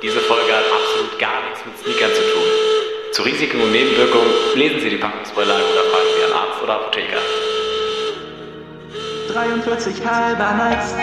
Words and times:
Diese 0.00 0.20
Folge 0.20 0.52
hat 0.52 0.64
absolut 0.70 1.18
gar 1.18 1.42
nichts 1.42 1.66
mit 1.66 1.76
Sneakern 1.76 2.14
zu 2.14 2.22
tun. 2.22 2.44
Zu 3.12 3.22
Risiken 3.22 3.60
und 3.60 3.72
Nebenwirkungen 3.72 4.30
lesen 4.54 4.78
Sie 4.80 4.90
die 4.90 4.96
Packungsbeilage 4.96 5.60
oder 5.60 5.82
fragen 5.90 6.08
Sie 6.16 6.24
einen 6.24 6.34
Arzt 6.34 6.62
oder 6.62 6.74
Apotheker. 6.74 7.18
43 9.32 10.06
halber 10.06 10.54
Nights. 10.54 10.94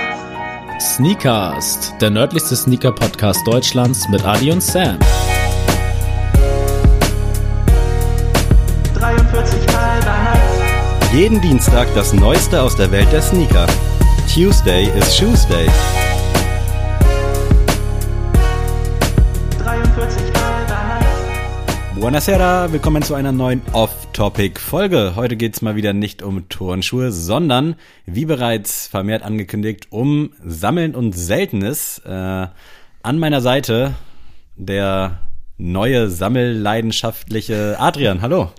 Sneakast, 0.80 1.94
der 2.00 2.10
nördlichste 2.10 2.56
Sneaker-Podcast 2.56 3.46
Deutschlands 3.46 4.08
mit 4.08 4.24
Adi 4.24 4.50
und 4.50 4.64
Sam. 4.64 4.98
43 8.98 9.76
halber 9.76 10.18
Nights. 10.24 11.14
Jeden 11.14 11.42
Dienstag 11.42 11.90
das 11.96 12.14
Neueste 12.14 12.62
aus 12.62 12.78
der 12.78 12.90
Welt 12.92 13.12
der 13.12 13.22
Sneaker. 13.22 13.68
Tuesday 14.34 14.86
is 14.98 15.18
Shoes 15.18 15.46
Day. 15.50 15.68
Buonasera, 21.96 22.74
willkommen 22.74 23.02
zu 23.04 23.16
einer 23.16 23.32
neuen 23.32 23.62
Off-Topic-Folge. 23.72 25.14
Heute 25.16 25.38
geht's 25.38 25.62
mal 25.62 25.78
wieder 25.78 25.94
nicht 25.94 26.22
um 26.22 26.50
Turnschuhe, 26.50 27.14
sondern, 27.14 27.76
wie 28.06 28.26
bereits 28.26 28.88
vermehrt 28.88 29.24
angekündigt, 29.24 29.88
um 29.92 30.34
Sammeln 30.44 30.94
und 30.94 31.14
Seltenes. 31.14 32.00
Äh, 32.00 32.10
an 32.10 33.18
meiner 33.18 33.40
Seite 33.40 33.96
der 34.58 35.20
neue 35.58 36.10
sammelleidenschaftliche 36.10 37.78
Adrian. 37.80 38.22
Hallo. 38.22 38.52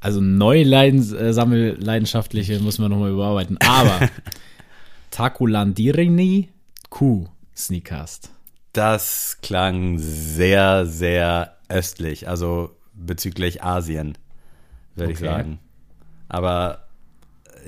Also 0.00 0.20
neu 0.20 0.60
äh, 0.60 1.32
sammelleidenschaftliche 1.32 2.60
muss 2.60 2.78
man 2.78 2.90
nochmal 2.90 3.12
überarbeiten. 3.12 3.56
Aber 3.66 4.10
Takulandirini 5.10 6.50
Q 6.90 7.28
Sneakast. 7.56 8.30
Das 8.74 9.38
klang 9.40 9.96
sehr, 9.98 10.84
sehr 10.84 11.55
östlich, 11.68 12.28
also 12.28 12.70
bezüglich 12.94 13.62
Asien, 13.62 14.16
würde 14.94 15.12
ich 15.12 15.18
Okay. 15.18 15.26
sagen. 15.26 15.58
Aber 16.28 16.86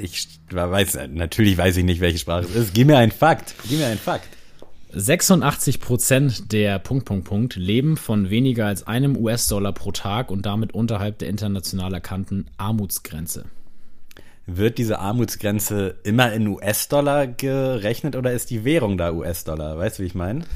ich 0.00 0.28
weiß, 0.50 0.98
natürlich 1.10 1.56
weiß 1.58 1.76
ich 1.76 1.84
nicht, 1.84 2.00
welche 2.00 2.18
Sprache 2.18 2.44
es 2.44 2.54
ist. 2.54 2.74
Gib 2.74 2.86
mir 2.86 2.98
einen 2.98 3.12
Fakt. 3.12 3.54
Gib 3.68 3.78
mir 3.78 3.86
einen 3.86 3.98
Fakt. 3.98 4.28
86% 4.94 6.48
der 6.48 6.78
Punkt, 6.78 7.04
Punkt, 7.04 7.26
Punkt 7.26 7.56
leben 7.56 7.96
von 7.96 8.30
weniger 8.30 8.66
als 8.66 8.86
einem 8.86 9.16
US-Dollar 9.16 9.72
pro 9.72 9.92
Tag 9.92 10.30
und 10.30 10.46
damit 10.46 10.72
unterhalb 10.72 11.18
der 11.18 11.28
international 11.28 11.92
erkannten 11.92 12.46
Armutsgrenze. 12.56 13.44
Wird 14.50 14.78
diese 14.78 14.98
Armutsgrenze 14.98 15.96
immer 16.04 16.32
in 16.32 16.46
US-Dollar 16.48 17.26
gerechnet 17.26 18.16
oder 18.16 18.32
ist 18.32 18.48
die 18.48 18.64
Währung 18.64 18.96
da 18.96 19.12
US-Dollar? 19.12 19.76
Weißt 19.76 19.98
du, 19.98 20.02
wie 20.02 20.06
ich 20.06 20.14
meine? 20.14 20.46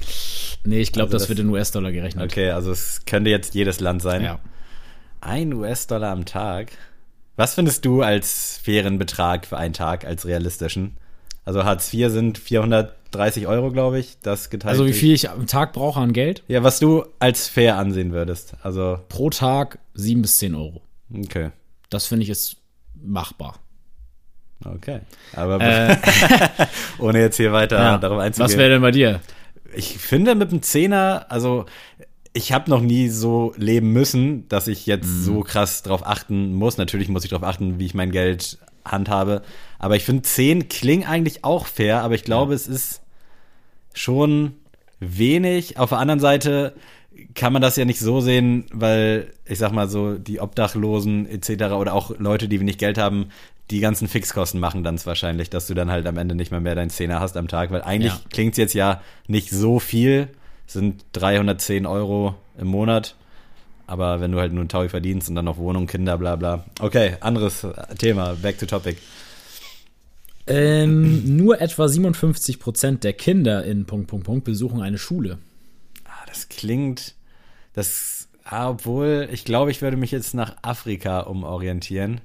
Nee, 0.64 0.80
ich 0.80 0.92
glaube, 0.92 1.08
Also 1.08 1.12
das, 1.16 1.22
das- 1.24 1.28
wird 1.28 1.40
in 1.40 1.48
US-Dollar 1.50 1.92
gerechnet. 1.92 2.24
Okay, 2.32 2.50
also 2.50 2.70
es 2.72 3.02
könnte 3.04 3.28
jetzt 3.28 3.54
jedes 3.54 3.80
Land 3.80 4.00
sein. 4.00 4.24
Ja. 4.24 4.38
Ein 5.20 5.52
US-Dollar 5.52 6.10
am 6.10 6.24
Tag. 6.24 6.72
Was 7.36 7.54
findest 7.54 7.84
du 7.84 8.00
als 8.02 8.60
fairen 8.64 8.98
Betrag 8.98 9.44
für 9.46 9.58
einen 9.58 9.74
Tag, 9.74 10.06
als 10.06 10.24
realistischen? 10.26 10.96
Also 11.44 11.64
Hartz 11.64 11.92
IV 11.92 12.08
sind 12.10 12.38
430 12.38 13.46
Euro, 13.46 13.72
glaube 13.72 13.98
ich. 13.98 14.16
Das 14.22 14.48
geteilt. 14.48 14.70
Also 14.72 14.86
wie 14.86 14.92
viel 14.94 15.12
ich 15.12 15.28
am 15.28 15.46
Tag 15.46 15.74
brauche 15.74 16.00
an 16.00 16.14
Geld? 16.14 16.42
Ja, 16.48 16.62
was 16.62 16.78
du 16.78 17.04
als 17.18 17.46
fair 17.48 17.76
ansehen 17.76 18.12
würdest. 18.12 18.54
Also, 18.62 19.00
Pro 19.10 19.28
Tag 19.28 19.78
7 19.94 20.22
bis 20.22 20.38
10 20.38 20.54
Euro. 20.54 20.80
okay. 21.14 21.50
Das 21.90 22.06
finde 22.06 22.22
ich 22.22 22.30
ist 22.30 22.56
machbar. 22.94 23.58
Okay. 24.64 25.00
Aber 25.34 25.58
ohne 26.98 27.20
jetzt 27.20 27.36
hier 27.36 27.52
weiter 27.52 27.98
darauf 27.98 28.18
einzugehen. 28.18 28.50
Was 28.50 28.56
wäre 28.58 28.70
denn 28.70 28.82
bei 28.82 28.90
dir? 28.90 29.20
ich 29.74 29.96
finde 29.98 30.34
mit 30.34 30.52
dem 30.52 30.60
Zehner, 30.62 31.26
also 31.30 31.64
ich 32.34 32.52
habe 32.52 32.68
noch 32.70 32.80
nie 32.80 33.08
so 33.08 33.54
leben 33.56 33.92
müssen, 33.92 34.46
dass 34.48 34.68
ich 34.68 34.86
jetzt 34.86 35.06
Mhm. 35.06 35.22
so 35.22 35.40
krass 35.40 35.82
drauf 35.82 36.06
achten 36.06 36.52
muss. 36.54 36.76
Natürlich 36.78 37.08
muss 37.08 37.24
ich 37.24 37.30
darauf 37.30 37.46
achten, 37.48 37.78
wie 37.78 37.86
ich 37.86 37.94
mein 37.94 38.10
Geld 38.10 38.58
handhabe. 38.84 39.42
Aber 39.78 39.96
ich 39.96 40.04
finde 40.04 40.22
10 40.22 40.68
klingen 40.68 41.06
eigentlich 41.06 41.44
auch 41.44 41.66
fair, 41.66 42.02
aber 42.02 42.14
ich 42.14 42.24
glaube, 42.24 42.54
es 42.54 42.66
ist 42.66 43.00
schon 43.94 44.54
wenig. 45.00 45.78
Auf 45.78 45.90
der 45.90 45.98
anderen 45.98 46.20
Seite 46.20 46.74
kann 47.34 47.52
man 47.52 47.60
das 47.62 47.76
ja 47.76 47.84
nicht 47.84 48.00
so 48.00 48.20
sehen, 48.20 48.64
weil 48.72 49.32
ich 49.44 49.58
sag 49.58 49.72
mal 49.72 49.88
so, 49.88 50.14
die 50.14 50.40
Obdachlosen 50.40 51.26
etc. 51.28 51.72
oder 51.74 51.92
auch 51.94 52.12
Leute, 52.18 52.48
die 52.48 52.60
wenig 52.60 52.78
Geld 52.78 52.98
haben, 52.98 53.26
die 53.72 53.80
ganzen 53.80 54.06
Fixkosten 54.06 54.60
machen 54.60 54.84
dann 54.84 55.04
wahrscheinlich, 55.04 55.50
dass 55.50 55.66
du 55.66 55.74
dann 55.74 55.90
halt 55.90 56.06
am 56.06 56.18
Ende 56.18 56.34
nicht 56.34 56.52
mal 56.52 56.60
mehr 56.60 56.74
deinen 56.74 56.90
Zehner 56.90 57.20
hast 57.20 57.36
am 57.36 57.48
Tag, 57.48 57.70
weil 57.70 57.82
eigentlich 57.82 58.12
Ja. 58.12 58.20
klingt's 58.30 58.58
jetzt 58.58 58.74
ja 58.74 59.00
nicht 59.26 59.50
so 59.50 59.78
viel, 59.80 60.28
sind 60.66 61.04
310 61.12 61.86
Euro 61.86 62.34
im 62.58 62.68
Monat. 62.68 63.16
Aber 63.86 64.20
wenn 64.20 64.30
du 64.30 64.38
halt 64.38 64.52
nur 64.52 64.64
ein 64.64 64.68
Taui 64.68 64.88
verdienst 64.88 65.28
und 65.28 65.34
dann 65.34 65.44
noch 65.44 65.56
Wohnung, 65.58 65.86
Kinder, 65.86 66.16
bla 66.18 66.36
bla. 66.36 66.64
Okay, 66.80 67.16
anderes 67.20 67.66
Thema, 67.98 68.34
back 68.40 68.58
to 68.58 68.66
topic. 68.66 68.98
Ähm, 70.46 71.36
nur 71.36 71.60
etwa 71.60 71.86
57% 71.86 73.00
der 73.00 73.12
Kinder 73.12 73.64
in 73.64 73.84
Punkt, 73.86 74.08
Punkt, 74.08 74.26
Punkt 74.26 74.44
besuchen 74.44 74.82
eine 74.82 74.98
Schule. 74.98 75.38
Ah, 76.04 76.24
das 76.26 76.48
klingt, 76.48 77.14
das, 77.74 78.28
ah, 78.44 78.70
obwohl, 78.70 79.28
ich 79.32 79.44
glaube, 79.44 79.70
ich 79.70 79.82
würde 79.82 79.96
mich 79.96 80.10
jetzt 80.10 80.34
nach 80.34 80.56
Afrika 80.62 81.20
umorientieren. 81.20 82.20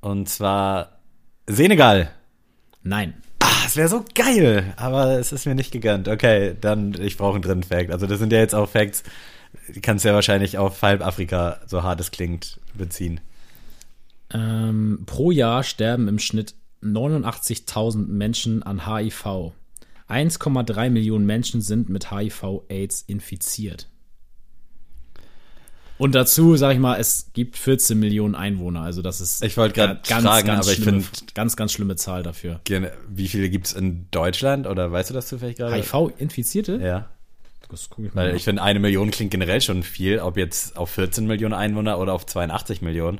Und 0.00 0.28
zwar 0.28 0.98
Senegal. 1.46 2.10
Nein. 2.82 3.14
Ah, 3.40 3.64
es 3.66 3.76
wäre 3.76 3.88
so 3.88 4.04
geil, 4.14 4.72
aber 4.76 5.18
es 5.18 5.32
ist 5.32 5.46
mir 5.46 5.54
nicht 5.54 5.72
gegönnt. 5.72 6.08
Okay, 6.08 6.56
dann, 6.60 6.94
ich 7.00 7.16
brauche 7.16 7.34
einen 7.34 7.42
dritten 7.42 7.62
Fact. 7.62 7.90
Also 7.90 8.06
das 8.06 8.18
sind 8.18 8.32
ja 8.32 8.38
jetzt 8.38 8.54
auch 8.54 8.68
Facts, 8.68 9.02
die 9.74 9.80
kannst 9.80 10.04
du 10.04 10.08
ja 10.08 10.14
wahrscheinlich 10.14 10.58
auf 10.58 10.82
halb 10.82 11.04
Afrika, 11.04 11.60
so 11.66 11.82
hart 11.82 12.00
es 12.00 12.10
klingt, 12.10 12.60
beziehen. 12.74 13.20
Ähm, 14.32 15.04
pro 15.06 15.30
Jahr 15.30 15.62
sterben 15.62 16.08
im 16.08 16.18
Schnitt 16.18 16.54
89.000 16.82 18.06
Menschen 18.06 18.62
an 18.62 18.86
HIV. 18.86 19.52
1,3 20.08 20.90
Millionen 20.90 21.26
Menschen 21.26 21.60
sind 21.60 21.88
mit 21.88 22.10
HIV-Aids 22.10 23.02
infiziert. 23.02 23.88
Und 25.98 26.14
dazu, 26.14 26.56
sag 26.56 26.72
ich 26.74 26.78
mal, 26.78 26.96
es 26.98 27.30
gibt 27.32 27.56
14 27.56 27.98
Millionen 27.98 28.34
Einwohner. 28.36 28.82
Also 28.82 29.02
das 29.02 29.20
ist 29.20 29.42
Ich 29.42 29.56
wollte 29.56 29.74
grad 29.74 30.06
ganz, 30.08 30.24
fragen, 30.24 30.46
ganz 30.46 30.66
aber 30.66 30.72
ich 30.76 30.82
schlimme, 30.82 31.00
find- 31.02 31.34
ganz, 31.34 31.56
ganz 31.56 31.72
schlimme 31.72 31.96
Zahl 31.96 32.22
dafür. 32.22 32.60
Wie 33.08 33.26
viele 33.28 33.50
gibt's 33.50 33.72
in 33.72 34.06
Deutschland 34.12 34.66
oder 34.66 34.92
weißt 34.92 35.10
du 35.10 35.14
das 35.14 35.26
zufällig 35.26 35.56
gerade? 35.56 35.74
HIV-Infizierte? 35.74 36.76
Ja. 36.76 37.08
Das 37.68 37.90
guck 37.90 38.04
ich 38.06 38.14
mal 38.14 38.28
Weil 38.28 38.36
ich 38.36 38.44
finde, 38.44 38.62
eine 38.62 38.78
Million 38.78 39.10
klingt 39.10 39.30
generell 39.30 39.60
schon 39.60 39.82
viel, 39.82 40.20
ob 40.20 40.36
jetzt 40.38 40.76
auf 40.78 40.88
14 40.90 41.26
Millionen 41.26 41.52
Einwohner 41.52 41.98
oder 41.98 42.14
auf 42.14 42.24
82 42.24 42.80
Millionen. 42.80 43.18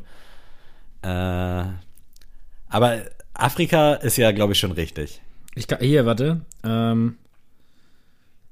Äh, 1.02 1.64
aber 2.68 3.02
Afrika 3.34 3.94
ist 3.94 4.16
ja, 4.16 4.32
glaube 4.32 4.52
ich, 4.54 4.58
schon 4.58 4.72
richtig. 4.72 5.20
Ich 5.54 5.66
kann, 5.66 5.80
hier, 5.80 6.06
warte. 6.06 6.40
Ähm, 6.64 7.18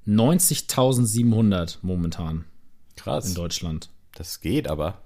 90.700 0.07 1.79
momentan 1.83 2.37
in 2.37 2.45
Krass. 2.97 3.35
Deutschland. 3.35 3.89
Das 4.17 4.41
geht 4.41 4.69
aber. 4.69 4.99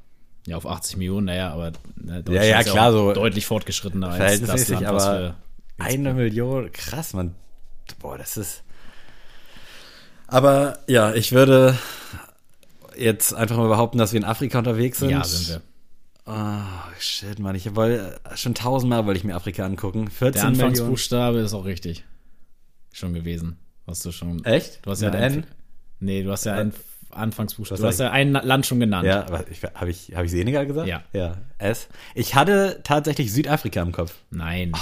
Ja, 0.47 0.57
auf 0.57 0.67
80 0.67 0.97
Millionen, 0.97 1.27
naja, 1.27 1.53
aber 1.53 1.73
ne, 1.97 2.25
Ja, 2.29 2.43
ja, 2.43 2.63
klar, 2.63 2.89
auch 2.89 2.93
so 2.93 3.13
deutlich 3.13 3.45
fortgeschrittener 3.45 4.09
als 4.09 4.41
das 4.41 4.69
Land, 4.69 4.87
was 4.87 5.05
aber 5.05 5.35
eine 5.79 6.15
Million, 6.15 6.73
krass, 6.73 7.13
man. 7.13 7.35
Boah, 7.99 8.17
das 8.17 8.37
ist. 8.37 8.63
Aber 10.27 10.79
ja, 10.87 11.13
ich 11.13 11.33
würde 11.33 11.77
jetzt 12.97 13.35
einfach 13.35 13.57
mal 13.57 13.69
behaupten, 13.69 13.99
dass 13.99 14.13
wir 14.13 14.19
in 14.19 14.25
Afrika 14.25 14.59
unterwegs 14.59 14.99
sind. 14.99 15.11
Ja, 15.11 15.25
sind 15.25 15.49
wir. 15.49 15.63
Oh, 16.27 16.93
shit, 16.99 17.39
Mann. 17.39 17.57
Ich 17.57 17.75
wollte 17.75 18.21
schon 18.37 18.55
tausendmal 18.55 19.07
wollte 19.07 19.19
ich 19.19 19.25
mir 19.25 19.35
Afrika 19.35 19.65
angucken. 19.65 20.09
14 20.09 20.33
Der 20.33 20.51
Millionen. 20.51 20.71
Anfangsbuchstabe 20.71 21.39
ist 21.39 21.53
auch 21.55 21.65
richtig. 21.65 22.05
Schon 22.93 23.15
gewesen. 23.15 23.57
Hast 23.87 24.05
du 24.05 24.13
schon. 24.13 24.45
Echt? 24.45 24.85
Du 24.87 24.91
hast 24.91 25.01
ja 25.01 25.11
ein, 25.11 25.33
N? 25.33 25.47
Nee, 25.99 26.23
du 26.23 26.31
hast 26.31 26.45
ja 26.45 26.55
einen 26.55 26.73
Anfangsbuchstaben. 27.13 27.83
Was 27.83 27.97
Du 27.97 28.05
hast 28.05 28.09
ja 28.09 28.13
ein 28.13 28.33
Land 28.33 28.67
schon 28.67 28.81
genannt. 28.81 29.07
Ja, 29.07 29.27
ich, 29.51 29.63
habe 29.75 29.91
ich, 29.91 30.13
hab 30.15 30.25
ich 30.25 30.31
Senegal 30.31 30.67
gesagt? 30.67 30.89
Ja. 30.89 31.03
Ja, 31.13 31.37
S. 31.59 31.89
Ich 32.15 32.35
hatte 32.35 32.81
tatsächlich 32.83 33.33
Südafrika 33.33 33.83
im 33.83 33.93
Kopf. 33.93 34.15
Nein. 34.31 34.73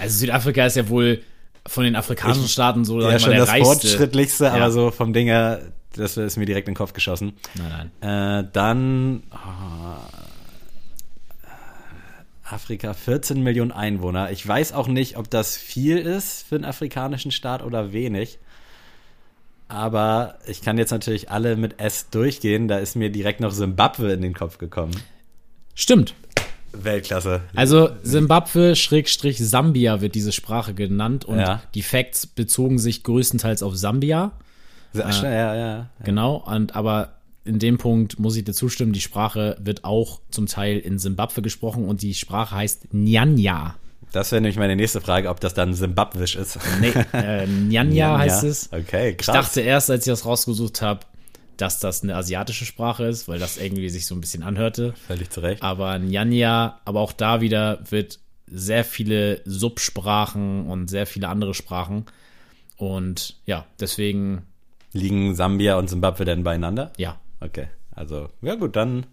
Also 0.00 0.18
Südafrika 0.18 0.66
ist 0.66 0.76
ja 0.76 0.88
wohl 0.88 1.22
von 1.66 1.84
den 1.84 1.96
afrikanischen 1.96 2.48
Staaten 2.48 2.84
so 2.84 3.00
ja, 3.00 3.16
ich 3.16 3.22
schon 3.22 3.30
der 3.30 3.40
das 3.40 3.50
reichste. 3.50 3.86
fortschrittlichste, 3.88 4.44
Ja. 4.46 4.54
aber 4.54 4.70
so 4.70 4.90
vom 4.90 5.12
Ding 5.12 5.26
her, 5.26 5.60
das 5.94 6.16
ist 6.16 6.36
mir 6.36 6.46
direkt 6.46 6.66
in 6.68 6.72
den 6.72 6.78
Kopf 6.78 6.92
geschossen. 6.92 7.34
Nein, 7.54 7.90
nein. 8.00 8.40
Äh, 8.40 8.48
dann 8.52 9.22
oh, 9.32 9.36
Afrika, 12.44 12.92
14 12.94 13.42
Millionen 13.42 13.72
Einwohner. 13.72 14.30
Ich 14.30 14.46
weiß 14.46 14.72
auch 14.72 14.88
nicht, 14.88 15.16
ob 15.16 15.30
das 15.30 15.56
viel 15.56 15.98
ist 15.98 16.46
für 16.46 16.56
einen 16.56 16.64
afrikanischen 16.64 17.30
Staat 17.30 17.62
oder 17.62 17.92
wenig. 17.92 18.38
Aber 19.72 20.34
ich 20.46 20.60
kann 20.60 20.76
jetzt 20.76 20.90
natürlich 20.90 21.30
alle 21.30 21.56
mit 21.56 21.80
S 21.80 22.10
durchgehen. 22.10 22.68
Da 22.68 22.76
ist 22.76 22.94
mir 22.94 23.10
direkt 23.10 23.40
noch 23.40 23.52
Simbabwe 23.52 24.12
in 24.12 24.20
den 24.20 24.34
Kopf 24.34 24.58
gekommen. 24.58 24.92
Stimmt. 25.74 26.14
Weltklasse. 26.72 27.40
Also 27.54 27.88
Simbabwe 28.02 28.74
Sambia 28.74 30.00
wird 30.02 30.14
diese 30.14 30.32
Sprache 30.32 30.74
genannt 30.74 31.24
und 31.24 31.38
Ja. 31.38 31.62
die 31.74 31.82
Facts 31.82 32.26
bezogen 32.26 32.78
sich 32.78 33.02
größtenteils 33.02 33.62
auf 33.62 33.74
Sambia. 33.74 34.32
Sehr 34.92 35.10
schnell, 35.12 35.34
ja, 35.34 35.54
ja. 35.56 35.90
Genau, 36.04 36.36
und 36.36 36.76
aber 36.76 37.14
in 37.46 37.58
dem 37.58 37.78
Punkt 37.78 38.18
muss 38.18 38.36
ich 38.36 38.44
dir 38.44 38.52
zustimmen, 38.52 38.92
die 38.92 39.00
Sprache 39.00 39.56
wird 39.58 39.84
auch 39.84 40.20
zum 40.30 40.46
Teil 40.46 40.78
in 40.78 40.98
Simbabwe 40.98 41.40
gesprochen 41.40 41.86
und 41.86 42.02
die 42.02 42.12
Sprache 42.14 42.56
heißt 42.56 42.92
Nyanya. 42.92 43.76
Das 44.10 44.32
wäre 44.32 44.40
nämlich 44.42 44.58
meine 44.58 44.76
nächste 44.76 45.00
Frage, 45.00 45.28
ob 45.30 45.40
das 45.40 45.54
dann 45.54 45.72
Simbabwisch 45.74 46.36
ist. 46.36 46.58
Nee, 46.80 46.92
äh, 47.12 47.46
Nyanya 47.68 48.18
heißt 48.18 48.44
es. 48.44 48.70
Okay, 48.72 49.10
Ich 49.10 49.18
krass. 49.18 49.34
dachte 49.34 49.60
erst, 49.60 49.90
als 49.90 50.06
ich 50.06 50.12
das 50.12 50.26
rausgesucht 50.26 50.82
habe, 50.82 51.00
dass 51.56 51.78
das 51.78 52.02
eine 52.02 52.16
asiatische 52.16 52.64
Sprache 52.64 53.04
ist, 53.04 53.28
weil 53.28 53.38
das 53.38 53.56
irgendwie 53.58 53.88
sich 53.88 54.06
so 54.06 54.14
ein 54.14 54.20
bisschen 54.20 54.42
anhörte. 54.42 54.94
Völlig 55.06 55.30
zu 55.30 55.40
Recht. 55.40 55.62
Aber 55.62 55.98
Nyanya, 55.98 56.80
aber 56.84 57.00
auch 57.00 57.12
da 57.12 57.40
wieder 57.40 57.80
wird 57.88 58.18
sehr 58.46 58.84
viele 58.84 59.40
Subsprachen 59.44 60.66
und 60.66 60.88
sehr 60.88 61.06
viele 61.06 61.28
andere 61.28 61.54
Sprachen. 61.54 62.04
Und 62.76 63.36
ja, 63.46 63.64
deswegen, 63.80 64.42
Liegen 64.92 65.34
Sambia 65.34 65.76
und 65.78 65.88
Simbabwe 65.88 66.24
denn 66.24 66.42
beieinander? 66.42 66.92
ja, 66.98 67.18
Okay, 67.40 67.66
also, 67.94 68.28
ja 68.40 68.54
gut, 68.54 68.76
dann, 68.76 69.04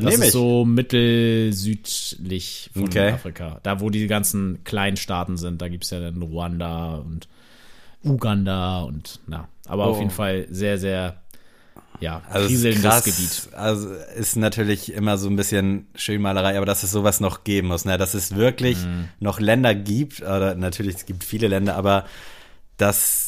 dann 0.00 0.10
das 0.10 0.20
ist 0.20 0.26
ich. 0.26 0.32
so 0.32 0.64
mittelsüdlich 0.64 2.70
von 2.74 2.84
Okay. 2.84 3.12
Afrika. 3.12 3.60
Da, 3.62 3.80
wo 3.80 3.90
die 3.90 4.06
ganzen 4.06 4.62
kleinen 4.64 4.96
Staaten 4.96 5.36
sind, 5.36 5.60
da 5.62 5.68
gibt 5.68 5.84
es 5.84 5.90
ja 5.90 6.00
dann 6.00 6.20
Ruanda 6.22 6.96
und 6.96 7.28
Uganda 8.04 8.80
und 8.82 9.20
na. 9.26 9.48
Aber 9.66 9.86
auf 9.86 9.96
Oh. 9.96 10.00
jeden 10.00 10.10
Fall 10.12 10.46
sehr, 10.50 10.78
sehr, 10.78 11.22
ja, 12.00 12.22
Also 12.30 12.46
kriselndes 12.46 13.04
Gebiet. 13.04 13.48
Also 13.54 13.92
ist 14.16 14.36
natürlich 14.36 14.92
immer 14.92 15.18
so 15.18 15.28
ein 15.28 15.36
bisschen 15.36 15.86
Schönmalerei, 15.94 16.56
aber 16.56 16.66
dass 16.66 16.82
es 16.82 16.92
sowas 16.92 17.20
noch 17.20 17.42
geben 17.44 17.68
muss, 17.68 17.84
ne? 17.84 17.98
dass 17.98 18.14
es 18.14 18.36
wirklich 18.36 18.78
Mhm. 18.78 19.08
noch 19.18 19.40
Länder 19.40 19.74
gibt, 19.74 20.20
oder 20.22 20.54
natürlich 20.54 20.96
es 20.96 21.06
gibt 21.06 21.24
viele 21.24 21.48
Länder, 21.48 21.74
aber 21.76 22.04
das, 22.76 23.25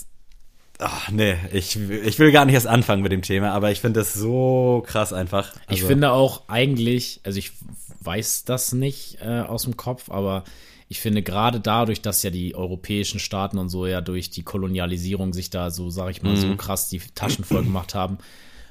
ach 0.79 1.11
nee, 1.11 1.37
ich, 1.53 1.77
ich 1.77 2.19
will 2.19 2.33
gar 2.33 2.45
nicht 2.45 2.55
erst 2.55 2.67
anfangen 2.67 3.03
mit 3.03 3.13
dem 3.13 3.23
Thema, 3.23 3.53
aber 3.53 3.71
ich 3.71 3.81
finde 3.81 4.01
das 4.01 4.15
so 4.15 4.83
krass 4.87 5.13
einfach. 5.13 5.55
Ich 5.65 5.79
Also, 5.79 5.87
finde 5.89 6.13
auch 6.13 6.49
eigentlich, 6.49 7.21
also 7.25 7.39
ich 7.39 7.53
weiß 8.01 8.45
das 8.45 8.73
nicht 8.73 9.19
äh, 9.21 9.41
aus 9.41 9.65
dem 9.65 9.77
Kopf, 9.77 10.11
aber 10.11 10.45
ich 10.89 11.01
finde 11.01 11.23
gerade 11.23 11.61
dadurch, 11.61 12.01
dass 12.01 12.23
ja 12.23 12.31
die 12.31 12.55
europäischen 12.55 13.21
Staaten 13.21 13.59
und 13.59 13.69
so 13.69 13.87
ja 13.87 14.01
durch 14.01 14.31
die 14.31 14.43
Kolonialisierung 14.43 15.35
sich 15.35 15.51
da 15.51 15.71
so, 15.71 15.91
sag 15.91 16.11
ich 16.11 16.23
mal, 16.23 16.37
so 16.37 16.57
krass 16.57 16.89
die 16.89 17.01
Taschen 17.15 17.45
voll 17.45 17.65
gemacht 17.65 17.95
haben, 17.95 18.19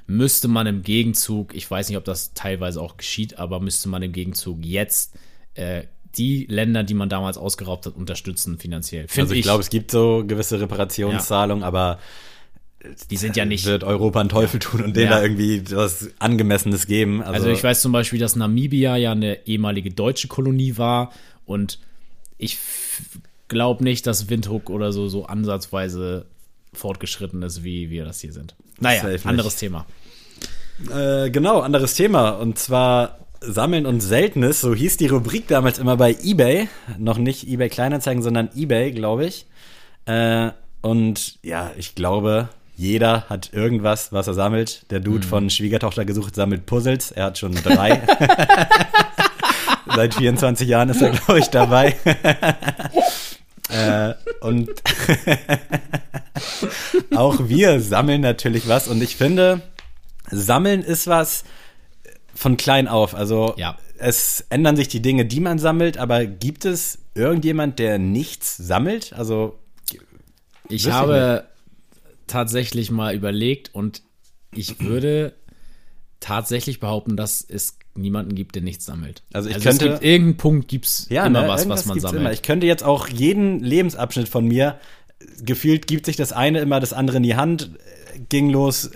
müsste 0.06 0.48
man 0.48 0.66
im 0.66 0.82
Gegenzug, 0.82 1.54
ich 1.54 1.70
weiß 1.70 1.88
nicht, 1.88 1.98
ob 1.98 2.04
das 2.04 2.32
teilweise 2.32 2.80
auch 2.80 2.96
geschieht, 2.96 3.38
aber 3.38 3.60
müsste 3.60 3.88
man 3.88 4.02
im 4.02 4.12
Gegenzug 4.12 4.64
jetzt 4.64 5.14
äh, 5.54 5.84
die 6.16 6.46
Länder, 6.46 6.84
die 6.84 6.94
man 6.94 7.08
damals 7.08 7.36
ausgeraubt 7.38 7.86
hat, 7.86 7.94
unterstützen 7.94 8.58
finanziell. 8.58 9.06
Also 9.16 9.34
ich 9.34 9.42
glaube, 9.42 9.60
es 9.62 9.70
gibt 9.70 9.90
so 9.90 10.24
gewisse 10.26 10.60
Reparationszahlungen, 10.60 11.62
aber 11.64 11.98
die 13.10 13.16
sind 13.16 13.36
ja 13.36 13.44
nicht. 13.44 13.66
wird 13.66 13.84
Europa 13.84 14.20
einen 14.20 14.28
Teufel 14.28 14.60
tun 14.60 14.82
und 14.82 14.96
denen 14.96 15.10
Ja. 15.10 15.16
da 15.18 15.22
irgendwie 15.22 15.62
was 15.72 16.08
Angemessenes 16.18 16.86
geben. 16.86 17.20
Also, 17.22 17.32
Also 17.34 17.50
ich 17.50 17.62
weiß 17.62 17.80
zum 17.82 17.92
Beispiel, 17.92 18.18
dass 18.18 18.36
Namibia 18.36 18.96
ja 18.96 19.12
eine 19.12 19.46
ehemalige 19.46 19.90
deutsche 19.90 20.28
Kolonie 20.28 20.76
war 20.78 21.12
und 21.44 21.78
ich 22.38 22.58
glaube 23.48 23.82
nicht, 23.84 24.06
dass 24.06 24.28
Windhoek 24.30 24.70
oder 24.70 24.92
so 24.92 25.08
so 25.08 25.26
ansatzweise 25.26 26.26
fortgeschritten 26.72 27.42
ist, 27.42 27.64
wie 27.64 27.90
wir 27.90 28.04
das 28.04 28.20
hier 28.20 28.32
sind. 28.32 28.54
Naja, 28.80 29.02
anderes 29.24 29.56
Thema. 29.56 29.86
Äh, 30.94 31.30
genau, 31.30 31.60
anderes 31.60 31.94
Thema. 31.94 32.30
Und 32.30 32.58
zwar 32.58 33.18
Sammeln 33.40 33.86
und 33.86 34.00
Seltenes. 34.00 34.60
So 34.60 34.74
hieß 34.74 34.96
die 34.96 35.06
Rubrik 35.06 35.48
damals 35.48 35.78
immer 35.78 35.96
bei 35.96 36.16
eBay. 36.22 36.68
Noch 36.98 37.18
nicht 37.18 37.48
eBay 37.48 37.68
Kleinanzeigen, 37.68 38.22
sondern 38.22 38.50
eBay, 38.54 38.92
glaube 38.92 39.26
ich. 39.26 39.46
Äh, 40.06 40.50
und 40.80 41.38
ja, 41.42 41.70
ich 41.76 41.94
glaube, 41.94 42.48
jeder 42.76 43.24
hat 43.28 43.52
irgendwas, 43.52 44.12
was 44.12 44.28
er 44.28 44.34
sammelt. 44.34 44.90
Der 44.90 45.00
Dude 45.00 45.26
von 45.26 45.50
Schwiegertochter 45.50 46.04
gesucht 46.04 46.34
sammelt 46.34 46.66
Puzzles. 46.66 47.10
Er 47.10 47.24
hat 47.24 47.38
schon 47.38 47.54
drei. 47.54 48.00
Seit 49.94 50.14
24 50.14 50.68
Jahren 50.68 50.88
ist 50.90 51.02
er, 51.02 51.10
glaube 51.10 51.40
ich, 51.40 51.48
dabei. 51.48 51.96
äh, 53.68 54.14
und 54.40 54.70
auch 57.16 57.48
wir 57.48 57.80
sammeln 57.80 58.20
natürlich 58.20 58.68
was. 58.68 58.86
Und 58.86 59.02
ich 59.02 59.16
finde, 59.16 59.60
Sammeln 60.30 60.82
ist 60.82 61.06
was 61.06 61.44
von 62.38 62.56
klein 62.56 62.88
auf. 62.88 63.14
Also 63.14 63.54
Ja. 63.56 63.76
es 63.98 64.44
ändern 64.50 64.76
sich 64.76 64.88
die 64.88 65.02
Dinge, 65.02 65.24
die 65.26 65.40
man 65.40 65.58
sammelt, 65.58 65.98
aber 65.98 66.24
gibt 66.26 66.64
es 66.64 66.98
irgendjemand, 67.14 67.78
der 67.78 67.98
nichts 67.98 68.56
sammelt? 68.56 69.12
Also 69.12 69.58
Ich 70.70 70.84
Wüsste 70.84 70.88
ich 70.90 70.94
habe 70.94 71.44
tatsächlich 72.26 72.90
mal 72.90 73.14
überlegt 73.14 73.74
und 73.74 74.02
ich 74.54 74.80
würde 74.80 75.34
tatsächlich 76.20 76.80
behaupten, 76.80 77.16
dass 77.16 77.44
es 77.48 77.78
niemanden 77.94 78.34
gibt, 78.34 78.54
der 78.54 78.62
nichts 78.62 78.84
sammelt. 78.84 79.22
Also 79.32 79.48
ich 79.48 79.56
es 79.56 79.62
könnte- 79.62 79.88
gibt 79.88 80.04
irgendeinen 80.04 80.36
Punkt 80.36 80.68
gibt's 80.68 81.06
ja, 81.10 81.26
immer 81.26 81.42
ne, 81.42 81.48
was, 81.48 81.68
was 81.68 81.86
man 81.86 81.98
sammelt. 82.00 82.20
Immer. 82.20 82.32
Ich 82.32 82.42
könnte 82.42 82.66
jetzt 82.66 82.84
auch 82.84 83.08
jeden 83.08 83.60
Lebensabschnitt 83.60 84.28
von 84.28 84.46
mir 84.46 84.78
gefühlt 85.42 85.86
gibt 85.88 86.06
sich 86.06 86.16
das 86.16 86.32
eine 86.32 86.60
immer 86.60 86.78
das 86.80 86.92
andere 86.92 87.16
in 87.16 87.22
die 87.24 87.34
Hand, 87.36 87.70
ging 88.28 88.50
los, 88.50 88.90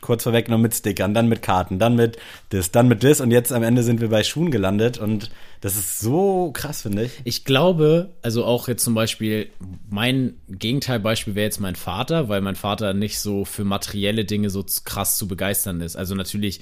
kurz 0.00 0.22
vorweggenommen 0.22 0.62
mit 0.62 0.74
Stickern, 0.74 1.14
dann 1.14 1.28
mit 1.28 1.42
Karten, 1.42 1.78
dann 1.78 1.96
mit 1.96 2.18
das, 2.50 2.70
dann 2.70 2.88
mit 2.88 3.04
das 3.04 3.20
und 3.20 3.30
jetzt 3.30 3.52
am 3.52 3.62
Ende 3.62 3.82
sind 3.82 4.00
wir 4.00 4.08
bei 4.08 4.24
Schuhen 4.24 4.50
gelandet 4.50 4.98
und 4.98 5.30
das 5.60 5.76
ist 5.76 6.00
so 6.00 6.50
krass, 6.52 6.82
finde 6.82 7.04
ich. 7.04 7.12
Ich 7.24 7.44
glaube, 7.44 8.10
also 8.22 8.44
auch 8.44 8.68
jetzt 8.68 8.82
zum 8.82 8.94
Beispiel, 8.94 9.48
mein 9.88 10.34
Gegenteilbeispiel 10.48 11.34
wäre 11.34 11.44
jetzt 11.44 11.60
mein 11.60 11.76
Vater, 11.76 12.28
weil 12.28 12.40
mein 12.40 12.56
Vater 12.56 12.94
nicht 12.94 13.20
so 13.20 13.44
für 13.44 13.64
materielle 13.64 14.24
Dinge 14.24 14.50
so 14.50 14.64
krass 14.84 15.16
zu 15.16 15.28
begeistern 15.28 15.80
ist. 15.80 15.96
Also 15.96 16.14
natürlich, 16.14 16.60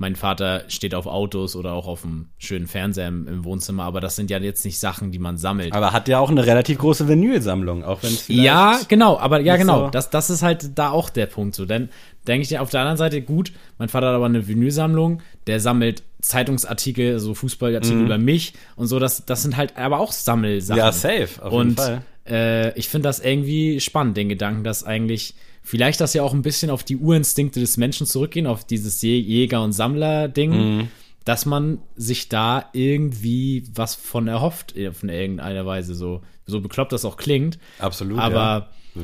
mein 0.00 0.16
Vater 0.16 0.64
steht 0.68 0.94
auf 0.94 1.06
Autos 1.06 1.54
oder 1.54 1.74
auch 1.74 1.86
auf 1.86 2.04
einem 2.04 2.30
schönen 2.38 2.66
Fernseher 2.66 3.08
im, 3.08 3.28
im 3.28 3.44
Wohnzimmer, 3.44 3.84
aber 3.84 4.00
das 4.00 4.16
sind 4.16 4.30
ja 4.30 4.38
jetzt 4.38 4.64
nicht 4.64 4.78
Sachen, 4.78 5.12
die 5.12 5.18
man 5.18 5.36
sammelt. 5.36 5.74
Aber 5.74 5.92
hat 5.92 6.08
ja 6.08 6.18
auch 6.20 6.30
eine 6.30 6.46
relativ 6.46 6.78
große 6.78 7.06
Vinylsammlung, 7.06 7.84
auch 7.84 8.02
wenn 8.02 8.10
es 8.14 8.26
Ja, 8.28 8.80
genau, 8.88 9.18
aber 9.18 9.40
ja, 9.40 9.56
genau. 9.56 9.84
so- 9.84 9.90
Das, 9.90 10.08
das 10.08 10.30
ist 10.30 10.42
halt 10.42 10.78
da 10.78 10.90
auch 10.90 11.10
der 11.10 11.26
Punkt 11.26 11.54
so. 11.54 11.66
Denn 11.66 11.90
denke 12.26 12.42
ich 12.42 12.48
dir 12.48 12.62
auf 12.62 12.70
der 12.70 12.80
anderen 12.80 12.96
Seite, 12.96 13.20
gut, 13.20 13.52
mein 13.76 13.90
Vater 13.90 14.06
hat 14.08 14.14
aber 14.14 14.24
eine 14.24 14.48
Vinylsammlung, 14.48 15.20
der 15.46 15.60
sammelt 15.60 16.02
Zeitungsartikel, 16.22 17.18
so 17.18 17.34
Fußballartikel 17.34 18.00
über 18.06 18.16
mich 18.18 18.54
und 18.76 18.86
so, 18.86 18.98
das, 18.98 19.26
das 19.26 19.42
sind 19.42 19.58
halt 19.58 19.76
aber 19.76 20.00
auch 20.00 20.12
Sammelsachen. 20.12 20.80
Mhm. 20.80 20.86
Ja, 20.86 20.92
safe, 20.92 21.28
auf 21.44 21.52
jeden 21.52 21.68
und 21.70 21.76
Fall. 21.76 22.02
Äh, 22.26 22.78
ich 22.78 22.88
finde 22.88 23.08
das 23.08 23.20
irgendwie 23.20 23.80
spannend, 23.80 24.16
den 24.16 24.30
Gedanken, 24.30 24.64
dass 24.64 24.82
eigentlich 24.82 25.34
vielleicht 25.70 26.00
das 26.00 26.14
ja 26.14 26.22
auch 26.24 26.34
ein 26.34 26.42
bisschen 26.42 26.68
auf 26.70 26.82
die 26.82 26.96
Urinstinkte 26.96 27.60
des 27.60 27.76
Menschen 27.76 28.06
zurückgehen, 28.06 28.46
auf 28.48 28.64
dieses 28.64 29.00
Jä- 29.02 29.20
Jäger- 29.22 29.62
und 29.62 29.72
Sammler-Ding, 29.72 30.50
Mhm. 30.78 30.88
dass 31.24 31.46
man 31.46 31.78
sich 31.96 32.28
da 32.28 32.64
irgendwie 32.72 33.64
was 33.74 33.94
von 33.94 34.26
erhofft, 34.26 34.76
äh, 34.76 34.92
von 34.92 35.08
irgendeiner 35.08 35.64
Weise, 35.66 35.94
so, 35.94 36.22
so 36.46 36.60
bekloppt 36.60 36.92
das 36.92 37.04
auch 37.04 37.16
klingt. 37.16 37.58
Absolut. 37.78 38.18
Aber 38.18 38.70
ja. 38.96 39.02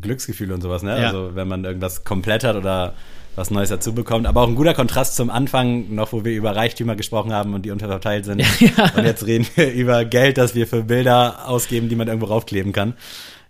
Glücksgefühl 0.00 0.50
und 0.52 0.62
sowas, 0.62 0.82
ne? 0.82 0.98
Ja. 1.00 1.08
Also 1.08 1.34
wenn 1.34 1.46
man 1.46 1.64
irgendwas 1.64 2.04
komplett 2.04 2.42
hat 2.42 2.56
oder 2.56 2.94
was 3.36 3.50
Neues 3.50 3.68
dazu 3.68 3.94
bekommt. 3.94 4.26
Aber 4.26 4.40
auch 4.40 4.48
ein 4.48 4.54
guter 4.54 4.72
Kontrast 4.72 5.14
zum 5.14 5.28
Anfang, 5.28 5.94
noch 5.94 6.12
wo 6.14 6.24
wir 6.24 6.32
über 6.34 6.56
Reichtümer 6.56 6.96
gesprochen 6.96 7.34
haben 7.34 7.52
und 7.52 7.66
die 7.66 7.70
unterverteilt 7.70 8.24
sind. 8.24 8.40
Und 8.96 9.04
jetzt 9.04 9.26
reden 9.26 9.46
wir 9.56 9.70
über 9.74 10.06
Geld, 10.06 10.38
das 10.38 10.54
wir 10.54 10.66
für 10.66 10.82
Bilder 10.84 11.46
ausgeben, 11.46 11.90
die 11.90 11.96
man 11.96 12.08
irgendwo 12.08 12.26
raufkleben 12.28 12.72
kann. 12.72 12.94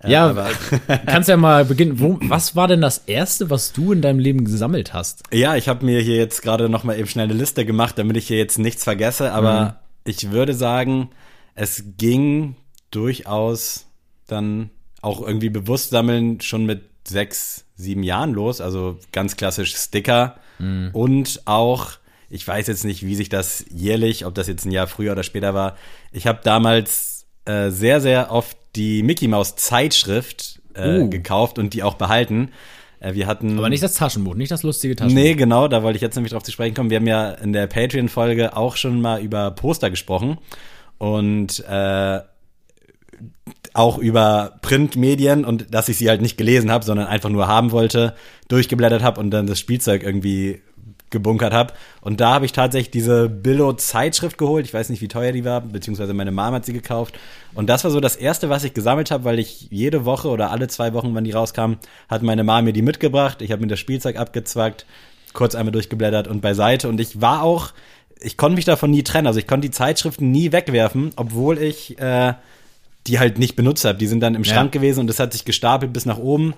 Äh, 0.02 0.10
Ja, 0.12 0.28
aber, 0.28 0.48
kannst 1.06 1.28
ja 1.28 1.36
mal 1.36 1.64
beginnen. 1.64 1.98
Wo, 2.00 2.18
was 2.22 2.54
war 2.56 2.68
denn 2.68 2.80
das 2.80 2.98
erste, 3.06 3.50
was 3.50 3.72
du 3.72 3.92
in 3.92 4.02
deinem 4.02 4.18
Leben 4.18 4.44
gesammelt 4.44 4.92
hast? 4.94 5.22
ja, 5.32 5.56
ich 5.56 5.68
habe 5.68 5.84
mir 5.84 6.00
hier 6.00 6.16
jetzt 6.16 6.42
gerade 6.42 6.68
noch 6.68 6.84
mal 6.84 6.98
eben 6.98 7.08
schnell 7.08 7.24
eine 7.24 7.34
Liste 7.34 7.64
gemacht, 7.64 7.98
damit 7.98 8.16
ich 8.16 8.26
hier 8.28 8.38
jetzt 8.38 8.58
nichts 8.58 8.84
vergesse. 8.84 9.32
Aber 9.32 9.60
Mhm. 9.64 9.72
ich 10.04 10.30
würde 10.30 10.54
sagen, 10.54 11.10
es 11.54 11.82
ging 11.98 12.56
durchaus 12.90 13.86
dann 14.26 14.70
auch 15.02 15.20
irgendwie 15.24 15.50
bewusst 15.50 15.90
sammeln 15.90 16.40
schon 16.40 16.66
mit 16.66 16.82
sechs, 17.06 17.64
sieben 17.76 18.02
Jahren 18.02 18.32
los. 18.34 18.60
Also 18.60 18.98
ganz 19.12 19.36
klassisch 19.36 19.74
Sticker 19.76 20.36
Mhm. 20.58 20.90
und 20.92 21.42
auch, 21.44 21.90
ich 22.30 22.46
weiß 22.48 22.66
jetzt 22.66 22.84
nicht, 22.84 23.04
wie 23.04 23.14
sich 23.14 23.28
das 23.28 23.64
jährlich, 23.70 24.24
ob 24.26 24.34
das 24.34 24.48
jetzt 24.48 24.64
ein 24.64 24.72
Jahr 24.72 24.86
früher 24.86 25.12
oder 25.12 25.22
später 25.22 25.54
war. 25.54 25.76
Ich 26.12 26.26
habe 26.26 26.40
damals 26.42 27.26
äh, 27.44 27.70
sehr, 27.70 28.00
sehr 28.00 28.32
oft 28.32 28.56
die 28.76 29.02
Mickey 29.02 29.28
Maus 29.28 29.56
Zeitschrift 29.56 30.60
äh, 30.74 31.00
Oh. 31.00 31.08
gekauft 31.08 31.58
und 31.58 31.72
die 31.74 31.82
auch 31.82 31.94
behalten. 31.94 32.50
Äh, 33.00 33.14
wir 33.14 33.26
hatten 33.26 33.58
Aber 33.58 33.68
nicht 33.68 33.82
das 33.82 33.94
Taschenbuch, 33.94 34.34
nicht 34.34 34.50
das 34.52 34.62
lustige 34.62 34.94
Taschenbuch. 34.94 35.22
Nee, 35.22 35.34
genau, 35.34 35.68
da 35.68 35.82
wollte 35.82 35.96
ich 35.96 36.02
jetzt 36.02 36.14
nämlich 36.16 36.32
drauf 36.32 36.42
zu 36.42 36.52
sprechen 36.52 36.74
kommen. 36.74 36.90
Wir 36.90 36.98
haben 36.98 37.06
ja 37.06 37.30
in 37.30 37.52
der 37.52 37.66
Patreon-Folge 37.66 38.56
auch 38.56 38.76
schon 38.76 39.00
mal 39.00 39.20
über 39.22 39.50
Poster 39.50 39.90
gesprochen 39.90 40.38
und 40.98 41.64
äh, 41.68 42.20
auch 43.74 43.98
über 43.98 44.58
Printmedien 44.62 45.44
und 45.44 45.72
dass 45.74 45.88
ich 45.88 45.98
sie 45.98 46.08
halt 46.08 46.22
nicht 46.22 46.36
gelesen 46.38 46.70
habe, 46.70 46.84
sondern 46.84 47.06
einfach 47.06 47.28
nur 47.28 47.46
haben 47.46 47.72
wollte, 47.72 48.14
durchgeblättert 48.48 49.02
habe 49.02 49.20
und 49.20 49.30
dann 49.30 49.46
das 49.46 49.58
Spielzeug 49.58 50.02
irgendwie 50.02 50.62
gebunkert 51.10 51.52
habe. 51.52 51.72
Und 52.00 52.20
da 52.20 52.34
habe 52.34 52.46
ich 52.46 52.52
tatsächlich 52.52 52.90
diese 52.90 53.28
Billo-Zeitschrift 53.28 54.38
geholt. 54.38 54.66
Ich 54.66 54.74
weiß 54.74 54.88
nicht, 54.88 55.00
wie 55.00 55.08
teuer 55.08 55.32
die 55.32 55.44
war, 55.44 55.60
beziehungsweise 55.60 56.14
meine 56.14 56.32
Mom 56.32 56.52
hat 56.52 56.64
sie 56.64 56.72
gekauft. 56.72 57.18
Und 57.54 57.68
das 57.68 57.84
war 57.84 57.90
so 57.90 58.00
das 58.00 58.16
erste, 58.16 58.48
was 58.48 58.64
ich 58.64 58.74
gesammelt 58.74 59.10
habe, 59.10 59.24
weil 59.24 59.38
ich 59.38 59.68
jede 59.70 60.04
Woche 60.04 60.28
oder 60.28 60.50
alle 60.50 60.68
zwei 60.68 60.92
Wochen, 60.92 61.14
wenn 61.14 61.24
die 61.24 61.32
rauskam, 61.32 61.74
hat 62.08 62.22
meine 62.22 62.44
Mom 62.44 62.64
mir 62.64 62.72
die 62.72 62.82
mitgebracht. 62.82 63.40
Ich 63.42 63.52
habe 63.52 63.62
mir 63.62 63.68
das 63.68 63.78
Spielzeug 63.78 64.16
abgezwackt, 64.16 64.86
kurz 65.32 65.54
einmal 65.54 65.72
durchgeblättert 65.72 66.28
und 66.28 66.40
beiseite. 66.40 66.88
Und 66.88 67.00
ich 67.00 67.20
war 67.20 67.42
auch, 67.42 67.72
ich 68.20 68.36
konnte 68.36 68.56
mich 68.56 68.64
davon 68.64 68.90
nie 68.90 69.02
trennen. 69.02 69.26
Also 69.26 69.38
ich 69.38 69.46
konnte 69.46 69.68
die 69.68 69.72
Zeitschriften 69.74 70.30
nie 70.30 70.52
wegwerfen, 70.52 71.12
obwohl 71.16 71.58
ich 71.58 71.98
äh, 71.98 72.34
die 73.06 73.18
halt 73.18 73.38
nicht 73.38 73.56
benutzt 73.56 73.84
habe. 73.84 73.98
Die 73.98 74.06
sind 74.06 74.20
dann 74.20 74.34
im 74.34 74.42
Ja. 74.42 74.54
Schrank 74.54 74.72
gewesen 74.72 75.00
und 75.00 75.06
das 75.06 75.20
hat 75.20 75.32
sich 75.32 75.44
gestapelt 75.44 75.92
bis 75.92 76.06
nach 76.06 76.18
oben. 76.18 76.54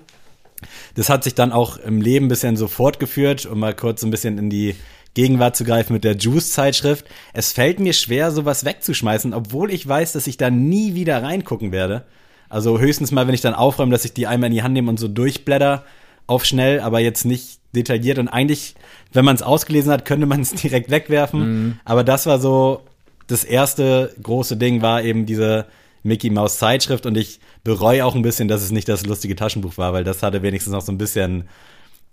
Das 0.95 1.09
hat 1.09 1.23
sich 1.23 1.35
dann 1.35 1.51
auch 1.51 1.77
im 1.77 2.01
Leben 2.01 2.25
ein 2.25 2.29
bisschen 2.29 2.57
so 2.57 2.67
fortgeführt, 2.67 3.45
um 3.45 3.59
mal 3.59 3.75
kurz 3.75 4.01
so 4.01 4.07
ein 4.07 4.11
bisschen 4.11 4.37
in 4.37 4.49
die 4.49 4.75
Gegenwart 5.13 5.55
zu 5.55 5.63
greifen 5.63 5.93
mit 5.93 6.03
der 6.03 6.15
Juice-Zeitschrift. 6.15 7.05
Es 7.33 7.51
fällt 7.51 7.79
mir 7.79 7.93
schwer, 7.93 8.31
sowas 8.31 8.65
wegzuschmeißen, 8.65 9.33
obwohl 9.33 9.71
ich 9.71 9.87
weiß, 9.87 10.13
dass 10.13 10.27
ich 10.27 10.37
da 10.37 10.49
nie 10.49 10.95
wieder 10.95 11.23
reingucken 11.23 11.71
werde. 11.71 12.05
Also 12.47 12.79
höchstens 12.79 13.11
mal, 13.11 13.27
wenn 13.27 13.33
ich 13.33 13.41
dann 13.41 13.53
aufräume, 13.53 13.91
dass 13.91 14.05
ich 14.05 14.13
die 14.13 14.27
einmal 14.27 14.47
in 14.47 14.55
die 14.55 14.63
Hand 14.63 14.73
nehme 14.73 14.89
und 14.89 14.99
so 14.99 15.07
durchblätter 15.07 15.83
auf 16.27 16.45
schnell, 16.45 16.79
aber 16.79 16.99
jetzt 16.99 17.25
nicht 17.25 17.59
detailliert. 17.75 18.19
Und 18.19 18.27
eigentlich, 18.27 18.75
wenn 19.13 19.25
man 19.25 19.35
es 19.35 19.41
ausgelesen 19.41 19.91
hat, 19.91 20.05
könnte 20.05 20.25
man 20.25 20.41
es 20.41 20.51
direkt 20.53 20.89
wegwerfen. 20.89 21.79
Aber 21.85 22.03
das 22.03 22.25
war 22.25 22.39
so, 22.39 22.81
das 23.27 23.43
erste 23.43 24.13
große 24.21 24.57
Ding 24.57 24.81
war 24.81 25.03
eben 25.03 25.25
diese 25.25 25.65
Mickey 26.03 26.29
Mouse 26.29 26.57
Zeitschrift 26.59 27.05
und 27.05 27.17
ich 27.17 27.39
bereue 27.63 28.05
auch 28.05 28.15
ein 28.15 28.21
bisschen, 28.21 28.47
dass 28.47 28.61
es 28.61 28.71
nicht 28.71 28.87
das 28.87 29.05
lustige 29.05 29.35
Taschenbuch 29.35 29.77
war, 29.77 29.93
weil 29.93 30.03
das 30.03 30.23
hatte 30.23 30.41
wenigstens 30.41 30.73
noch 30.73 30.81
so 30.81 30.91
ein 30.91 30.97
bisschen 30.97 31.49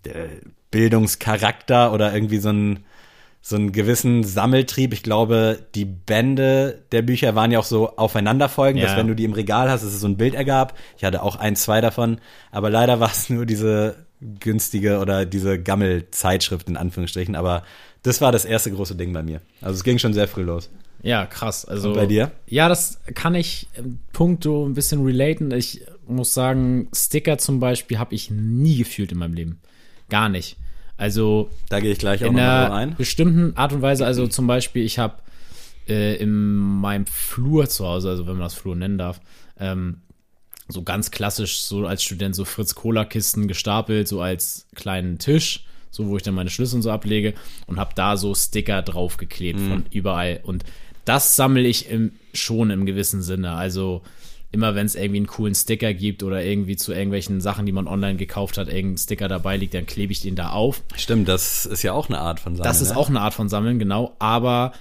äh, 0.04 0.26
Bildungscharakter 0.70 1.92
oder 1.92 2.12
irgendwie 2.14 2.38
so 2.38 2.48
einen 2.50 2.84
so 3.42 3.54
einen 3.54 3.70
gewissen 3.70 4.24
Sammeltrieb. 4.24 4.92
Ich 4.92 5.04
glaube, 5.04 5.60
die 5.76 5.84
Bände 5.84 6.82
der 6.90 7.02
Bücher 7.02 7.36
waren 7.36 7.52
ja 7.52 7.60
auch 7.60 7.64
so 7.64 7.96
aufeinanderfolgend, 7.96 8.82
Ja. 8.82 8.88
dass 8.88 8.96
wenn 8.96 9.06
du 9.06 9.14
die 9.14 9.22
im 9.24 9.34
Regal 9.34 9.70
hast, 9.70 9.84
dass 9.84 9.92
es 9.92 10.00
so 10.00 10.08
ein 10.08 10.16
Bild 10.16 10.34
ergab. 10.34 10.76
Ich 10.96 11.04
hatte 11.04 11.22
auch 11.22 11.36
ein, 11.36 11.54
zwei 11.54 11.80
davon, 11.80 12.18
aber 12.50 12.70
leider 12.70 12.98
war 12.98 13.08
es 13.12 13.30
nur 13.30 13.46
diese 13.46 14.04
günstige 14.40 14.98
oder 14.98 15.26
diese 15.26 15.62
Gammel-Zeitschrift 15.62 16.68
in 16.68 16.76
Anführungsstrichen, 16.76 17.36
aber 17.36 17.62
das 18.02 18.20
war 18.20 18.32
das 18.32 18.44
erste 18.44 18.72
große 18.72 18.96
Ding 18.96 19.12
bei 19.12 19.22
mir. 19.22 19.40
Also 19.60 19.74
es 19.76 19.84
ging 19.84 19.98
schon 19.98 20.12
sehr 20.14 20.26
früh 20.26 20.42
los. 20.42 20.68
Ja, 21.06 21.24
krass. 21.26 21.64
Also 21.64 21.90
Und 21.90 21.94
bei 21.94 22.06
dir? 22.06 22.32
Ja, 22.46 22.68
das 22.68 23.00
kann 23.14 23.34
ich 23.34 23.68
im 23.76 23.98
Punkto 24.12 24.66
ein 24.66 24.74
bisschen 24.74 25.04
relaten. 25.04 25.52
Ich 25.52 25.82
muss 26.06 26.34
sagen, 26.34 26.88
Sticker 26.94 27.38
zum 27.38 27.60
Beispiel 27.60 27.98
habe 27.98 28.14
ich 28.14 28.30
nie 28.30 28.76
gefühlt 28.78 29.12
in 29.12 29.18
meinem 29.18 29.34
Leben. 29.34 29.60
Gar 30.08 30.28
nicht. 30.28 30.56
Also 30.96 31.50
Da 31.68 31.80
gehe 31.80 31.92
ich 31.92 31.98
gleich 31.98 32.24
auch 32.24 32.30
in 32.30 32.38
einer 32.38 32.66
drauf 32.66 32.72
ein. 32.76 32.96
bestimmten 32.96 33.56
Art 33.56 33.72
und 33.72 33.82
Weise, 33.82 34.04
also 34.06 34.26
zum 34.26 34.46
Beispiel, 34.46 34.84
ich 34.84 34.98
habe 34.98 35.16
äh, 35.88 36.16
in 36.16 36.32
meinem 36.32 37.06
Flur 37.06 37.68
zu 37.68 37.86
Hause, 37.86 38.08
also 38.10 38.26
wenn 38.26 38.34
man 38.34 38.42
das 38.42 38.54
Flur 38.54 38.74
nennen 38.74 38.98
darf, 38.98 39.20
ähm, 39.58 39.98
so 40.68 40.82
ganz 40.82 41.10
klassisch, 41.10 41.60
so 41.60 41.86
als 41.86 42.02
Student, 42.02 42.34
so 42.34 42.44
Fritz-Cola-Kisten 42.44 43.46
gestapelt, 43.46 44.08
so 44.08 44.20
als 44.20 44.66
kleinen 44.74 45.18
Tisch, 45.18 45.64
so 45.90 46.08
wo 46.08 46.16
ich 46.16 46.22
dann 46.22 46.34
meine 46.34 46.50
Schlüssel 46.50 46.76
und 46.76 46.82
so 46.82 46.90
ablege 46.90 47.34
und 47.66 47.78
habe 47.78 47.92
da 47.94 48.16
so 48.16 48.34
Sticker 48.34 48.82
draufgeklebt 48.82 49.60
von 49.60 49.84
überall. 49.92 50.40
Und 50.42 50.64
das 51.06 51.36
sammle 51.36 51.66
ich 51.66 51.88
im, 51.88 52.12
schon 52.34 52.70
im 52.70 52.84
gewissen 52.84 53.22
Sinne. 53.22 53.52
Also 53.52 54.02
immer 54.52 54.74
wenn 54.74 54.86
es 54.86 54.94
irgendwie 54.94 55.18
einen 55.18 55.26
coolen 55.26 55.54
Sticker 55.54 55.94
gibt 55.94 56.22
oder 56.22 56.42
irgendwie 56.42 56.76
zu 56.76 56.92
irgendwelchen 56.92 57.40
Sachen, 57.40 57.66
die 57.66 57.72
man 57.72 57.86
online 57.86 58.16
gekauft 58.16 58.58
hat, 58.58 58.68
irgendein 58.68 58.98
Sticker 58.98 59.28
dabei 59.28 59.56
liegt, 59.56 59.74
dann 59.74 59.86
klebe 59.86 60.12
ich 60.12 60.20
den 60.20 60.36
da 60.36 60.50
auf. 60.50 60.82
Stimmt, 60.96 61.28
das 61.28 61.66
ist 61.66 61.82
ja 61.82 61.92
auch 61.92 62.08
eine 62.08 62.18
Art 62.18 62.40
von 62.40 62.54
Sammeln. 62.54 62.68
Das 62.68 62.80
ist 62.80 62.90
ne? 62.90 62.96
auch 62.96 63.08
eine 63.08 63.20
Art 63.20 63.34
von 63.34 63.48
Sammeln, 63.48 63.78
genau. 63.78 64.14
Aber 64.18 64.72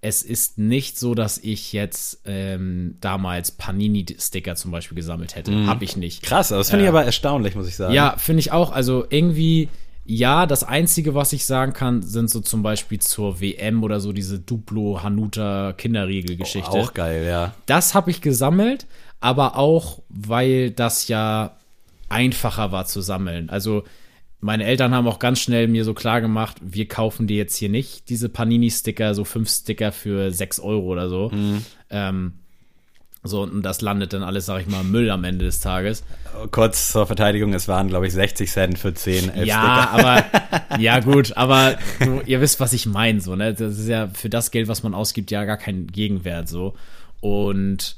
es 0.00 0.22
ist 0.22 0.58
nicht 0.58 0.98
so, 0.98 1.14
dass 1.14 1.38
ich 1.38 1.72
jetzt 1.72 2.22
ähm, 2.24 2.96
damals 3.00 3.52
Panini-Sticker 3.52 4.56
zum 4.56 4.72
Beispiel 4.72 4.96
gesammelt 4.96 5.36
hätte. 5.36 5.66
Hab 5.66 5.80
ich 5.80 5.96
nicht. 5.96 6.22
krass. 6.22 6.48
Das 6.48 6.70
finde 6.70 6.84
ich 6.84 6.88
aber 6.88 7.04
erstaunlich, 7.04 7.54
muss 7.54 7.68
ich 7.68 7.76
sagen. 7.76 7.94
Ja, 7.94 8.16
finde 8.18 8.40
ich 8.40 8.50
auch. 8.50 8.72
Also 8.72 9.06
irgendwie, 9.08 9.68
ja, 10.04 10.46
das 10.46 10.64
Einzige, 10.64 11.14
was 11.14 11.32
ich 11.32 11.46
sagen 11.46 11.72
kann, 11.72 12.02
sind 12.02 12.28
so 12.28 12.40
zum 12.40 12.62
Beispiel 12.62 12.98
zur 13.00 13.40
WM 13.40 13.84
oder 13.84 14.00
so 14.00 14.12
diese 14.12 14.40
Duplo 14.40 15.02
Hanuta 15.02 15.72
Kinderriegel-Geschichte. 15.72 16.70
auch 16.70 16.94
geil, 16.94 17.24
ja. 17.24 17.54
Das 17.66 17.94
habe 17.94 18.10
ich 18.10 18.20
gesammelt, 18.20 18.86
aber 19.20 19.56
auch, 19.56 20.02
weil 20.08 20.70
das 20.70 21.08
ja 21.08 21.56
einfacher 22.08 22.72
war 22.72 22.86
zu 22.86 23.00
sammeln. 23.00 23.48
Also 23.48 23.84
meine 24.40 24.64
Eltern 24.64 24.92
haben 24.92 25.06
auch 25.06 25.20
ganz 25.20 25.38
schnell 25.38 25.68
mir 25.68 25.84
so 25.84 25.94
klar 25.94 26.20
gemacht, 26.20 26.56
wir 26.60 26.88
kaufen 26.88 27.28
dir 27.28 27.36
jetzt 27.36 27.56
hier 27.56 27.68
nicht 27.68 28.08
diese 28.08 28.28
Panini-Sticker, 28.28 29.14
so 29.14 29.24
fünf 29.24 29.48
Sticker 29.48 29.92
für 29.92 30.32
sechs 30.32 30.58
Euro 30.58 30.86
oder 30.86 31.08
so. 31.08 31.30
Ähm, 31.90 32.32
so, 33.24 33.42
und 33.42 33.62
das 33.62 33.80
landet 33.82 34.12
dann 34.12 34.24
alles, 34.24 34.46
sag 34.46 34.62
ich 34.62 34.66
mal, 34.66 34.82
Müll 34.82 35.08
am 35.08 35.22
Ende 35.22 35.44
des 35.44 35.60
Tages. 35.60 36.02
Kurz 36.50 36.90
zur 36.90 37.06
Verteidigung, 37.06 37.54
es 37.54 37.68
waren, 37.68 37.86
glaube 37.86 38.08
ich, 38.08 38.12
60 38.12 38.50
Cent 38.50 38.78
für 38.78 38.94
10 38.94 39.30
11 39.30 39.46
Ja, 39.46 39.90
aber 39.92 40.24
ja 40.78 40.98
gut, 40.98 41.36
aber 41.36 41.76
du, 42.00 42.20
ihr 42.26 42.40
wisst, 42.40 42.58
was 42.58 42.72
ich 42.72 42.86
meine, 42.86 43.20
so, 43.20 43.36
ne? 43.36 43.54
Das 43.54 43.78
ist 43.78 43.88
ja 43.88 44.08
für 44.08 44.28
das 44.28 44.50
Geld, 44.50 44.66
was 44.66 44.82
man 44.82 44.92
ausgibt, 44.92 45.30
ja 45.30 45.44
gar 45.44 45.56
kein 45.56 45.86
Gegenwert 45.86 46.48
so. 46.48 46.74
Und 47.20 47.96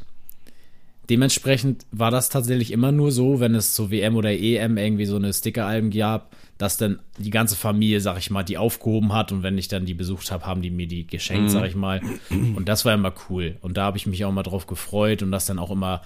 dementsprechend 1.11 1.87
war 1.91 2.11
das 2.11 2.29
tatsächlich 2.29 2.73
immer 2.73 2.93
nur 2.93 3.13
so, 3.13 3.41
wenn 3.41 3.55
es 3.55 3.73
zur 3.73 3.91
WM 3.91 4.17
oder 4.17 4.31
EM 4.31 4.77
irgendwie 4.77 5.07
so 5.07 5.17
eine 5.17 5.33
Sticker-Alben 5.33 5.91
gab, 5.91 6.35
dass 6.59 6.77
dann 6.77 7.01
die 7.19 7.31
ganze 7.31 7.57
Familie, 7.57 8.01
sag 8.01 8.19
ich 8.19 8.31
mal, 8.31 8.43
die 8.43 8.59
aufgehoben 8.59 9.13
hat 9.13 9.33
und 9.33 9.43
wenn 9.43 9.59
ich 9.59 9.69
dann 9.69 9.87
die 9.87 9.95
besucht 9.95 10.31
habe, 10.31 10.47
haben 10.47 10.63
die 10.63 10.71
mir 10.71 10.87
die 10.87 11.07
geschenkt, 11.07 11.51
sag 11.51 11.67
ich 11.67 11.75
mal. 11.75 12.01
Und 12.31 12.69
das 12.69 12.85
war 12.85 12.95
immer 12.95 13.13
cool. 13.29 13.57
Und 13.61 13.77
da 13.77 13.85
habe 13.85 13.97
ich 13.97 14.07
mich 14.07 14.25
auch 14.25 14.33
mal 14.33 14.43
drauf 14.43 14.67
gefreut 14.67 15.23
und 15.23 15.33
das 15.33 15.47
dann 15.47 15.59
auch 15.59 15.71
immer 15.71 16.03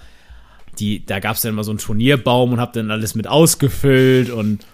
die, 0.79 1.05
da 1.05 1.21
gab 1.21 1.37
es 1.37 1.43
dann 1.43 1.53
immer 1.53 1.65
so 1.65 1.73
einen 1.73 1.79
Turnierbaum 1.79 2.53
und 2.53 2.61
habe 2.61 2.73
dann 2.73 2.91
alles 2.91 3.15
mit 3.15 3.27
ausgefüllt 3.27 4.31
und 4.31 4.65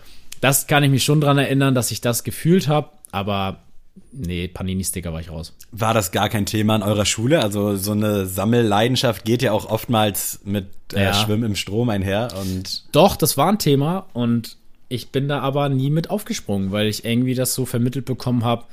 das 0.41 0.67
kann 0.67 0.83
ich 0.83 0.91
mich 0.91 1.05
schon 1.05 1.21
dran 1.21 1.39
erinnern, 1.39 1.75
dass 1.75 1.91
ich 1.91 2.01
das 2.01 2.25
gefühlt 2.25 2.69
habe, 2.69 2.91
aber 3.11 3.64
nee, 4.13 4.49
Panini-Sticker 4.49 5.13
war 5.13 5.21
ich 5.21 5.31
raus. 5.31 5.55
War 5.73 5.95
das 5.95 6.13
gar 6.13 6.29
kein 6.29 6.47
Thema 6.47 6.77
in 6.77 6.83
eurer 6.83 7.05
Schule? 7.05 7.41
Also 7.43 7.77
so 7.77 7.93
eine 7.93 8.27
Sammelleidenschaft 8.27 9.25
geht 9.25 9.43
ja 9.43 9.53
auch 9.53 9.67
oftmals 9.67 10.41
mit 10.45 10.67
äh, 10.93 11.05
Ja. 11.05 11.15
Schwimmen 11.15 11.45
im 11.45 11.57
Strom 11.57 11.89
einher 11.89 12.29
und 12.41 12.85
Doch, 12.93 13.17
das 13.17 13.37
war 13.37 13.49
ein 13.49 13.59
Thema 13.59 14.07
und 14.13 14.57
ich 14.89 15.11
bin 15.11 15.29
da 15.29 15.41
aber 15.41 15.69
nie 15.69 15.91
mit 15.91 16.11
aufgesprungen, 16.11 16.71
weil 16.71 16.87
ich 16.87 17.05
irgendwie 17.05 17.35
das 17.35 17.55
so 17.55 17.67
vermittelt 17.67 18.05
bekommen 18.05 18.45
habe. 18.45 18.65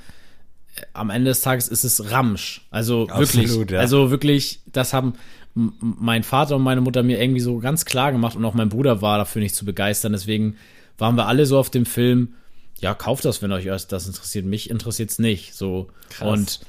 Am 0.94 1.10
Ende 1.10 1.30
des 1.30 1.42
Tages 1.42 1.68
ist 1.68 1.84
es 1.84 2.12
Ramsch. 2.12 2.68
Also 2.72 3.08
Absolut, 3.10 3.50
wirklich. 3.50 3.72
ja. 3.72 3.80
Also 3.80 4.12
wirklich, 4.12 4.60
das 4.72 4.94
haben 4.94 5.14
mein 5.54 6.24
Vater 6.24 6.56
und 6.56 6.62
meine 6.62 6.80
Mutter 6.82 7.04
mir 7.04 7.20
irgendwie 7.22 7.42
so 7.42 7.60
ganz 7.60 7.84
klar 7.86 8.12
gemacht 8.12 8.36
und 8.38 8.46
auch 8.46 8.54
mein 8.54 8.70
Bruder 8.70 9.02
war 9.02 9.18
dafür 9.18 9.42
nicht 9.42 9.56
zu 9.56 9.66
begeistern. 9.66 10.14
Deswegen 10.14 10.56
waren 10.98 11.16
wir 11.16 11.28
alle 11.28 11.46
so 11.46 11.58
auf 11.58 11.70
dem 11.70 11.86
Film, 11.86 12.36
ja, 12.82 12.94
kauft 12.96 13.26
das, 13.26 13.42
wenn 13.42 13.52
euch 13.52 13.66
das 13.66 14.08
interessiert. 14.08 14.46
Mich 14.46 14.70
interessiert's 14.70 15.20
nicht. 15.20 15.54
So. 15.54 15.90
Und 16.20 16.62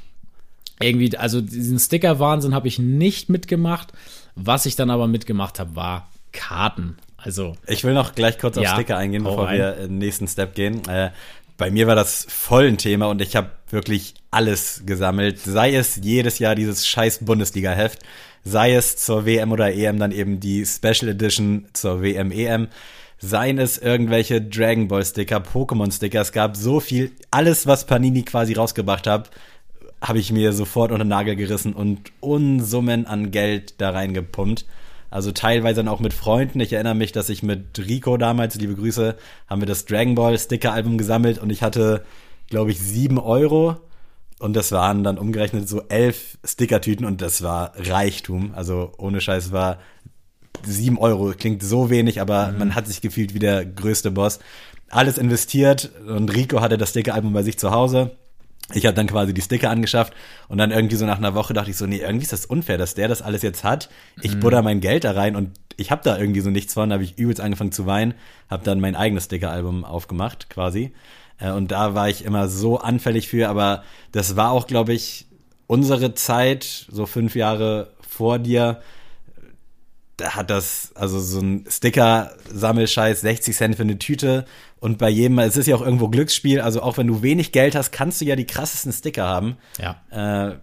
irgendwie, 0.81 1.17
also 1.17 1.41
diesen 1.41 1.79
Sticker-Wahnsinn 1.79 2.55
habe 2.55 2.69
ich 2.69 2.79
nicht 2.79 3.29
mitgemacht. 3.29 3.93
Was 4.35 4.67
ich 4.67 4.77
dann 4.77 4.91
aber 4.91 5.09
mitgemacht 5.09 5.59
habe, 5.59 5.75
war 5.75 6.11
Karten. 6.33 6.97
Also, 7.17 7.55
ich 7.67 7.85
will 7.85 7.95
noch 7.95 8.15
gleich 8.15 8.39
kurz 8.39 8.57
auf 8.59 8.65
Ja, 8.65 8.75
Sticker 8.75 8.97
eingehen, 8.97 9.25
bevor 9.25 9.47
rein. 9.47 9.59
wir 9.59 9.77
in 9.77 9.89
den 9.91 9.99
nächsten 9.99 10.27
Step 10.27 10.55
gehen. 10.55 10.87
Äh, 10.89 11.11
bei 11.57 11.71
mir 11.71 11.87
war 11.87 11.95
das 11.95 12.27
voll 12.29 12.67
ein 12.67 12.79
Thema 12.79 13.07
und 13.07 13.21
ich 13.23 13.37
habe 13.37 13.51
wirklich 13.71 14.15
alles 14.31 14.83
gesammelt. 14.85 15.39
Sei 15.39 15.75
es 15.75 15.97
jedes 16.03 16.39
Jahr 16.39 16.55
dieses 16.55 16.87
scheiß 16.87 17.25
Bundesliga-Heft, 17.25 18.01
sei 18.45 18.75
es 18.75 18.97
zur 18.97 19.25
WM 19.25 19.53
oder 19.53 19.73
EM 19.73 19.99
dann 19.99 20.13
eben 20.13 20.41
die 20.41 20.67
Special 20.67 21.09
Edition 21.09 21.67
zur 21.73 22.03
WM, 22.03 22.33
EM. 22.33 22.69
Seien 23.25 23.59
es 23.59 23.79
irgendwelche 23.79 24.43
Dragon 24.43 24.89
Ball 24.89 25.05
Sticker, 25.05 25.37
Pokémon 25.37 25.93
Sticker, 25.93 26.21
es 26.21 26.33
gab 26.33 26.57
so 26.57 26.81
viel, 26.81 27.13
alles 27.31 27.69
was 27.69 27.87
Panini 27.87 28.25
quasi 28.25 28.55
rausgebracht 28.55 29.07
hat, 29.07 29.31
habe 30.01 30.19
ich 30.19 30.33
mir 30.33 30.53
sofort 30.53 30.91
unter 30.91 31.05
den 31.05 31.11
Nagel 31.11 31.37
gerissen 31.37 31.73
und 31.73 32.11
Unsummen 32.19 33.07
an 33.07 33.31
Geld 33.31 33.81
da 33.81 33.91
reingepumpt. 33.91 34.67
Also 35.09 35.31
teilweise 35.31 35.77
dann 35.77 35.89
auch 35.89 36.01
mit 36.01 36.15
Freunden. 36.15 36.59
Ich 36.59 36.73
erinnere 36.73 36.97
mich, 36.97 37.13
dass 37.13 37.29
ich 37.29 37.45
mit 37.45 37.79
Rico 37.79 38.17
damals, 38.17 38.57
liebe 38.57 38.75
Grüße, 38.75 39.15
haben 39.47 39.63
wir 39.63 39.67
das 39.67 39.85
Dragon 39.85 40.17
Ball 40.17 40.37
Sticker 40.37 40.73
Album 40.73 40.99
gesammelt 40.99 41.39
und 41.39 41.51
ich 41.51 41.63
hatte, 41.63 42.05
glaube 42.49 42.73
ich, 42.73 42.81
sieben 42.81 43.21
Euro. 43.21 43.77
Und 44.41 44.55
das 44.55 44.73
waren 44.73 45.05
dann 45.05 45.19
umgerechnet 45.19 45.69
so 45.69 45.83
elf 45.83 46.39
Stickertüten 46.45 47.07
und 47.07 47.23
das 47.23 47.43
war 47.43 47.73
Reichtum. 47.77 48.53
Also 48.57 48.91
ohne 48.99 49.21
Scheiß 49.21 49.53
war 49.53 49.79
sieben 50.65 50.99
Euro. 50.99 51.33
Klingt 51.37 51.63
so 51.63 51.91
wenig, 51.91 52.21
aber 52.21 52.53
man 52.53 52.75
hat 52.75 52.87
sich 52.87 53.01
gefühlt 53.01 53.35
wie 53.35 53.39
der 53.39 53.65
größte 53.65 54.11
Boss. 54.11 54.39
Alles 54.89 55.19
investiert 55.19 55.91
und 56.07 56.35
Rico 56.35 56.61
hatte 56.61 56.79
das 56.79 56.91
Sticker-Album 56.91 57.33
bei 57.33 57.43
sich 57.43 57.59
zu 57.59 57.71
Hause. 57.71 58.17
Ich 58.75 58.87
habe 58.87 58.95
dann 58.95 59.07
quasi 59.07 59.35
die 59.35 59.41
Sticker 59.41 59.71
angeschafft 59.71 60.15
und 60.49 60.59
dann 60.59 60.71
irgendwie 60.71 60.97
so 60.97 61.05
nach 61.05 61.19
einer 61.19 61.35
Woche 61.35 61.53
dachte 61.53 61.71
ich 61.71 61.77
so, 61.77 61.87
nee, 61.87 61.99
irgendwie 61.99 62.25
ist 62.25 62.33
das 62.33 62.47
unfair, 62.47 62.79
dass 62.79 62.95
der 62.95 63.09
das 63.09 63.21
alles 63.21 63.43
jetzt 63.43 63.65
hat. 63.65 63.91
Ich 64.23 64.39
butter 64.39 64.63
mein 64.63 64.81
Geld 64.81 65.05
da 65.05 65.13
rein 65.13 65.37
und 65.37 65.51
ich 65.77 65.91
habe 65.91 66.03
da 66.05 66.19
irgendwie 66.19 66.41
so 66.41 66.51
nichts 66.51 66.75
von. 66.75 66.91
Da 66.91 66.95
habe 66.95 67.05
ich 67.05 67.19
übelst 67.19 67.41
angefangen 67.41 67.73
zu 67.73 67.87
weinen, 67.87 68.15
habe 68.49 68.65
dann 68.65 68.81
mein 68.81 68.97
eigenes 68.97 69.25
Sticker-Album 69.25 69.85
aufgemacht 69.85 70.49
quasi. 70.49 70.93
Äh, 71.39 71.51
und 71.51 71.71
da 71.71 71.95
war 71.95 72.09
ich 72.09 72.25
immer 72.25 72.49
so 72.49 72.79
anfällig 72.79 73.29
für, 73.29 73.49
aber 73.49 73.83
das 74.13 74.37
war 74.37 74.53
auch, 74.53 74.67
glaube 74.67 74.93
ich, 74.93 75.27
unsere 75.67 76.15
Zeit, 76.15 76.87
so 76.91 77.07
fünf 77.07 77.35
Jahre 77.35 77.93
vor 78.07 78.39
dir, 78.39 78.81
da 80.17 80.35
hat 80.35 80.51
das, 80.51 80.93
also 80.95 81.21
so 81.21 81.41
ein 81.41 81.65
Sticker-Sammelscheiß, 81.69 83.23
60 83.23 83.57
Cent 83.57 83.77
für 83.77 83.83
eine 83.83 83.99
Tüte 83.99 84.45
und 84.79 84.99
bei 84.99 85.09
jedem, 85.09 85.39
es 85.39 85.57
ist 85.57 85.67
ja 85.67 85.77
auch 85.77 85.83
irgendwo 85.83 86.09
Glücksspiel, 86.09 86.61
also 86.61 86.83
auch 86.83 86.97
wenn 86.97 87.07
du 87.07 87.23
wenig 87.23 87.53
Geld 87.53 87.75
hast, 87.75 87.93
kannst 87.93 88.21
du 88.21 88.25
ja 88.25 88.37
die 88.37 88.47
krassesten 88.47 88.93
Sticker 88.93 89.27
haben. 89.27 89.57
Ja. 89.79 90.03
Äh, 90.11 90.57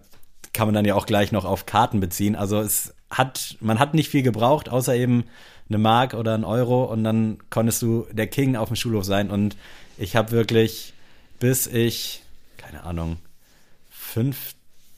kann 0.52 0.66
man 0.66 0.74
dann 0.74 0.84
ja 0.84 0.94
auch 0.94 1.06
gleich 1.06 1.32
noch 1.32 1.44
auf 1.44 1.66
Karten 1.66 2.00
beziehen. 2.00 2.36
Also 2.36 2.60
es 2.60 2.94
hat, 3.10 3.56
man 3.60 3.78
hat 3.78 3.94
nicht 3.94 4.08
viel 4.08 4.22
gebraucht, 4.22 4.68
außer 4.68 4.94
eben 4.94 5.24
eine 5.68 5.78
Mark 5.78 6.14
oder 6.14 6.34
ein 6.34 6.44
Euro 6.44 6.84
und 6.84 7.04
dann 7.04 7.38
konntest 7.50 7.82
du 7.82 8.06
der 8.10 8.26
King 8.26 8.56
auf 8.56 8.68
dem 8.68 8.76
Schulhof 8.76 9.04
sein 9.04 9.30
und 9.30 9.56
ich 9.98 10.16
habe 10.16 10.32
wirklich, 10.32 10.94
bis 11.38 11.66
ich, 11.66 12.22
keine 12.56 12.84
Ahnung, 12.84 13.18
fünf, 13.90 14.54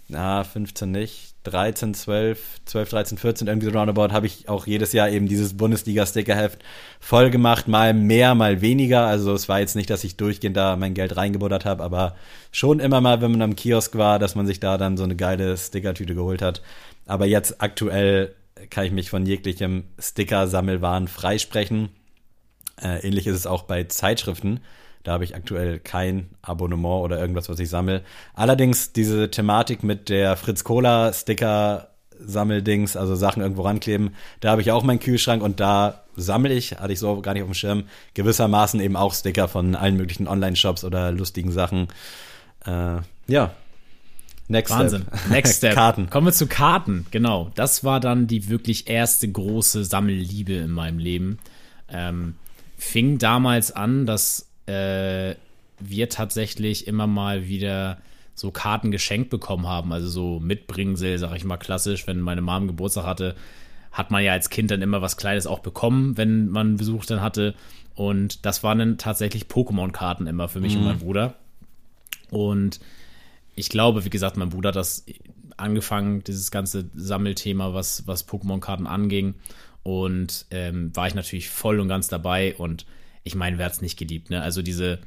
na, 0.08 0.44
15 0.44 0.90
nicht, 0.90 1.31
13, 1.44 1.94
12, 1.94 2.60
12, 2.64 2.90
13, 2.90 3.18
14, 3.18 3.48
irgendwie 3.48 3.70
so 3.70 3.76
roundabout, 3.76 4.12
habe 4.12 4.26
ich 4.26 4.48
auch 4.48 4.66
jedes 4.66 4.92
Jahr 4.92 5.10
eben 5.10 5.26
dieses 5.26 5.56
Bundesliga-Stickerheft 5.56 6.60
voll 7.00 7.30
gemacht, 7.30 7.68
mal 7.68 7.94
mehr, 7.94 8.34
mal 8.34 8.60
weniger. 8.60 9.06
Also 9.06 9.32
es 9.34 9.48
war 9.48 9.60
jetzt 9.60 9.76
nicht, 9.76 9.90
dass 9.90 10.04
ich 10.04 10.16
durchgehend 10.16 10.56
da 10.56 10.76
mein 10.76 10.94
Geld 10.94 11.16
reingebuddert 11.16 11.64
habe, 11.64 11.82
aber 11.82 12.16
schon 12.50 12.80
immer 12.80 13.00
mal, 13.00 13.20
wenn 13.20 13.32
man 13.32 13.42
am 13.42 13.56
Kiosk 13.56 13.96
war, 13.96 14.18
dass 14.18 14.34
man 14.34 14.46
sich 14.46 14.60
da 14.60 14.78
dann 14.78 14.96
so 14.96 15.04
eine 15.04 15.16
geile 15.16 15.56
Stickertüte 15.56 16.14
geholt 16.14 16.42
hat. 16.42 16.62
Aber 17.06 17.26
jetzt 17.26 17.60
aktuell 17.60 18.34
kann 18.70 18.84
ich 18.84 18.92
mich 18.92 19.10
von 19.10 19.26
jeglichem 19.26 19.84
Sticker-Sammelwahn 19.98 21.08
freisprechen. 21.08 21.88
Äh, 22.80 23.06
ähnlich 23.06 23.26
ist 23.26 23.36
es 23.36 23.46
auch 23.46 23.64
bei 23.64 23.84
Zeitschriften. 23.84 24.60
Da 25.02 25.12
habe 25.12 25.24
ich 25.24 25.34
aktuell 25.34 25.78
kein 25.78 26.30
Abonnement 26.42 27.02
oder 27.02 27.18
irgendwas, 27.18 27.48
was 27.48 27.58
ich 27.58 27.68
sammle. 27.68 28.02
Allerdings 28.34 28.92
diese 28.92 29.30
Thematik 29.30 29.82
mit 29.82 30.08
der 30.08 30.36
Fritz 30.36 30.64
Cola 30.64 31.12
Sticker 31.12 31.88
Sammeldings, 32.24 32.96
also 32.96 33.14
Sachen 33.14 33.42
irgendwo 33.42 33.62
rankleben, 33.62 34.14
da 34.40 34.50
habe 34.52 34.62
ich 34.62 34.70
auch 34.70 34.84
meinen 34.84 35.00
Kühlschrank 35.00 35.42
und 35.42 35.60
da 35.60 36.02
sammle 36.16 36.54
ich, 36.54 36.78
hatte 36.78 36.92
ich 36.92 36.98
so 36.98 37.20
gar 37.20 37.34
nicht 37.34 37.42
auf 37.42 37.48
dem 37.48 37.54
Schirm, 37.54 37.84
gewissermaßen 38.14 38.80
eben 38.80 38.96
auch 38.96 39.14
Sticker 39.14 39.48
von 39.48 39.74
allen 39.74 39.96
möglichen 39.96 40.28
Online-Shops 40.28 40.84
oder 40.84 41.10
lustigen 41.10 41.50
Sachen. 41.50 41.88
Äh, 42.64 42.98
ja. 43.26 43.52
Next 44.48 44.70
Wahnsinn. 44.70 45.02
Step. 45.08 45.30
Next 45.30 45.56
Step. 45.56 45.74
Karten. 45.74 46.10
Kommen 46.10 46.26
wir 46.26 46.32
zu 46.32 46.46
Karten. 46.46 47.06
Genau. 47.10 47.50
Das 47.54 47.84
war 47.84 48.00
dann 48.00 48.26
die 48.26 48.48
wirklich 48.48 48.88
erste 48.88 49.30
große 49.30 49.84
Sammelliebe 49.84 50.54
in 50.54 50.70
meinem 50.70 50.98
Leben. 50.98 51.38
Ähm, 51.88 52.34
fing 52.76 53.18
damals 53.18 53.72
an, 53.72 54.04
dass 54.04 54.51
äh, 54.66 55.34
wir 55.78 56.08
tatsächlich 56.08 56.86
immer 56.86 57.06
mal 57.06 57.46
wieder 57.48 57.98
so 58.34 58.50
Karten 58.50 58.90
geschenkt 58.90 59.30
bekommen 59.30 59.66
haben, 59.66 59.92
also 59.92 60.08
so 60.08 60.40
Mitbringsel, 60.40 61.18
sag 61.18 61.36
ich 61.36 61.44
mal 61.44 61.58
klassisch, 61.58 62.06
wenn 62.06 62.20
meine 62.20 62.40
Mom 62.40 62.66
Geburtstag 62.66 63.04
hatte, 63.04 63.34
hat 63.90 64.10
man 64.10 64.24
ja 64.24 64.32
als 64.32 64.48
Kind 64.48 64.70
dann 64.70 64.82
immer 64.82 65.02
was 65.02 65.16
Kleines 65.16 65.46
auch 65.46 65.58
bekommen, 65.58 66.16
wenn 66.16 66.48
man 66.48 66.76
Besuch 66.76 67.04
dann 67.04 67.20
hatte. 67.20 67.54
Und 67.94 68.46
das 68.46 68.62
waren 68.62 68.78
dann 68.78 68.98
tatsächlich 68.98 69.44
Pokémon-Karten 69.44 70.26
immer 70.26 70.48
für 70.48 70.60
mich 70.60 70.74
mhm. 70.74 70.80
und 70.80 70.86
meinen 70.86 70.98
Bruder. 71.00 71.34
Und 72.30 72.80
ich 73.54 73.68
glaube, 73.68 74.06
wie 74.06 74.10
gesagt, 74.10 74.38
mein 74.38 74.48
Bruder 74.48 74.68
hat 74.68 74.76
das 74.76 75.04
angefangen, 75.58 76.24
dieses 76.24 76.50
ganze 76.50 76.86
Sammelthema, 76.94 77.74
was, 77.74 78.06
was 78.06 78.26
Pokémon-Karten 78.26 78.86
anging. 78.86 79.34
Und 79.82 80.46
ähm, 80.50 80.94
war 80.96 81.06
ich 81.06 81.14
natürlich 81.14 81.50
voll 81.50 81.78
und 81.78 81.88
ganz 81.88 82.08
dabei. 82.08 82.54
Und 82.56 82.86
ich 83.24 83.34
meine, 83.34 83.58
wer 83.58 83.66
hat 83.66 83.72
es 83.72 83.82
nicht 83.82 83.98
geliebt, 83.98 84.30
ne? 84.30 84.42
Also 84.42 84.62
diese 84.62 85.00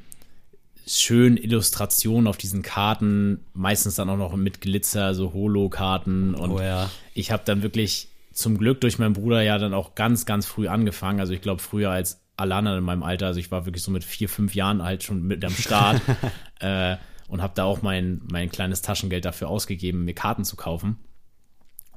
schönen 0.86 1.36
Illustrationen 1.36 2.28
auf 2.28 2.36
diesen 2.36 2.62
Karten, 2.62 3.44
meistens 3.52 3.96
dann 3.96 4.08
auch 4.08 4.16
noch 4.16 4.36
mit 4.36 4.60
Glitzer, 4.60 5.14
so 5.14 5.32
Holo-Karten. 5.32 6.34
Und 6.34 6.52
oh 6.52 6.60
ja. 6.60 6.88
ich 7.12 7.32
habe 7.32 7.42
dann 7.44 7.62
wirklich 7.62 8.08
zum 8.32 8.56
Glück 8.56 8.80
durch 8.80 8.98
meinen 8.98 9.14
Bruder 9.14 9.42
ja 9.42 9.58
dann 9.58 9.74
auch 9.74 9.94
ganz, 9.96 10.26
ganz 10.26 10.46
früh 10.46 10.68
angefangen. 10.68 11.18
Also 11.18 11.32
ich 11.32 11.40
glaube 11.40 11.60
früher 11.60 11.90
als 11.90 12.20
anderen 12.36 12.78
in 12.78 12.84
meinem 12.84 13.02
Alter. 13.02 13.26
Also 13.26 13.40
ich 13.40 13.50
war 13.50 13.66
wirklich 13.66 13.82
so 13.82 13.90
mit 13.90 14.04
vier, 14.04 14.28
fünf 14.28 14.54
Jahren 14.54 14.82
halt 14.82 15.02
schon 15.02 15.22
mit 15.22 15.44
am 15.44 15.52
Start 15.52 16.00
äh, 16.60 16.96
und 17.28 17.42
habe 17.42 17.54
da 17.56 17.64
auch 17.64 17.82
mein, 17.82 18.20
mein 18.30 18.50
kleines 18.50 18.82
Taschengeld 18.82 19.24
dafür 19.24 19.48
ausgegeben, 19.48 20.04
mir 20.04 20.14
Karten 20.14 20.44
zu 20.44 20.54
kaufen. 20.54 20.98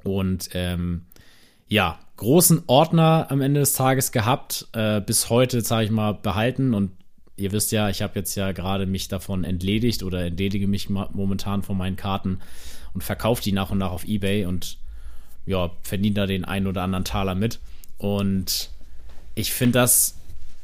Und 0.04 0.50
ähm, 0.54 1.06
ja, 1.67 2.00
großen 2.20 2.64
Ordner 2.68 3.28
am 3.30 3.40
Ende 3.40 3.62
des 3.62 3.74
Tages 3.74 4.12
gehabt, 4.12 4.68
äh, 4.74 5.00
bis 5.00 5.30
heute, 5.30 5.62
sage 5.62 5.86
ich 5.86 5.92
mal, 5.92 6.14
behalten. 6.14 6.74
Und 6.74 6.92
ihr 7.38 7.54
wisst 7.54 7.72
ja, 7.72 7.90
ich 7.90 8.02
habe 8.02 8.20
jetzt 8.20 8.36
ja 8.36 8.52
gerade 8.52 8.86
mich 8.86 9.08
davon 9.08 9.46
entledigt 9.46 10.04
oder 10.04 10.26
entledige 10.26 10.68
mich 10.68 10.90
momentan 10.90 11.64
von 11.64 11.78
meinen 11.78 11.96
Karten 11.96 12.40
und 12.94 13.06
verkaufe 13.06 13.42
die 13.42 13.54
nach 13.54 13.72
und 13.72 13.78
nach 13.78 13.92
auf 13.92 14.04
Ebay 14.04 14.46
und 14.46 14.78
ja, 15.46 15.72
verdiene 15.82 16.16
da 16.16 16.26
den 16.26 16.44
einen 16.44 16.68
oder 16.68 16.84
anderen 16.84 17.06
Taler 17.06 17.36
mit. 17.36 17.60
Und 17.98 18.70
ich 19.36 19.54
finde 19.54 19.80
das 19.80 20.18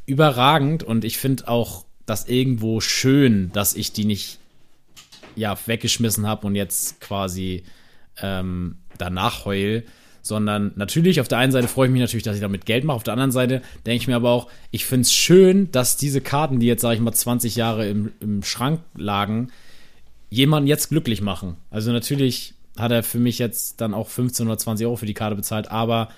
überragend 0.04 0.82
und 0.82 1.06
ich 1.06 1.16
finde 1.16 1.48
auch 1.48 1.86
das 2.04 2.28
irgendwo 2.28 2.82
schön, 2.82 3.50
dass 3.52 3.74
ich 3.74 3.92
die 3.92 4.04
nicht 4.04 4.38
ja 5.36 5.56
weggeschmissen 5.66 6.26
habe 6.26 6.46
und 6.46 6.54
jetzt 6.54 7.00
quasi 7.00 7.64
ähm, 8.20 8.76
danach 8.98 9.46
heul, 9.46 9.84
sondern 10.26 10.72
natürlich 10.76 11.20
auf 11.20 11.28
der 11.28 11.38
einen 11.38 11.52
Seite 11.52 11.68
freue 11.68 11.86
ich 11.86 11.92
mich 11.92 12.00
natürlich, 12.00 12.24
dass 12.24 12.34
ich 12.34 12.42
damit 12.42 12.66
Geld 12.66 12.84
mache, 12.84 12.96
auf 12.96 13.02
der 13.02 13.14
anderen 13.14 13.32
Seite 13.32 13.62
denke 13.86 14.02
ich 14.02 14.08
mir 14.08 14.16
aber 14.16 14.30
auch, 14.30 14.48
ich 14.70 14.84
finde 14.84 15.02
es 15.02 15.12
schön, 15.12 15.70
dass 15.72 15.96
diese 15.96 16.20
Karten, 16.20 16.60
die 16.60 16.66
jetzt, 16.66 16.82
sage 16.82 16.96
ich 16.96 17.00
mal, 17.00 17.12
20 17.12 17.56
Jahre 17.56 17.88
im, 17.88 18.12
im 18.20 18.42
Schrank 18.42 18.80
lagen, 18.96 19.48
jemanden 20.30 20.66
jetzt 20.66 20.88
glücklich 20.88 21.20
machen. 21.20 21.56
Also 21.70 21.92
natürlich 21.92 22.54
hat 22.76 22.92
er 22.92 23.02
für 23.02 23.18
mich 23.18 23.38
jetzt 23.38 23.80
dann 23.80 23.94
auch 23.94 24.08
15 24.08 24.46
oder 24.46 24.58
20 24.58 24.86
Euro 24.86 24.96
für 24.96 25.06
die 25.06 25.14
Karte 25.14 25.36
bezahlt, 25.36 25.70
aber 25.70 26.08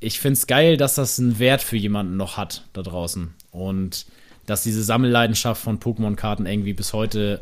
ich 0.00 0.20
finde 0.20 0.34
es 0.34 0.46
geil, 0.46 0.76
dass 0.76 0.94
das 0.94 1.18
einen 1.18 1.38
Wert 1.38 1.62
für 1.62 1.76
jemanden 1.76 2.16
noch 2.16 2.36
hat 2.36 2.66
da 2.72 2.82
draußen. 2.82 3.34
Und 3.50 4.06
dass 4.46 4.62
diese 4.62 4.82
Sammelleidenschaft 4.82 5.62
von 5.62 5.80
Pokémon-Karten 5.80 6.46
irgendwie 6.46 6.74
bis 6.74 6.92
heute 6.92 7.40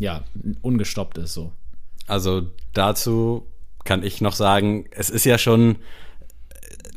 ja 0.00 0.24
ungestoppt 0.62 1.18
ist 1.18 1.34
so. 1.34 1.52
Also 2.06 2.50
dazu 2.72 3.46
kann 3.86 4.02
ich 4.02 4.20
noch 4.20 4.34
sagen, 4.34 4.84
es 4.90 5.08
ist 5.08 5.24
ja 5.24 5.38
schon 5.38 5.76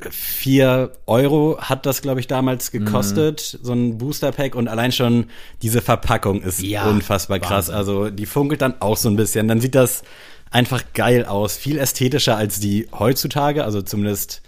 vier 0.10 0.91
Euro 1.08 1.58
hat 1.60 1.86
das, 1.86 2.02
glaube 2.02 2.19
ich, 2.19 2.28
damals 2.28 2.71
gekostet, 2.71 3.58
mhm. 3.60 3.65
so 3.65 3.73
ein 3.73 3.97
Booster 3.97 4.32
Pack 4.32 4.56
und 4.56 4.67
allein 4.67 4.91
schon 4.91 5.25
diese 5.62 5.82
Verpackung 5.82 6.41
ist 6.41 6.62
ja, 6.62 6.89
unfassbar 6.89 7.39
krass. 7.39 7.67
Wahnsinn. 7.67 7.75
Also 7.75 8.10
die 8.10 8.25
funkelt 8.25 8.62
dann 8.62 8.75
auch 8.80 8.97
so 8.97 9.10
ein 9.10 9.15
bisschen. 9.15 9.47
Dann 9.47 9.60
sieht 9.60 9.75
das 9.75 10.04
einfach 10.52 10.84
geil 10.93 11.25
aus, 11.25 11.58
viel 11.58 11.78
ästhetischer 11.78 12.38
als 12.38 12.60
die 12.60 12.88
heutzutage. 12.97 13.63
Also 13.63 13.82
zumindest 13.82 14.41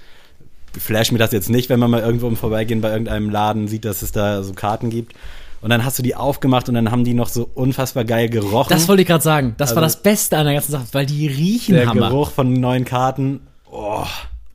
flash 0.80 1.12
mir 1.12 1.18
das 1.18 1.32
jetzt 1.32 1.50
nicht, 1.50 1.70
wenn 1.70 1.80
man 1.80 1.92
mal 1.92 2.02
irgendwo 2.02 2.28
im 2.28 2.38
Vorbeigehen 2.38 2.82
bei 2.82 2.92
irgendeinem 2.92 3.30
Laden 3.30 3.68
sieht, 3.68 3.86
dass 3.86 4.02
es 4.02 4.12
da 4.12 4.44
so 4.44 4.54
Karten 4.54 4.90
gibt. 4.90 5.14
Und 5.62 5.70
dann 5.70 5.86
hast 5.86 6.00
du 6.00 6.04
die 6.04 6.16
aufgemacht 6.16 6.68
und 6.70 6.76
dann 6.76 6.90
haben 6.92 7.04
die 7.04 7.14
noch 7.14 7.30
so 7.30 7.50
unfassbar 7.54 8.04
geil 8.04 8.30
gerochen. 8.30 8.70
Das 8.70 8.88
wollte 8.88 9.04
ich 9.04 9.08
gerade 9.08 9.24
sagen. 9.24 9.54
Das 9.58 9.70
also, 9.70 9.76
war 9.76 9.84
das 9.84 10.02
Beste 10.02 10.38
an 10.38 10.46
der 10.46 10.56
ganzen 10.56 10.72
Sache, 10.72 10.86
weil 10.92 11.06
die 11.06 11.28
riechen 11.28 11.76
der 11.76 11.88
Hammer. 11.88 12.02
Der 12.02 12.10
Geruch 12.10 12.32
von 12.32 12.54
neuen 12.54 12.84
Karten, 12.84 13.42
oh, 13.70 14.06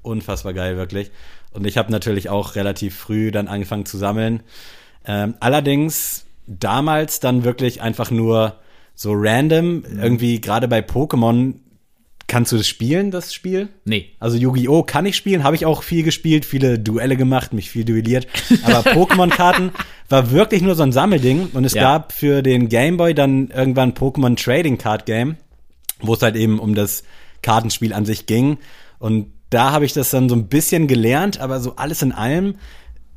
unfassbar 0.02 0.52
geil, 0.52 0.76
wirklich. 0.76 1.12
Und 1.52 1.66
ich 1.66 1.78
habe 1.78 1.92
natürlich 1.92 2.28
auch 2.28 2.56
relativ 2.56 2.96
früh 2.96 3.30
dann 3.30 3.48
angefangen 3.48 3.86
zu 3.86 3.98
sammeln. 3.98 4.42
Ähm, 5.06 5.34
allerdings 5.40 6.24
damals 6.46 7.20
dann 7.20 7.44
wirklich 7.44 7.82
einfach 7.82 8.10
nur 8.10 8.54
so 8.94 9.12
random, 9.14 9.76
mhm. 9.76 9.84
irgendwie 10.00 10.40
gerade 10.40 10.68
bei 10.68 10.80
Pokémon 10.80 11.54
Kannst 12.28 12.50
du 12.50 12.56
das 12.56 12.66
spielen, 12.66 13.12
das 13.12 13.32
Spiel? 13.32 13.68
Nee. 13.84 14.10
Also 14.18 14.36
Yu-Gi-Oh! 14.36 14.82
kann 14.82 15.06
ich 15.06 15.14
spielen, 15.14 15.44
habe 15.44 15.54
ich 15.54 15.64
auch 15.64 15.84
viel 15.84 16.02
gespielt, 16.02 16.44
viele 16.44 16.78
Duelle 16.78 17.16
gemacht, 17.16 17.52
mich 17.52 17.70
viel 17.70 17.84
duelliert. 17.84 18.26
Aber 18.64 18.80
Pokémon-Karten 18.90 19.70
war 20.08 20.32
wirklich 20.32 20.60
nur 20.60 20.74
so 20.74 20.82
ein 20.82 20.90
Sammelding. 20.90 21.50
Und 21.52 21.64
es 21.64 21.74
ja. 21.74 21.82
gab 21.82 22.12
für 22.12 22.42
den 22.42 22.68
Game 22.68 22.96
Boy 22.96 23.14
dann 23.14 23.48
irgendwann 23.50 23.92
Pokémon 23.92 24.36
Trading 24.36 24.76
Card 24.76 25.06
Game, 25.06 25.36
wo 26.00 26.14
es 26.14 26.22
halt 26.22 26.34
eben 26.34 26.58
um 26.58 26.74
das 26.74 27.04
Kartenspiel 27.42 27.92
an 27.92 28.04
sich 28.04 28.26
ging. 28.26 28.58
Und 28.98 29.32
da 29.50 29.70
habe 29.70 29.84
ich 29.84 29.92
das 29.92 30.10
dann 30.10 30.28
so 30.28 30.34
ein 30.34 30.48
bisschen 30.48 30.88
gelernt, 30.88 31.38
aber 31.38 31.60
so 31.60 31.76
alles 31.76 32.02
in 32.02 32.10
allem 32.10 32.56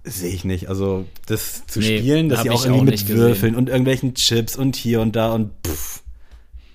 sehe 0.04 0.34
ich 0.34 0.46
nicht. 0.46 0.70
Also 0.70 1.06
das 1.26 1.66
zu 1.66 1.80
nee, 1.80 1.98
spielen, 1.98 2.30
dass 2.30 2.44
sie 2.44 2.52
auch 2.52 2.64
irgendwie 2.64 2.82
auch 2.82 2.86
mit 2.86 3.08
Würfeln 3.08 3.56
und 3.56 3.70
irgendwelchen 3.70 4.14
Chips 4.14 4.56
und 4.56 4.76
hier 4.76 5.02
und 5.02 5.16
da 5.16 5.32
und 5.34 5.52
pff. 5.66 6.04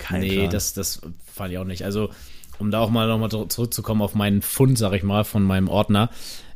Kein 0.04 0.20
nee, 0.20 0.36
Plan. 0.36 0.50
das, 0.50 0.74
das 0.74 1.00
fand 1.24 1.52
ich 1.52 1.58
auch 1.58 1.64
nicht. 1.64 1.82
Also, 1.82 2.10
um 2.58 2.70
da 2.70 2.80
auch 2.80 2.90
mal 2.90 3.08
nochmal 3.08 3.30
zurückzukommen 3.48 4.02
auf 4.02 4.14
meinen 4.14 4.42
Fund, 4.42 4.76
sag 4.76 4.92
ich 4.92 5.02
mal, 5.02 5.24
von 5.24 5.42
meinem 5.42 5.68
Ordner. 5.68 6.10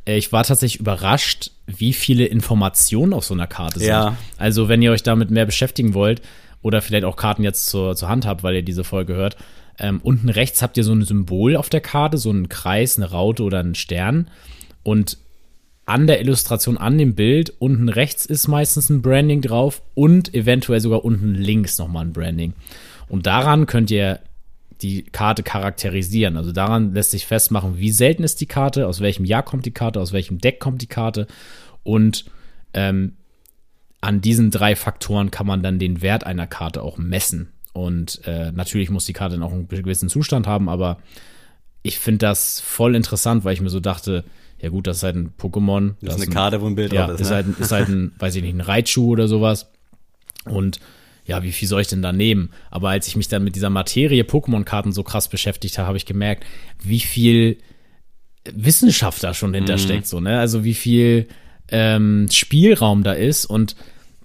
Äh, 0.04 0.18
ich 0.18 0.32
war 0.32 0.44
tatsächlich 0.44 0.80
überrascht, 0.80 1.52
wie 1.66 1.94
viele 1.94 2.26
Informationen 2.26 3.14
auf 3.14 3.24
so 3.24 3.32
einer 3.32 3.46
Karte 3.46 3.78
sind. 3.78 3.88
Ja. 3.88 4.16
Also, 4.36 4.68
wenn 4.68 4.82
ihr 4.82 4.92
euch 4.92 5.02
damit 5.02 5.30
mehr 5.30 5.46
beschäftigen 5.46 5.94
wollt 5.94 6.20
oder 6.60 6.82
vielleicht 6.82 7.04
auch 7.04 7.16
Karten 7.16 7.42
jetzt 7.42 7.66
zur, 7.66 7.96
zur 7.96 8.10
Hand 8.10 8.26
habt, 8.26 8.42
weil 8.42 8.56
ihr 8.56 8.62
diese 8.62 8.84
Folge 8.84 9.14
hört, 9.14 9.38
ähm, 9.78 10.00
unten 10.02 10.28
rechts 10.28 10.60
habt 10.60 10.76
ihr 10.76 10.84
so 10.84 10.92
ein 10.92 11.04
Symbol 11.04 11.56
auf 11.56 11.70
der 11.70 11.80
Karte, 11.80 12.18
so 12.18 12.28
einen 12.28 12.50
Kreis, 12.50 12.98
eine 12.98 13.10
Raute 13.10 13.44
oder 13.44 13.60
einen 13.60 13.74
Stern. 13.74 14.28
Und 14.82 15.16
an 15.86 16.06
der 16.06 16.20
Illustration, 16.20 16.76
an 16.76 16.98
dem 16.98 17.14
Bild, 17.14 17.54
unten 17.60 17.88
rechts 17.88 18.26
ist 18.26 18.46
meistens 18.46 18.90
ein 18.90 19.00
Branding 19.00 19.40
drauf 19.40 19.80
und 19.94 20.34
eventuell 20.34 20.80
sogar 20.80 21.02
unten 21.02 21.34
links 21.34 21.78
nochmal 21.78 22.04
ein 22.04 22.12
Branding. 22.12 22.52
Und 23.08 23.26
daran 23.26 23.66
könnt 23.66 23.90
ihr 23.90 24.20
die 24.82 25.02
Karte 25.02 25.42
charakterisieren. 25.42 26.36
Also 26.36 26.52
daran 26.52 26.94
lässt 26.94 27.10
sich 27.10 27.26
festmachen, 27.26 27.78
wie 27.78 27.90
selten 27.90 28.22
ist 28.22 28.40
die 28.40 28.46
Karte, 28.46 28.86
aus 28.86 29.00
welchem 29.00 29.24
Jahr 29.24 29.42
kommt 29.42 29.66
die 29.66 29.72
Karte, 29.72 30.00
aus 30.00 30.12
welchem 30.12 30.38
Deck 30.38 30.60
kommt 30.60 30.82
die 30.82 30.86
Karte 30.86 31.26
und 31.82 32.26
ähm, 32.74 33.14
an 34.00 34.20
diesen 34.20 34.50
drei 34.50 34.76
Faktoren 34.76 35.30
kann 35.32 35.46
man 35.46 35.62
dann 35.62 35.80
den 35.80 36.00
Wert 36.02 36.24
einer 36.24 36.46
Karte 36.46 36.82
auch 36.82 36.98
messen. 36.98 37.48
Und 37.72 38.20
äh, 38.26 38.52
natürlich 38.52 38.90
muss 38.90 39.06
die 39.06 39.12
Karte 39.12 39.34
dann 39.34 39.42
auch 39.42 39.52
einen 39.52 39.66
gewissen 39.68 40.08
Zustand 40.08 40.46
haben, 40.46 40.68
aber 40.68 40.98
ich 41.82 41.98
finde 41.98 42.18
das 42.18 42.60
voll 42.60 42.94
interessant, 42.94 43.44
weil 43.44 43.54
ich 43.54 43.60
mir 43.60 43.70
so 43.70 43.80
dachte, 43.80 44.24
ja 44.60 44.68
gut, 44.68 44.86
das 44.86 44.98
ist 44.98 45.02
halt 45.02 45.16
ein 45.16 45.32
Pokémon. 45.38 45.94
Das 46.00 46.14
ist 46.14 46.20
eine 46.22 46.30
ein- 46.30 46.34
Karte, 46.34 46.60
wo 46.60 46.66
ein 46.66 46.74
Bild 46.74 46.92
ja, 46.92 47.06
drauf 47.06 47.14
ist. 47.16 47.22
ist, 47.22 47.30
ne? 47.30 47.36
halt, 47.36 47.58
ist 47.58 47.72
halt 47.72 47.88
ein, 47.88 48.12
weiß 48.18 48.36
ich 48.36 48.42
nicht, 48.42 48.54
ein 48.54 48.60
Reitschuh 48.60 49.10
oder 49.10 49.26
sowas. 49.28 49.70
Und 50.44 50.78
ja, 51.28 51.42
wie 51.44 51.52
viel 51.52 51.68
soll 51.68 51.82
ich 51.82 51.86
denn 51.88 52.02
da 52.02 52.12
nehmen? 52.12 52.50
Aber 52.70 52.88
als 52.88 53.06
ich 53.06 53.14
mich 53.14 53.28
dann 53.28 53.44
mit 53.44 53.54
dieser 53.54 53.70
Materie 53.70 54.22
Pokémon-Karten 54.24 54.92
so 54.92 55.02
krass 55.04 55.28
beschäftigt 55.28 55.78
habe, 55.78 55.86
habe 55.86 55.96
ich 55.98 56.06
gemerkt, 56.06 56.44
wie 56.82 57.00
viel 57.00 57.58
Wissenschaft 58.52 59.22
da 59.22 59.34
schon 59.34 59.50
Mhm. 59.50 59.56
hintersteckt, 59.56 60.06
so, 60.06 60.20
ne? 60.20 60.38
Also 60.40 60.64
wie 60.64 60.74
viel 60.74 61.28
ähm, 61.70 62.28
Spielraum 62.32 63.02
da 63.02 63.12
ist 63.12 63.44
und 63.44 63.76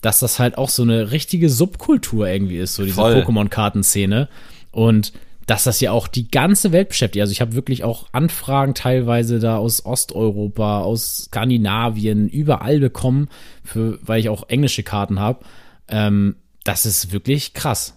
dass 0.01 0.19
das 0.19 0.39
halt 0.39 0.57
auch 0.57 0.69
so 0.69 0.81
eine 0.83 1.11
richtige 1.11 1.49
Subkultur 1.49 2.27
irgendwie 2.27 2.57
ist, 2.57 2.75
so 2.75 2.83
diese. 2.85 2.99
Pokémon-Kartenszene. 3.01 4.27
Und 4.71 5.13
dass 5.45 5.65
das 5.65 5.81
ja 5.81 5.91
auch 5.91 6.07
die 6.07 6.29
ganze 6.29 6.71
Welt 6.71 6.87
beschäftigt. 6.89 7.21
Also 7.21 7.33
ich 7.33 7.41
habe 7.41 7.53
wirklich 7.53 7.83
auch 7.83 8.07
Anfragen 8.13 8.73
teilweise 8.75 9.39
da 9.39 9.57
aus 9.57 9.85
Osteuropa, 9.85 10.81
aus 10.81 11.25
Skandinavien, 11.25 12.29
überall 12.29 12.79
bekommen, 12.79 13.27
für, 13.63 13.99
weil 14.01 14.21
ich 14.21 14.29
auch 14.29 14.47
englische 14.47 14.83
Karten 14.83 15.19
habe. 15.19 15.43
Ähm, 15.89 16.37
das 16.63 16.85
ist 16.85 17.11
wirklich 17.11 17.53
krass, 17.53 17.95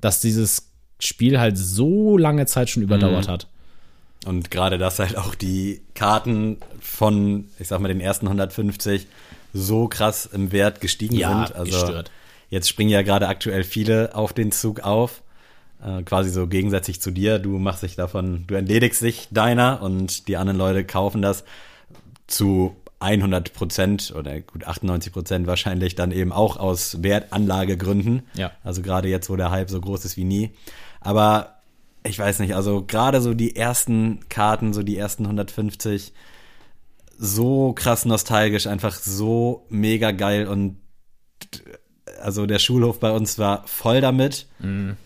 dass 0.00 0.20
dieses 0.20 0.70
Spiel 0.98 1.38
halt 1.40 1.58
so 1.58 2.16
lange 2.18 2.46
Zeit 2.46 2.70
schon 2.70 2.82
überdauert 2.82 3.28
hat. 3.28 3.48
Und 4.26 4.50
gerade, 4.50 4.78
dass 4.78 4.98
halt 4.98 5.16
auch 5.16 5.34
die 5.34 5.82
Karten 5.94 6.58
von, 6.80 7.48
ich 7.58 7.68
sag 7.68 7.80
mal, 7.80 7.88
den 7.88 8.00
ersten 8.00 8.26
150 8.26 9.06
so 9.52 9.86
krass 9.88 10.26
im 10.26 10.50
Wert 10.52 10.80
gestiegen 10.80 11.14
Ja, 11.16 11.46
sind. 11.46 11.56
Also 11.56 11.72
gestört. 11.72 12.10
jetzt 12.48 12.68
springen 12.68 12.90
ja 12.90 13.02
gerade 13.02 13.28
aktuell 13.28 13.64
viele 13.64 14.14
auf 14.14 14.32
den 14.32 14.50
Zug 14.50 14.80
auf. 14.80 15.22
Äh, 15.84 16.02
quasi 16.04 16.30
so 16.30 16.46
gegensätzlich 16.46 17.00
zu 17.00 17.10
dir. 17.10 17.38
Du 17.38 17.58
machst 17.58 17.82
dich 17.82 17.96
davon, 17.96 18.44
du 18.46 18.54
entledigst 18.54 19.02
dich 19.02 19.28
deiner 19.30 19.82
und 19.82 20.26
die 20.28 20.36
anderen 20.38 20.58
Leute 20.58 20.84
kaufen 20.84 21.20
das 21.20 21.44
zu 22.26 22.74
100 23.00 23.52
Prozent 23.52 24.14
oder 24.16 24.40
gut 24.40 24.66
98 24.66 25.12
Prozent 25.12 25.46
wahrscheinlich 25.46 25.94
dann 25.94 26.12
eben 26.12 26.32
auch 26.32 26.56
aus 26.56 27.02
Wertanlagegründen. 27.02 28.22
Ja. 28.34 28.52
Also 28.62 28.82
gerade 28.82 29.08
jetzt, 29.08 29.28
wo 29.30 29.36
der 29.36 29.50
Hype 29.50 29.70
so 29.70 29.80
groß 29.80 30.04
ist 30.04 30.16
wie 30.16 30.24
nie. 30.24 30.50
Aber 31.00 31.62
ich 32.02 32.18
weiß 32.18 32.38
nicht, 32.38 32.54
also 32.54 32.84
gerade 32.84 33.20
so 33.20 33.34
die 33.34 33.56
ersten 33.56 34.20
Karten, 34.28 34.72
so 34.72 34.82
die 34.82 34.96
ersten 34.96 35.24
150, 35.24 36.12
so 37.18 37.72
krass 37.72 38.04
nostalgisch, 38.04 38.66
einfach 38.66 38.94
so 38.94 39.66
mega 39.68 40.10
geil 40.10 40.46
und 40.46 40.78
also 42.20 42.46
der 42.46 42.58
Schulhof 42.58 43.00
bei 43.00 43.10
uns 43.10 43.38
war 43.38 43.66
voll 43.66 44.00
damit. 44.00 44.46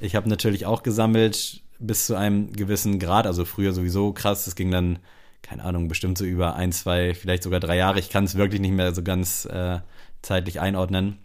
Ich 0.01 0.15
habe 0.15 0.29
natürlich 0.29 0.67
auch 0.67 0.83
gesammelt 0.83 1.63
bis 1.79 2.07
zu 2.07 2.17
einem 2.17 2.53
gewissen 2.53 2.99
Grad, 2.99 3.27
also 3.27 3.45
früher 3.45 3.73
sowieso 3.73 4.13
krass, 4.13 4.47
es 4.47 4.55
ging 4.55 4.71
dann, 4.71 4.99
keine 5.43 5.65
Ahnung, 5.65 5.89
bestimmt 5.89 6.19
so 6.19 6.25
über 6.25 6.57
ein, 6.57 6.73
zwei, 6.73 7.15
vielleicht 7.15 7.43
sogar 7.43 7.61
drei 7.61 7.77
Jahre. 7.77 7.99
Ich 7.99 8.11
kann 8.11 8.25
es 8.25 8.37
wirklich 8.37 8.61
nicht 8.61 8.75
mehr 8.75 8.95
so 8.95 9.03
ganz 9.03 9.45
äh, 9.47 9.79
zeitlich 10.23 10.61
einordnen. 10.61 11.19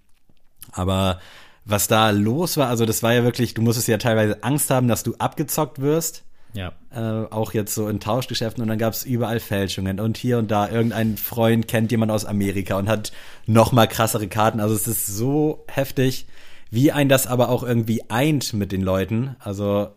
Aber 0.71 1.19
was 1.65 1.87
da 1.87 2.09
los 2.09 2.57
war, 2.57 2.67
also 2.67 2.85
das 2.85 3.03
war 3.03 3.13
ja 3.13 3.23
wirklich, 3.23 3.53
du 3.53 3.61
musstest 3.61 3.87
ja 3.87 3.97
teilweise 3.97 4.43
Angst 4.43 4.69
haben, 4.69 4.87
dass 4.87 5.03
du 5.03 5.15
abgezockt 5.17 5.79
wirst 5.81 6.23
Ja. 6.53 6.73
äh, 6.91 7.25
auch 7.31 7.53
jetzt 7.53 7.73
so 7.73 7.87
in 7.87 7.99
Tauschgeschäften 7.99 8.61
und 8.61 8.67
dann 8.69 8.77
gab 8.77 8.93
es 8.93 9.03
überall 9.05 9.39
Fälschungen 9.39 9.99
und 9.99 10.17
hier 10.17 10.37
und 10.39 10.51
da 10.51 10.69
irgendein 10.69 11.17
Freund 11.17 11.67
kennt 11.67 11.91
jemand 11.91 12.11
aus 12.11 12.25
Amerika 12.25 12.77
und 12.77 12.87
hat 12.89 13.11
noch 13.45 13.71
mal 13.71 13.87
krassere 13.87 14.27
Karten. 14.27 14.59
Also 14.59 14.75
es 14.75 14.87
ist 14.87 15.07
so 15.07 15.65
heftig, 15.67 16.27
wie 16.69 16.91
ein 16.91 17.07
das 17.09 17.27
aber 17.27 17.49
auch 17.49 17.63
irgendwie 17.63 18.09
eint 18.09 18.53
mit 18.53 18.71
den 18.71 18.81
Leuten. 18.81 19.35
Also 19.39 19.89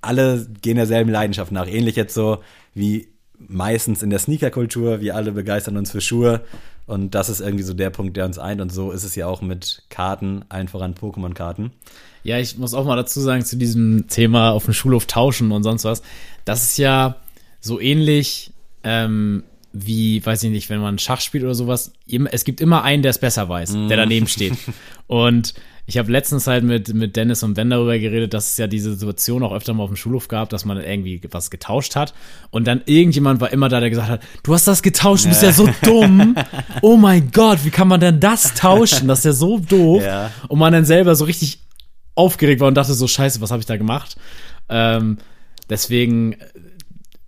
alle 0.00 0.46
gehen 0.62 0.76
derselben 0.76 1.10
Leidenschaft 1.10 1.52
nach. 1.52 1.66
Ähnlich 1.66 1.96
jetzt 1.96 2.14
so 2.14 2.38
wie 2.74 3.08
meistens 3.38 4.02
in 4.02 4.10
der 4.10 4.18
Sneakerkultur. 4.18 5.00
Wir 5.00 5.14
alle 5.16 5.32
begeistern 5.32 5.76
uns 5.76 5.90
für 5.90 6.00
Schuhe 6.00 6.42
und 6.88 7.14
das 7.14 7.28
ist 7.28 7.40
irgendwie 7.40 7.64
so 7.64 7.74
der 7.74 7.90
Punkt, 7.90 8.16
der 8.16 8.24
uns 8.24 8.38
eint. 8.38 8.62
Und 8.62 8.72
so 8.72 8.92
ist 8.92 9.04
es 9.04 9.14
ja 9.14 9.26
auch 9.26 9.42
mit 9.42 9.82
Karten, 9.90 10.44
allen 10.48 10.68
voran 10.68 10.94
Pokémon-Karten. 10.94 11.70
Ja, 12.22 12.38
ich 12.38 12.56
muss 12.56 12.72
auch 12.72 12.86
mal 12.86 12.96
dazu 12.96 13.20
sagen, 13.20 13.44
zu 13.44 13.56
diesem 13.56 14.06
Thema 14.08 14.52
auf 14.52 14.64
dem 14.64 14.72
Schulhof 14.72 15.06
tauschen 15.06 15.52
und 15.52 15.62
sonst 15.62 15.84
was. 15.84 16.02
Das 16.46 16.64
ist 16.64 16.78
ja 16.78 17.16
so 17.60 17.78
ähnlich 17.78 18.52
ähm, 18.84 19.44
wie, 19.72 20.24
weiß 20.24 20.42
ich 20.44 20.50
nicht, 20.50 20.70
wenn 20.70 20.80
man 20.80 20.98
Schach 20.98 21.20
spielt 21.20 21.44
oder 21.44 21.54
sowas. 21.54 21.92
Es 22.30 22.44
gibt 22.44 22.60
immer 22.60 22.82
einen, 22.82 23.02
der 23.02 23.10
es 23.10 23.18
besser 23.18 23.48
weiß, 23.48 23.72
der 23.88 23.96
daneben 23.96 24.26
steht. 24.26 24.54
Und 25.06 25.54
ich 25.88 25.96
habe 25.96 26.12
letztens 26.12 26.46
halt 26.46 26.64
mit, 26.64 26.92
mit 26.92 27.16
Dennis 27.16 27.42
und 27.42 27.54
Ben 27.54 27.70
darüber 27.70 27.98
geredet, 27.98 28.34
dass 28.34 28.50
es 28.50 28.58
ja 28.58 28.66
diese 28.66 28.92
Situation 28.92 29.42
auch 29.42 29.54
öfter 29.54 29.72
mal 29.72 29.84
auf 29.84 29.88
dem 29.88 29.96
Schulhof 29.96 30.28
gab, 30.28 30.50
dass 30.50 30.66
man 30.66 30.76
irgendwie 30.78 31.18
was 31.30 31.50
getauscht 31.50 31.96
hat. 31.96 32.12
Und 32.50 32.66
dann 32.66 32.82
irgendjemand 32.84 33.40
war 33.40 33.50
immer 33.54 33.70
da, 33.70 33.80
der 33.80 33.88
gesagt 33.88 34.10
hat, 34.10 34.22
du 34.42 34.52
hast 34.52 34.68
das 34.68 34.82
getauscht, 34.82 35.24
du 35.24 35.30
bist 35.30 35.42
ja 35.42 35.50
so 35.50 35.66
dumm. 35.82 36.34
Oh 36.82 36.98
mein 36.98 37.30
Gott, 37.32 37.64
wie 37.64 37.70
kann 37.70 37.88
man 37.88 38.00
denn 38.00 38.20
das 38.20 38.52
tauschen? 38.52 39.08
Das 39.08 39.20
ist 39.20 39.24
ja 39.24 39.32
so 39.32 39.58
doof. 39.58 40.02
Ja. 40.02 40.30
Und 40.48 40.58
man 40.58 40.74
dann 40.74 40.84
selber 40.84 41.14
so 41.14 41.24
richtig 41.24 41.60
aufgeregt 42.14 42.60
war 42.60 42.68
und 42.68 42.74
dachte 42.74 42.92
so, 42.92 43.06
scheiße, 43.06 43.40
was 43.40 43.50
habe 43.50 43.60
ich 43.60 43.66
da 43.66 43.78
gemacht? 43.78 44.18
Ähm, 44.68 45.16
deswegen, 45.70 46.36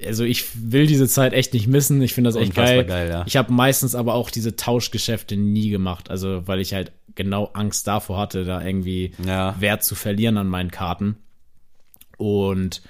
also 0.06 0.24
ich 0.24 0.46
will 0.70 0.86
diese 0.86 1.08
Zeit 1.08 1.32
echt 1.32 1.52
nicht 1.54 1.66
missen. 1.66 2.00
Ich 2.02 2.14
finde 2.14 2.28
das 2.28 2.36
echt 2.36 2.50
Unfassbar 2.50 2.84
geil. 2.84 3.06
geil, 3.06 3.10
ja. 3.10 3.24
Ich 3.26 3.36
habe 3.36 3.52
meistens 3.52 3.94
aber 3.94 4.14
auch 4.14 4.30
diese 4.30 4.56
Tauschgeschäfte 4.56 5.36
nie 5.36 5.70
gemacht, 5.70 6.10
also 6.10 6.46
weil 6.46 6.60
ich 6.60 6.72
halt 6.74 6.92
genau 7.14 7.50
Angst 7.54 7.86
davor 7.86 8.18
hatte, 8.18 8.44
da 8.44 8.64
irgendwie 8.64 9.12
Ja. 9.24 9.54
Wert 9.60 9.84
zu 9.84 9.94
verlieren 9.94 10.36
an 10.36 10.46
meinen 10.48 10.70
Karten. 10.70 11.16
Und 12.16 12.82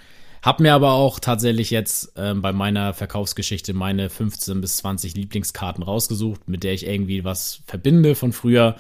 habe 0.43 0.63
mir 0.63 0.75
aber 0.75 0.93
auch 0.93 1.21
tatsächlich 1.21 1.71
jetzt 1.71 2.13
ähm, 2.17 2.41
bei 2.43 2.53
meiner 2.53 2.95
Verkaufsgeschichte 2.95 3.75
meine 3.75 4.09
15 4.09 4.61
bis 4.61 4.79
20 4.79 5.15
Lieblingskarten 5.15 5.83
rausgesucht, 5.83 6.49
mit 6.49 6.65
der 6.65 6.73
ich 6.73 6.87
irgendwie 6.87 7.25
was 7.25 7.63
verbinde 7.67 8.15
von 8.15 8.33
früher, 8.33 8.77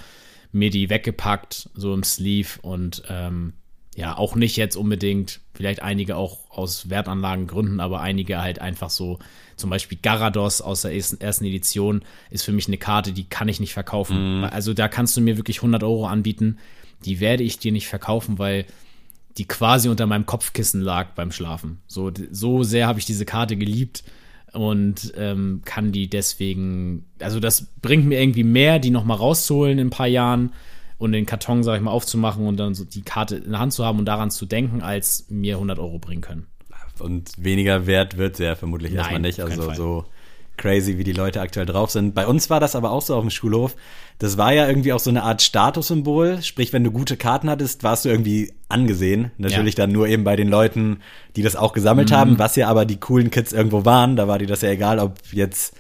mir 0.52 0.70
die 0.70 0.90
weggepackt, 0.90 1.68
so 1.74 1.94
im 1.94 2.02
Sleeve 2.02 2.60
und 2.62 3.02
ähm, 3.08 3.52
ja, 4.00 4.16
auch 4.16 4.34
nicht 4.34 4.56
jetzt 4.56 4.76
unbedingt, 4.76 5.40
vielleicht 5.52 5.82
einige 5.82 6.16
auch 6.16 6.50
aus 6.50 6.88
Wertanlagengründen, 6.88 7.80
aber 7.80 8.00
einige 8.00 8.40
halt 8.40 8.58
einfach 8.58 8.88
so, 8.88 9.18
zum 9.56 9.68
Beispiel 9.68 9.98
Garados 10.00 10.62
aus 10.62 10.82
der 10.82 10.94
ersten 10.94 11.44
Edition 11.44 12.00
ist 12.30 12.44
für 12.44 12.52
mich 12.52 12.66
eine 12.66 12.78
Karte, 12.78 13.12
die 13.12 13.24
kann 13.24 13.48
ich 13.48 13.60
nicht 13.60 13.74
verkaufen. 13.74 14.44
Also 14.44 14.72
da 14.72 14.88
kannst 14.88 15.18
du 15.18 15.20
mir 15.20 15.36
wirklich 15.36 15.58
100 15.58 15.82
Euro 15.82 16.06
anbieten, 16.06 16.56
die 17.04 17.20
werde 17.20 17.42
ich 17.42 17.58
dir 17.58 17.72
nicht 17.72 17.88
verkaufen, 17.88 18.38
weil 18.38 18.64
die 19.36 19.44
quasi 19.44 19.90
unter 19.90 20.06
meinem 20.06 20.24
Kopfkissen 20.24 20.80
lag 20.80 21.10
beim 21.10 21.30
Schlafen. 21.30 21.82
So, 21.86 22.10
so 22.30 22.62
sehr 22.62 22.86
habe 22.86 23.00
ich 23.00 23.04
diese 23.04 23.26
Karte 23.26 23.56
geliebt 23.56 24.02
und 24.54 25.12
ähm, 25.14 25.60
kann 25.66 25.92
die 25.92 26.08
deswegen, 26.08 27.04
also 27.18 27.38
das 27.38 27.66
bringt 27.82 28.06
mir 28.06 28.18
irgendwie 28.18 28.44
mehr, 28.44 28.78
die 28.78 28.90
nochmal 28.90 29.18
rauszuholen 29.18 29.78
in 29.78 29.88
ein 29.88 29.90
paar 29.90 30.08
Jahren 30.08 30.54
und 31.00 31.12
den 31.12 31.26
Karton, 31.26 31.64
sag 31.64 31.76
ich 31.76 31.82
mal, 31.82 31.90
aufzumachen 31.90 32.46
und 32.46 32.58
dann 32.58 32.74
so 32.74 32.84
die 32.84 33.02
Karte 33.02 33.36
in 33.36 33.50
der 33.50 33.58
Hand 33.58 33.72
zu 33.72 33.84
haben 33.84 33.98
und 33.98 34.04
daran 34.04 34.30
zu 34.30 34.46
denken, 34.46 34.82
als 34.82 35.24
mir 35.30 35.54
100 35.54 35.78
Euro 35.78 35.98
bringen 35.98 36.20
können. 36.20 36.46
Und 37.00 37.32
weniger 37.38 37.86
wert 37.86 38.18
wird 38.18 38.36
sie 38.36 38.44
ja 38.44 38.54
vermutlich 38.54 38.92
Nein, 38.92 38.98
erstmal 38.98 39.20
nicht. 39.20 39.40
Also 39.40 39.72
so 39.72 40.04
crazy, 40.58 40.98
wie 40.98 41.04
die 41.04 41.14
Leute 41.14 41.40
aktuell 41.40 41.64
drauf 41.64 41.90
sind. 41.90 42.14
Bei 42.14 42.26
uns 42.26 42.50
war 42.50 42.60
das 42.60 42.76
aber 42.76 42.90
auch 42.90 43.00
so 43.00 43.14
auf 43.16 43.22
dem 43.22 43.30
Schulhof. 43.30 43.74
Das 44.18 44.36
war 44.36 44.52
ja 44.52 44.68
irgendwie 44.68 44.92
auch 44.92 45.00
so 45.00 45.08
eine 45.08 45.22
Art 45.22 45.40
Statussymbol. 45.40 46.42
Sprich, 46.42 46.74
wenn 46.74 46.84
du 46.84 46.90
gute 46.90 47.16
Karten 47.16 47.48
hattest, 47.48 47.82
warst 47.82 48.04
du 48.04 48.10
irgendwie 48.10 48.52
angesehen. 48.68 49.30
Natürlich 49.38 49.76
Ja. 49.78 49.86
dann 49.86 49.92
nur 49.92 50.06
eben 50.06 50.22
bei 50.22 50.36
den 50.36 50.48
Leuten, 50.48 50.98
die 51.34 51.42
das 51.42 51.56
auch 51.56 51.72
gesammelt 51.72 52.12
haben, 52.12 52.38
was 52.38 52.56
ja 52.56 52.68
aber 52.68 52.84
die 52.84 53.00
coolen 53.00 53.30
Kids 53.30 53.54
irgendwo 53.54 53.86
waren. 53.86 54.16
Da 54.16 54.28
war 54.28 54.38
dir 54.38 54.46
das 54.46 54.60
ja 54.60 54.68
egal, 54.68 54.98
ob 54.98 55.14
jetzt, 55.32 55.74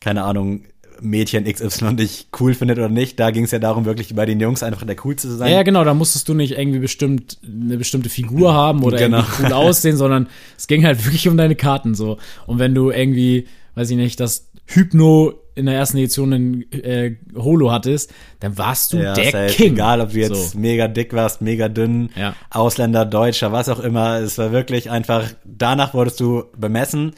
keine 0.00 0.24
Ahnung, 0.24 0.64
Mädchen 1.00 1.44
XY 1.44 1.96
dich 1.96 2.28
cool 2.40 2.54
findet 2.54 2.78
oder 2.78 2.88
nicht. 2.88 3.18
Da 3.20 3.30
ging 3.30 3.44
es 3.44 3.50
ja 3.50 3.58
darum, 3.58 3.84
wirklich 3.84 4.14
bei 4.14 4.26
den 4.26 4.40
Jungs 4.40 4.62
einfach 4.62 4.84
der 4.86 4.96
Coolste 4.96 5.28
zu 5.28 5.36
sein. 5.36 5.50
Ja, 5.50 5.56
ja, 5.58 5.62
genau, 5.62 5.84
da 5.84 5.94
musstest 5.94 6.28
du 6.28 6.34
nicht 6.34 6.58
irgendwie 6.58 6.78
bestimmt 6.78 7.38
eine 7.44 7.76
bestimmte 7.76 8.08
Figur 8.08 8.54
haben 8.54 8.82
oder 8.82 8.98
Genau. 8.98 9.18
irgendwie 9.18 9.44
cool 9.46 9.52
aussehen, 9.52 9.96
sondern 9.96 10.28
es 10.56 10.66
ging 10.66 10.84
halt 10.84 11.04
wirklich 11.04 11.28
um 11.28 11.36
deine 11.36 11.54
Karten 11.56 11.94
so. 11.94 12.18
Und 12.46 12.58
wenn 12.58 12.74
du 12.74 12.90
irgendwie, 12.90 13.46
weiß 13.74 13.90
ich 13.90 13.96
nicht, 13.96 14.20
das 14.20 14.48
Hypno 14.66 15.32
in 15.54 15.66
der 15.66 15.74
ersten 15.76 15.96
Edition 15.96 16.32
in 16.32 16.72
äh, 16.72 17.16
Holo 17.34 17.70
hattest, 17.72 18.12
dann 18.40 18.58
warst 18.58 18.92
du 18.92 18.98
Ja, 18.98 19.14
der 19.14 19.30
safe. 19.30 19.46
King. 19.54 19.72
Egal, 19.74 20.00
ob 20.02 20.10
du 20.12 20.18
jetzt 20.18 20.52
So. 20.52 20.58
mega 20.58 20.86
dick 20.86 21.14
warst, 21.14 21.40
mega 21.40 21.68
dünn, 21.68 22.10
Ja. 22.14 22.34
Ausländer, 22.50 23.06
Deutscher, 23.06 23.52
was 23.52 23.68
auch 23.70 23.80
immer. 23.80 24.18
Es 24.18 24.36
war 24.36 24.52
wirklich 24.52 24.90
einfach, 24.90 25.24
danach 25.46 25.94
wurdest 25.94 26.20
du 26.20 26.44
bemessen. 26.58 27.12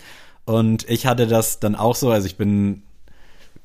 Und 0.44 0.88
ich 0.88 1.04
hatte 1.06 1.26
das 1.26 1.58
dann 1.58 1.74
auch 1.74 1.94
so, 1.96 2.10
also 2.10 2.26
ich 2.26 2.36
bin 2.36 2.82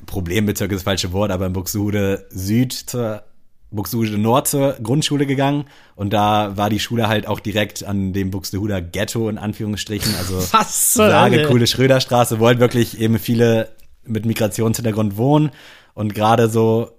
Problembezirk 0.05 0.71
ist 0.71 0.79
das 0.79 0.83
falsche 0.83 1.11
Wort, 1.13 1.31
aber 1.31 1.45
in 1.45 1.53
Buxtehude 1.53 2.27
Süd 2.29 2.73
zur 2.73 3.23
Buxtehude 3.71 4.17
Nord 4.19 4.47
zur 4.47 4.73
Grundschule 4.83 5.25
gegangen 5.25 5.65
und 5.95 6.13
da 6.13 6.55
war 6.55 6.69
die 6.69 6.79
Schule 6.79 7.07
halt 7.07 7.27
auch 7.27 7.39
direkt 7.39 7.83
an 7.83 8.13
dem 8.13 8.29
Buxtehuder 8.29 8.81
Ghetto 8.81 9.29
in 9.29 9.39
Anführungsstrichen, 9.39 10.13
also 10.15 10.35
Was 10.51 10.93
sage 10.93 11.43
coole 11.47 11.65
Schröderstraße, 11.65 12.39
wo 12.39 12.45
halt 12.45 12.59
wirklich 12.59 12.99
eben 12.99 13.17
viele 13.17 13.69
mit 14.05 14.25
Migrationshintergrund 14.25 15.17
wohnen. 15.17 15.51
Und 15.93 16.13
gerade 16.13 16.49
so, 16.49 16.91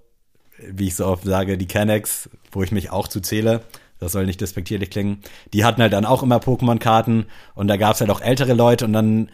wie 0.59 0.87
ich 0.87 0.95
so 0.95 1.05
oft 1.05 1.23
sage, 1.23 1.57
die 1.57 1.67
Kennex, 1.67 2.29
wo 2.51 2.63
ich 2.63 2.71
mich 2.71 2.91
auch 2.91 3.07
zu 3.07 3.21
zähle, 3.21 3.61
das 3.99 4.11
soll 4.11 4.25
nicht 4.25 4.41
despektierlich 4.41 4.89
klingen, 4.89 5.21
die 5.53 5.63
hatten 5.63 5.81
halt 5.81 5.93
dann 5.93 6.05
auch 6.05 6.23
immer 6.23 6.37
Pokémon-Karten 6.37 7.25
und 7.53 7.67
da 7.67 7.77
gab's 7.77 8.01
halt 8.01 8.09
auch 8.09 8.21
ältere 8.21 8.53
Leute 8.53 8.85
und 8.85 8.93
dann 8.93 9.29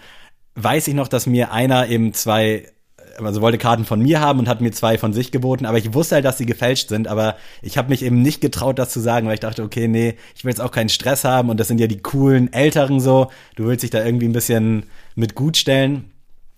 weiß 0.56 0.88
ich 0.88 0.94
noch, 0.94 1.08
dass 1.08 1.28
mir 1.28 1.52
einer 1.52 1.88
eben 1.88 2.14
zwei, 2.14 2.68
also 3.17 3.41
wollte 3.41 3.58
Karten 3.58 3.86
von 3.86 4.00
mir 4.02 4.19
haben 4.19 4.39
und 4.39 4.47
hat 4.47 4.62
mir 4.62 4.71
zwei 4.71 4.97
von 4.97 5.13
sich 5.13 5.32
geboten, 5.32 5.65
aber 5.65 5.78
ich 5.78 5.93
wusste 5.93 6.15
halt, 6.15 6.26
dass 6.26 6.38
sie 6.38 6.45
gefälscht 6.45 6.89
sind, 6.89 7.08
aber 7.08 7.36
ich 7.62 7.78
habe 7.78 7.89
mich 7.89 8.04
eben 8.04 8.21
nicht 8.21 8.41
getraut, 8.41 8.80
das 8.80 8.91
zu 8.91 9.00
sagen, 9.00 9.28
weil 9.28 9.36
ich 9.36 9.39
dachte, 9.39 9.63
okay, 9.63 9.88
nee, 9.88 10.15
ich 10.36 10.43
will 10.43 10.52
jetzt 10.52 10.62
auch 10.62 10.71
keinen 10.71 10.89
Stress 10.89 11.24
haben 11.24 11.50
und 11.50 11.60
das 11.60 11.67
sind 11.67 11.80
ja 11.80 11.88
die 11.88 12.00
coolen 12.00 12.52
Älteren 12.54 13.00
so, 13.00 13.32
du 13.56 13.65
willst 13.65 13.84
dich 13.84 13.89
da 13.89 14.04
irgendwie 14.04 14.28
ein 14.28 14.34
bisschen 14.34 14.86
mit 15.15 15.36
gut 15.36 15.58
stellen. 15.58 16.12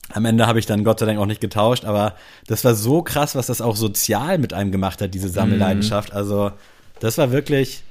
Am 0.09 0.25
Ende 0.25 0.47
habe 0.47 0.59
ich 0.59 0.65
dann 0.65 0.83
Gott 0.83 0.99
sei 0.99 1.05
Dank 1.05 1.19
auch 1.19 1.25
nicht 1.25 1.41
getauscht, 1.41 1.85
aber 1.85 2.15
das 2.47 2.63
war 2.65 2.75
so 2.75 3.01
krass, 3.01 3.35
was 3.35 3.47
das 3.47 3.61
auch 3.61 3.75
sozial 3.75 4.37
mit 4.37 4.53
einem 4.53 4.71
gemacht 4.71 5.01
hat, 5.01 5.13
diese 5.13 5.29
Sammelleidenschaft. 5.29 6.13
Also 6.13 6.51
das 6.99 7.17
war 7.17 7.31
wirklich, 7.31 7.83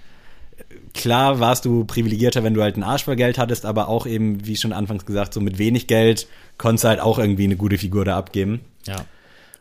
klar 0.94 1.40
warst 1.40 1.64
du 1.64 1.84
privilegierter, 1.84 2.44
wenn 2.44 2.54
du 2.54 2.62
halt 2.62 2.76
ein 2.76 2.82
Arsch 2.82 3.04
voll 3.04 3.16
Geld 3.16 3.38
hattest, 3.38 3.64
aber 3.66 3.88
auch 3.88 4.06
eben, 4.06 4.46
wie 4.46 4.56
schon 4.56 4.72
anfangs 4.72 5.06
gesagt, 5.06 5.34
so 5.34 5.40
mit 5.40 5.58
wenig 5.58 5.86
Geld 5.86 6.26
konntest 6.58 6.84
du 6.84 6.88
halt 6.88 7.00
auch 7.00 7.18
irgendwie 7.18 7.44
eine 7.44 7.56
gute 7.56 7.78
Figur 7.78 8.04
da 8.04 8.16
abgeben. 8.16 8.60
Ja. 8.86 8.96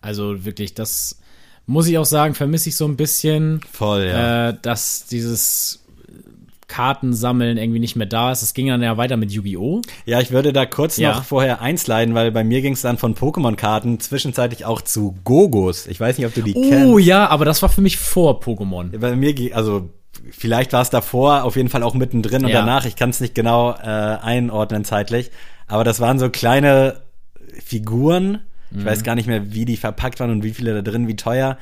Also 0.01 0.45
wirklich, 0.45 0.73
das 0.73 1.19
muss 1.67 1.87
ich 1.87 1.97
auch 1.97 2.05
sagen, 2.05 2.33
vermisse 2.33 2.69
ich 2.69 2.75
so 2.75 2.85
ein 2.85 2.97
bisschen, 2.97 3.61
Voll, 3.71 4.03
äh, 4.03 4.53
dass 4.61 5.05
dieses 5.05 5.77
Kartensammeln 6.67 7.57
irgendwie 7.57 7.79
nicht 7.79 7.97
mehr 7.97 8.07
da 8.07 8.31
ist. 8.31 8.43
Es 8.43 8.53
ging 8.53 8.67
dann 8.67 8.81
ja 8.81 8.95
weiter 8.95 9.17
mit 9.17 9.31
Yu-Gi-Oh! 9.31 9.81
Ja, 10.05 10.21
ich 10.21 10.31
würde 10.31 10.53
da 10.53 10.65
kurz 10.65 10.95
Ja. 10.97 11.15
noch 11.15 11.25
vorher 11.25 11.61
eins 11.61 11.85
leiden, 11.85 12.15
weil 12.15 12.31
bei 12.31 12.45
mir 12.45 12.61
ging 12.61 12.73
es 12.73 12.81
dann 12.81 12.97
von 12.97 13.13
Pokémon-Karten 13.13 13.99
zwischenzeitlich 13.99 14.63
auch 14.63 14.81
zu 14.81 15.15
Gogos. 15.25 15.85
Ich 15.87 15.99
weiß 15.99 16.17
nicht, 16.17 16.27
ob 16.27 16.33
du 16.33 16.41
die 16.41 16.53
Oh 16.55 16.61
kennst. 16.95 17.05
ja, 17.07 17.27
aber 17.27 17.43
das 17.43 17.61
war 17.61 17.67
für 17.67 17.81
mich 17.81 17.97
vor 17.97 18.39
Pokémon. 18.41 18.97
Bei 18.97 19.15
mir, 19.17 19.35
also 19.55 19.89
vielleicht 20.31 20.73
war 20.73 20.81
es 20.81 20.89
davor, 20.89 21.43
auf 21.43 21.55
jeden 21.55 21.69
Fall 21.69 21.83
auch 21.83 21.93
mittendrin 21.93 22.43
und 22.45 22.51
Ja. 22.51 22.59
danach. 22.59 22.85
Ich 22.85 22.95
kann 22.95 23.09
es 23.11 23.19
nicht 23.21 23.35
genau 23.35 23.71
äh, 23.71 23.85
einordnen 23.85 24.83
zeitlich. 24.85 25.31
Aber 25.67 25.83
das 25.83 25.99
waren 25.99 26.19
so 26.19 26.29
kleine 26.29 27.01
Figuren. 27.63 28.39
Ich 28.71 28.77
Mhm. 28.77 28.85
weiß 28.85 29.03
gar 29.03 29.15
nicht 29.15 29.27
mehr, 29.27 29.53
wie 29.53 29.65
die 29.65 29.77
verpackt 29.77 30.19
waren 30.19 30.31
und 30.31 30.43
wie 30.43 30.53
viele 30.53 30.73
da 30.81 30.81
drin, 30.89 31.07
wie 31.07 31.15
teuer. 31.15 31.57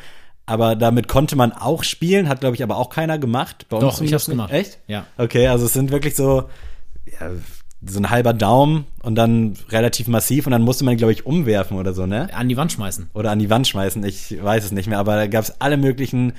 Aber 0.46 0.76
damit 0.76 1.08
konnte 1.08 1.36
man 1.36 1.52
auch 1.52 1.84
spielen, 1.84 2.28
hat 2.28 2.40
glaube 2.42 2.56
ich 2.56 2.64
aber 2.64 2.78
auch 2.78 2.90
keiner 2.90 3.18
gemacht. 3.20 3.66
Bei 3.70 3.78
uns 3.78 3.98
Doch, 3.98 4.02
ich 4.02 4.14
hab's 4.14 4.28
nicht. 4.28 4.34
gemacht. 4.36 4.52
Echt? 4.52 4.80
Ja. 4.88 5.06
Okay, 5.18 5.48
also 5.48 5.66
es 5.66 5.74
sind 5.74 5.92
wirklich 5.92 6.16
so 6.16 6.50
ja, 7.20 7.32
so 7.86 8.00
ein 8.00 8.10
halber 8.10 8.34
Daumen 8.34 8.86
und 9.04 9.16
dann 9.16 9.56
relativ 9.70 10.08
massiv 10.08 10.46
und 10.48 10.52
dann 10.52 10.64
musste 10.64 10.84
man 10.86 10.98
glaube 10.98 11.14
ich 11.14 11.26
umwerfen 11.26 11.78
oder 11.78 11.94
so, 11.94 12.06
ne? 12.06 12.28
An 12.34 12.50
die 12.50 12.58
Wand 12.58 12.72
schmeißen. 12.74 13.10
oder 13.14 13.32
an 13.32 13.40
die 13.40 13.50
Wand 13.50 13.68
schmeißen, 13.68 14.04
ich 14.04 14.36
weiß 14.44 14.66
es 14.66 14.72
nicht 14.72 14.88
mehr, 14.90 15.00
aber 15.00 15.16
da 15.16 15.28
gab 15.28 15.44
es 15.46 15.62
alle 15.62 15.78
möglichen 15.78 16.34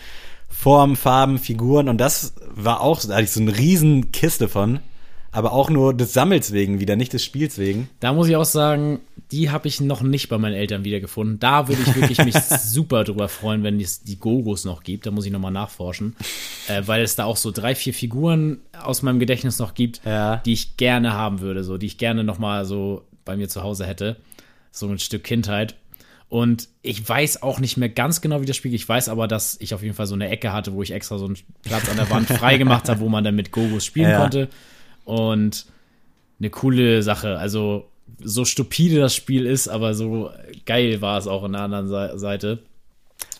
Formen, 0.50 0.96
Farben, 0.96 1.38
Figuren 1.38 1.88
und 1.88 1.98
das 1.98 2.34
war 2.54 2.82
auch, 2.82 3.00
da 3.00 3.14
hatte 3.14 3.24
ich 3.24 3.30
so 3.32 3.40
eine 3.40 3.56
riesen 3.56 4.12
Kiste 4.12 4.48
von, 4.48 4.80
aber 5.32 5.52
auch 5.52 5.70
nur 5.70 5.94
des 5.94 6.12
Sammels 6.12 6.52
wegen 6.52 6.80
wieder, 6.80 6.96
nicht 6.96 7.12
des 7.12 7.24
Spiels 7.24 7.56
wegen. 7.56 7.88
Da 8.00 8.12
muss 8.12 8.28
ich 8.28 8.34
auch 8.36 8.44
sagen, 8.44 8.98
die 9.30 9.50
habe 9.50 9.68
ich 9.68 9.80
noch 9.80 10.02
nicht 10.02 10.28
bei 10.28 10.38
meinen 10.38 10.54
Eltern 10.54 10.82
wiedergefunden. 10.84 11.38
Da 11.38 11.68
würde 11.68 11.80
ich 11.86 11.94
wirklich 11.94 12.24
mich 12.24 12.34
super 12.62 13.04
drüber 13.04 13.28
freuen, 13.28 13.62
wenn 13.62 13.78
es 13.80 14.02
die 14.02 14.18
Gogos 14.18 14.64
noch 14.64 14.82
gibt. 14.82 15.06
Da 15.06 15.12
muss 15.12 15.24
ich 15.24 15.30
nochmal 15.30 15.52
nachforschen. 15.52 16.16
Äh, 16.66 16.82
weil 16.86 17.02
es 17.04 17.14
da 17.14 17.26
auch 17.26 17.36
so 17.36 17.52
drei, 17.52 17.76
vier 17.76 17.94
Figuren 17.94 18.58
aus 18.82 19.02
meinem 19.02 19.20
Gedächtnis 19.20 19.60
noch 19.60 19.74
gibt, 19.74 20.00
Ja. 20.04 20.38
die 20.38 20.52
ich 20.52 20.76
gerne 20.76 21.12
haben 21.12 21.40
würde, 21.40 21.62
so, 21.62 21.78
die 21.78 21.86
ich 21.86 21.96
gerne 21.96 22.24
nochmal 22.24 22.64
so 22.64 23.04
bei 23.24 23.36
mir 23.36 23.48
zu 23.48 23.62
Hause 23.62 23.86
hätte. 23.86 24.16
So 24.72 24.88
ein 24.88 24.98
Stück 24.98 25.22
Kindheit. 25.22 25.76
Und 26.30 26.68
ich 26.82 27.06
weiß 27.06 27.42
auch 27.42 27.58
nicht 27.60 27.76
mehr 27.76 27.88
ganz 27.88 28.20
genau, 28.20 28.40
wie 28.40 28.46
das 28.46 28.56
Spiel 28.56 28.70
geht. 28.70 28.80
Ich 28.80 28.88
weiß 28.88 29.08
aber, 29.10 29.26
dass 29.28 29.56
ich 29.60 29.74
auf 29.74 29.82
jeden 29.82 29.94
Fall 29.94 30.06
so 30.06 30.14
eine 30.14 30.28
Ecke 30.30 30.52
hatte, 30.52 30.72
wo 30.72 30.82
ich 30.82 30.92
extra 30.92 31.18
so 31.18 31.26
einen 31.26 31.36
Platz 31.62 31.88
an 31.90 31.96
der 31.96 32.08
Wand 32.08 32.28
frei 32.30 32.56
gemacht 32.56 32.88
habe, 32.88 33.00
wo 33.00 33.08
man 33.08 33.24
dann 33.24 33.34
mit 33.34 33.50
Gogos 33.52 33.84
spielen 33.84 34.10
Ja. 34.10 34.20
konnte. 34.22 34.48
Und 35.04 35.66
eine 36.38 36.50
coole 36.50 37.02
Sache. 37.02 37.36
Also, 37.38 37.86
so 38.22 38.44
stupide 38.44 39.00
das 39.00 39.14
Spiel 39.14 39.44
ist, 39.44 39.68
aber 39.68 39.92
so 39.94 40.30
geil 40.66 41.00
war 41.02 41.18
es 41.18 41.26
auch 41.26 41.44
in 41.44 41.52
der 41.52 41.62
anderen 41.62 41.88
Se- 41.88 42.12
Seite. 42.18 42.60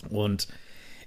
Und 0.09 0.49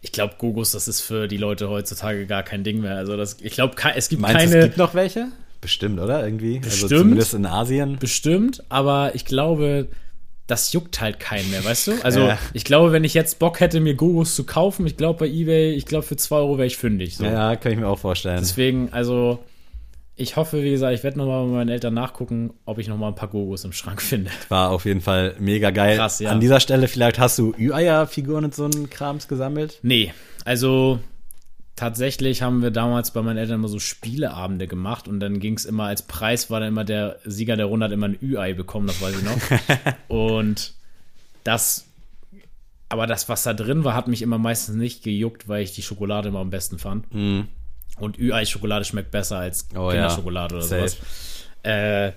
ich 0.01 0.11
glaube, 0.11 0.35
Gogos, 0.37 0.71
das 0.71 0.87
ist 0.87 1.01
für 1.01 1.27
die 1.27 1.37
Leute 1.37 1.69
heutzutage 1.69 2.25
gar 2.27 2.43
kein 2.43 2.63
Ding 2.63 2.79
mehr. 2.81 2.95
Also, 2.95 3.17
das, 3.17 3.37
ich 3.41 3.53
glaube, 3.53 3.75
es 3.95 4.07
gibt 4.09 4.21
Meinst 4.21 4.37
keine. 4.37 4.57
es 4.57 4.65
gibt 4.65 4.77
noch 4.77 4.93
welche? 4.93 5.27
Bestimmt, 5.61 5.99
oder? 5.99 6.23
Irgendwie? 6.25 6.57
Also 6.63 6.69
Bestimmt. 6.69 6.99
zumindest 7.01 7.33
in 7.33 7.45
Asien. 7.45 7.97
Bestimmt, 7.99 8.63
aber 8.69 9.15
ich 9.15 9.25
glaube, 9.25 9.87
das 10.47 10.73
juckt 10.73 10.99
halt 11.01 11.19
keinen 11.19 11.49
mehr, 11.51 11.63
weißt 11.63 11.87
du? 11.87 11.91
Also, 12.03 12.21
Ja. 12.27 12.37
ich 12.53 12.63
glaube, 12.65 12.91
wenn 12.91 13.03
ich 13.03 13.13
jetzt 13.13 13.39
Bock 13.39 13.59
hätte, 13.59 13.79
mir 13.79 13.95
Gogos 13.95 14.35
zu 14.35 14.43
kaufen, 14.45 14.85
ich 14.85 14.97
glaube 14.97 15.19
bei 15.19 15.27
Ebay, 15.27 15.71
ich 15.71 15.85
glaube 15.85 16.03
für 16.05 16.15
2 16.17 16.35
Euro 16.35 16.57
wäre 16.57 16.67
ich 16.67 16.77
fündig. 16.77 17.15
So. 17.17 17.23
Ja, 17.25 17.55
kann 17.55 17.71
ich 17.71 17.77
mir 17.77 17.87
auch 17.87 17.99
vorstellen. 17.99 18.39
Deswegen, 18.41 18.89
also, 18.91 19.39
ich 20.15 20.35
hoffe, 20.35 20.61
wie 20.61 20.69
gesagt, 20.69 20.93
ich 20.93 21.03
werde 21.03 21.17
nochmal 21.17 21.45
bei 21.45 21.51
meinen 21.51 21.69
Eltern 21.69 21.93
nachgucken, 21.95 22.53
ob 22.65 22.77
ich 22.77 22.87
nochmal 22.87 23.09
ein 23.09 23.15
paar 23.15 23.29
Gogos 23.29 23.63
im 23.63 23.71
Schrank 23.71 24.01
finde. 24.01 24.29
War 24.49 24.69
auf 24.69 24.85
jeden 24.85 25.01
Fall 25.01 25.35
mega 25.39 25.71
geil. 25.71 25.97
Krass, 25.97 26.19
ja. 26.19 26.29
An 26.31 26.39
dieser 26.39 26.59
Stelle 26.59 26.87
vielleicht 26.87 27.17
hast 27.19 27.39
du 27.39 27.53
Ü-Eier-Figuren 27.57 28.43
und 28.45 28.53
so 28.53 28.65
einen 28.65 28.89
Krams 28.89 29.27
gesammelt? 29.27 29.79
Nee, 29.81 30.13
also 30.45 30.99
tatsächlich 31.75 32.41
haben 32.41 32.61
wir 32.61 32.71
damals 32.71 33.11
bei 33.11 33.21
meinen 33.21 33.37
Eltern 33.37 33.55
immer 33.55 33.67
so 33.67 33.79
Spieleabende 33.79 34.67
gemacht 34.67 35.07
und 35.07 35.19
dann 35.19 35.39
ging 35.39 35.55
es 35.55 35.65
immer 35.65 35.85
als 35.85 36.03
Preis, 36.03 36.49
war 36.49 36.59
dann 36.59 36.69
immer 36.69 36.83
der 36.83 37.19
Sieger 37.25 37.55
der 37.55 37.65
Runde 37.65 37.85
hat 37.85 37.91
immer 37.91 38.07
ein 38.07 38.17
Ü-Ei 38.21 38.53
bekommen, 38.53 38.87
das 38.87 39.01
weiß 39.01 39.15
ich 39.17 39.23
noch. 39.23 39.95
und 40.07 40.73
das, 41.43 41.85
aber 42.89 43.07
das, 43.07 43.27
was 43.29 43.43
da 43.43 43.53
drin 43.53 43.83
war, 43.83 43.95
hat 43.95 44.07
mich 44.07 44.21
immer 44.21 44.37
meistens 44.37 44.75
nicht 44.75 45.03
gejuckt, 45.03 45.47
weil 45.47 45.63
ich 45.63 45.73
die 45.73 45.81
Schokolade 45.81 46.29
immer 46.29 46.39
am 46.39 46.51
besten 46.51 46.77
fand. 46.77 47.05
Und 47.99 48.19
Ü-Ei-Schokolade 48.19 48.85
schmeckt 48.85 49.11
besser 49.11 49.37
als. 49.37 49.67
Oh 49.75 49.91
ja, 49.91 49.91
Kinderschokolade 49.91 50.55
oder 50.55 50.63
safe. 50.63 50.89
sowas. 50.89 50.97
Äh, 51.63 52.11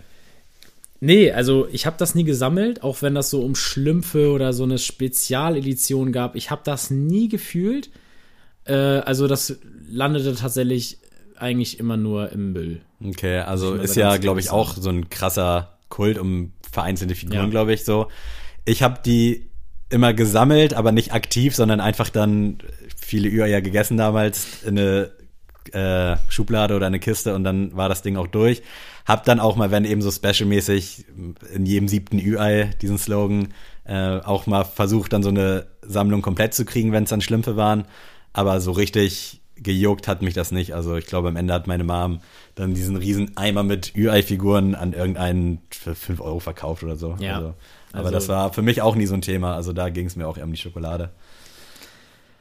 nee, 1.00 1.32
also 1.32 1.68
ich 1.70 1.86
habe 1.86 1.96
das 1.98 2.14
nie 2.14 2.24
gesammelt, 2.24 2.82
auch 2.82 3.02
wenn 3.02 3.14
das 3.14 3.30
so 3.30 3.42
um 3.42 3.54
Schlümpfe 3.54 4.30
oder 4.30 4.52
so 4.52 4.64
eine 4.64 4.78
Spezialedition 4.78 6.12
gab. 6.12 6.34
Ich 6.36 6.50
habe 6.50 6.62
das 6.64 6.90
nie 6.90 7.28
gefühlt. 7.28 7.90
Äh, 8.66 8.74
also 8.74 9.26
das 9.26 9.56
landete 9.88 10.34
tatsächlich 10.34 10.98
eigentlich 11.36 11.78
immer 11.78 11.96
nur 11.96 12.32
im 12.32 12.52
Müll. 12.52 12.80
Okay, 13.04 13.38
also 13.38 13.74
ist 13.74 13.96
ja, 13.96 14.16
glaube 14.16 14.40
ich, 14.40 14.50
auch 14.50 14.74
so 14.74 14.88
ein 14.90 15.10
krasser 15.10 15.78
Kult 15.88 16.18
um 16.18 16.52
vereinzelte 16.70 17.14
Figuren, 17.14 17.44
Ja. 17.44 17.46
glaube 17.48 17.72
ich, 17.74 17.84
so. 17.84 18.08
Ich 18.64 18.82
habe 18.82 19.00
die 19.04 19.50
immer 19.90 20.14
gesammelt, 20.14 20.74
aber 20.74 20.92
nicht 20.92 21.12
aktiv, 21.12 21.54
sondern 21.54 21.80
einfach 21.80 22.10
dann 22.10 22.58
viele 22.96 23.28
Ü-Eier 23.28 23.60
gegessen 23.60 23.96
damals 23.96 24.62
in 24.64 24.78
eine 24.78 25.10
äh, 25.72 26.16
Schublade 26.28 26.74
oder 26.74 26.86
eine 26.86 26.98
Kiste 26.98 27.34
und 27.34 27.44
dann 27.44 27.76
war 27.76 27.88
das 27.88 28.02
Ding 28.02 28.16
auch 28.16 28.26
durch. 28.26 28.62
Hab 29.04 29.24
dann 29.24 29.38
auch 29.38 29.54
mal, 29.56 29.70
wenn 29.70 29.84
eben 29.84 30.02
so 30.02 30.10
specialmäßig 30.10 31.04
in 31.54 31.66
jedem 31.66 31.86
siebten 31.86 32.18
Ü-Ei 32.18 32.70
diesen 32.82 32.98
Slogan, 32.98 33.48
äh, 33.84 34.18
auch 34.18 34.46
mal 34.46 34.64
versucht, 34.64 35.12
dann 35.12 35.22
so 35.22 35.28
eine 35.28 35.66
Sammlung 35.82 36.22
komplett 36.22 36.54
zu 36.54 36.64
kriegen, 36.64 36.90
wenn 36.90 37.04
es 37.04 37.10
dann 37.10 37.20
Schlümpfe 37.20 37.56
waren. 37.56 37.84
Aber 38.36 38.60
so 38.60 38.72
richtig 38.72 39.40
gejuckt 39.56 40.08
hat 40.08 40.20
mich 40.20 40.34
das 40.34 40.52
nicht. 40.52 40.74
Also 40.74 40.96
ich 40.96 41.06
glaube, 41.06 41.28
am 41.28 41.36
Ende 41.36 41.54
hat 41.54 41.66
meine 41.66 41.84
Mom 41.84 42.20
dann 42.54 42.74
diesen 42.74 42.96
riesen 42.96 43.34
Eimer 43.38 43.62
mit 43.62 43.96
Ü-Ei-Figuren 43.96 44.74
an 44.74 44.92
irgendeinen 44.92 45.62
für 45.70 45.94
5 45.94 46.20
Euro 46.20 46.38
verkauft 46.40 46.82
oder 46.82 46.96
so. 46.96 47.16
Ja. 47.18 47.36
Also, 47.36 47.54
aber 47.92 47.98
Also- 48.04 48.10
das 48.10 48.28
war 48.28 48.52
für 48.52 48.60
mich 48.60 48.82
auch 48.82 48.94
nie 48.94 49.06
so 49.06 49.14
ein 49.14 49.22
Thema. 49.22 49.54
Also 49.54 49.72
da 49.72 49.88
ging 49.88 50.06
es 50.06 50.16
mir 50.16 50.28
auch 50.28 50.36
eher 50.36 50.44
um 50.44 50.50
die 50.52 50.58
Schokolade. 50.58 51.08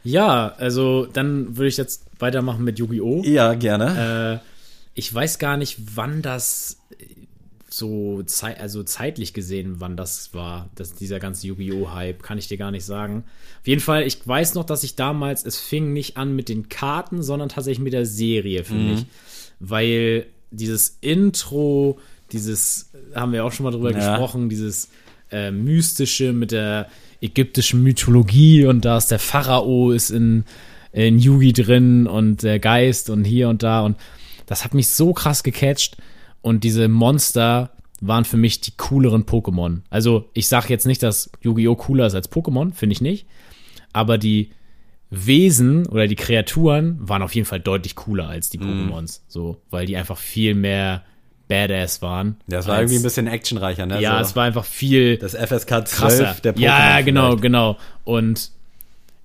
Ja, 0.03 0.53
also 0.58 1.05
dann 1.05 1.55
würde 1.55 1.69
ich 1.69 1.77
jetzt 1.77 2.03
weitermachen 2.19 2.65
mit 2.65 2.77
Yu-Gi-Oh! 2.77 3.21
Ja, 3.23 3.53
gerne. 3.53 4.41
Äh, 4.43 4.47
ich 4.95 5.13
weiß 5.13 5.39
gar 5.39 5.55
nicht, 5.55 5.77
wann 5.95 6.21
das 6.21 6.77
so 7.69 8.21
zei 8.23 8.58
also 8.60 8.84
zeitlich 8.84 9.34
gesehen, 9.34 9.75
wann 9.80 9.97
das 9.97 10.34
war, 10.34 10.69
dass 10.75 10.93
dieser 10.93 11.19
ganze 11.19 11.47
Yu-Gi-Oh! 11.47 11.91
Hype, 11.93 12.21
kann 12.23 12.38
ich 12.38 12.47
dir 12.47 12.58
gar 12.58 12.71
nicht 12.71 12.86
sagen. 12.86 13.23
Auf 13.62 13.67
jeden 13.67 13.82
Fall, 13.82 14.04
ich 14.04 14.25
weiß 14.25 14.54
noch, 14.54 14.65
dass 14.65 14.84
ich 14.84 14.95
damals, 14.95 15.45
es 15.45 15.58
fing 15.60 15.91
nicht 15.93 16.17
an 16.17 16.36
mit 16.36 16.47
den 16.49 16.69
Karten, 16.69 17.23
sondern 17.23 17.49
tatsächlich 17.49 17.84
mit 17.84 17.93
der 17.93 18.06
Serie 18.06 18.63
für 18.63 18.75
mich. 18.75 19.06
Weil 19.60 20.28
dieses 20.51 20.97
Intro, 21.01 21.99
dieses, 22.32 22.91
haben 23.13 23.32
wir 23.34 23.43
auch 23.45 23.51
schon 23.51 23.63
mal 23.63 23.71
drüber 23.71 23.91
Ja. 23.91 23.97
gesprochen, 24.17 24.49
dieses 24.49 24.89
äh, 25.32 25.51
mystische 25.51 26.34
mit 26.34 26.51
der 26.51 26.88
ägyptischen 27.21 27.82
Mythologie 27.82 28.65
und 28.65 28.86
da 28.86 28.97
ist 28.97 29.10
der 29.10 29.19
Pharao 29.19 29.91
ist 29.91 30.12
in, 30.12 30.43
in 30.91 31.17
Yugi 31.17 31.54
drin 31.54 32.06
und 32.06 32.43
der 32.43 32.60
Geist 32.60 33.10
und 33.10 33.23
hier 33.23 33.49
und 33.49 33.63
da 33.63 33.82
und 33.82 33.97
das 34.45 34.63
hat 34.63 34.75
mich 34.75 34.89
so 34.89 35.13
krass 35.13 35.41
gecatcht 35.41 35.97
und 36.45 36.63
diese 36.63 36.88
Monster 36.88 37.71
waren 38.01 38.23
für 38.23 38.38
mich 38.38 38.62
die 38.62 38.77
cooleren 38.77 39.25
Pokémon. 39.25 39.79
Also 39.89 40.29
ich 40.34 40.47
sage 40.47 40.67
jetzt 40.69 40.86
nicht, 40.86 41.01
dass 41.01 41.31
Yu-Gi-Oh! 41.41 41.75
cooler 41.75 42.05
ist 42.05 42.13
als 42.13 42.31
Pokémon, 42.31 42.71
finde 42.71 42.93
ich 42.93 43.01
nicht. 43.01 43.25
Aber 43.93 44.19
die 44.19 44.51
Wesen 45.10 45.88
oder 45.88 46.05
die 46.05 46.15
Kreaturen 46.15 46.99
waren 46.99 47.23
auf 47.23 47.34
jeden 47.34 47.47
Fall 47.47 47.60
deutlich 47.62 47.95
cooler 47.95 48.27
als 48.29 48.51
die 48.51 48.60
Pokémons. 48.60 49.21
So, 49.27 49.58
weil 49.71 49.88
die 49.88 49.97
einfach 49.97 50.17
viel 50.19 50.53
mehr 50.53 51.01
Badass 51.47 52.03
waren. 52.03 52.38
Das 52.45 52.67
war 52.67 52.75
als- 52.75 52.91
irgendwie 52.91 52.99
ein 52.99 53.03
bisschen 53.03 53.25
actionreicher, 53.27 53.88
ne? 53.88 53.99
Ja, 53.99 54.17
so. 54.19 54.29
es 54.29 54.36
war 54.36 54.43
einfach 54.43 54.65
viel 54.65 55.17
das 55.17 55.34
FSK 55.34 55.88
12 55.88 55.91
krasser. 55.95 56.36
der 56.43 56.55
Pokémon. 56.55 56.60
ja, 56.62 57.01
genau, 57.01 57.27
vielleicht. 57.29 57.41
genau. 57.41 57.77
Und 58.03 58.51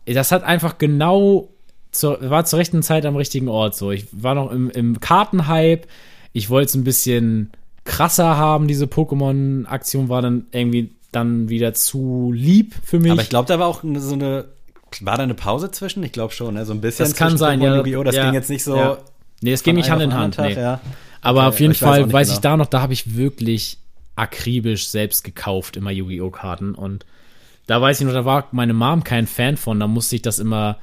das 0.06 0.33
hat 0.33 0.42
einfach 0.42 0.78
genau 0.78 1.50
zur, 1.90 2.30
war 2.30 2.46
zur 2.46 2.61
rechten 2.61 2.83
Zeit 2.83 3.04
am 3.04 3.16
richtigen 3.16 3.48
Ort. 3.48 3.76
So, 3.76 3.90
ich 3.90 4.06
war 4.12 4.35
noch 4.35 4.50
im, 4.50 4.70
im 4.70 5.00
Kartenhype. 5.00 5.87
Ich 6.33 6.51
wollte 6.51 6.69
es 6.69 6.75
ein 6.75 6.85
bisschen 6.85 7.51
krasser 7.85 8.37
haben. 8.37 8.69
Diese 8.69 8.87
Pokémon-Aktion 8.87 10.09
war 10.09 10.23
dann 10.23 10.47
irgendwie 10.53 10.93
dann 11.12 11.49
wieder 11.49 11.75
zu 11.75 12.33
lieb 12.35 12.75
für 12.85 12.99
mich. 13.01 13.12
Aber 13.12 13.23
ich 13.23 13.29
glaube, 13.29 13.49
da 13.49 13.59
war 13.59 13.66
auch 13.66 13.83
so 13.83 14.14
eine. 14.14 14.47
War 15.01 15.16
da 15.16 15.23
eine 15.23 15.35
Pause 15.35 15.71
zwischen? 15.71 16.03
Ich 16.03 16.12
glaube 16.12 16.33
schon, 16.33 16.55
ne? 16.55 16.64
So 16.66 16.73
ein 16.73 16.81
bisschen. 16.81 17.07
das 17.07 17.14
kann 17.14 17.37
sein, 17.37 17.61
ja. 17.61 17.77
Yu-Gi-Oh! 17.77 18.03
Das 18.03 18.14
ja, 18.14 18.25
ging 18.25 18.35
jetzt 18.35 18.51
nicht 18.51 18.64
so. 18.64 18.77
Ja. 18.77 18.99
Nee, 19.40 19.53
es 19.53 19.62
ging 19.62 19.77
nicht 19.77 19.90
Hand 19.90 20.03
in 20.03 20.14
Hand. 20.14 20.37
den 20.37 20.45
Nee. 20.47 20.55
Tag, 20.55 20.62
ja. 20.62 20.81
Aber 21.23 21.40
Okay, 21.40 21.49
auf 21.49 21.61
jeden 21.61 21.73
weiß 21.73 21.79
Fall 21.79 22.03
nicht 22.05 22.12
weiß 22.12 22.29
genau. 22.29 22.37
ich 22.37 22.40
da 22.40 22.57
noch, 22.57 22.66
da 22.66 22.81
habe 22.81 22.93
ich 22.93 23.16
wirklich 23.16 23.79
akribisch 24.16 24.88
selbst 24.88 25.23
gekauft, 25.25 25.77
immer 25.77 25.90
Yu-Gi-Oh! 25.90 26.31
Karten. 26.31 26.75
Und 26.75 27.07
da 27.66 27.81
weiß 27.81 28.01
ich 28.01 28.07
noch, 28.07 28.12
da 28.12 28.25
war 28.25 28.49
meine 28.53 28.75
Mom 28.75 29.05
kein 29.05 29.27
Fan 29.27 29.57
von, 29.57 29.79
da 29.79 29.87
musste 29.87 30.16
ich 30.16 30.23
das 30.23 30.38
immer, 30.38 30.79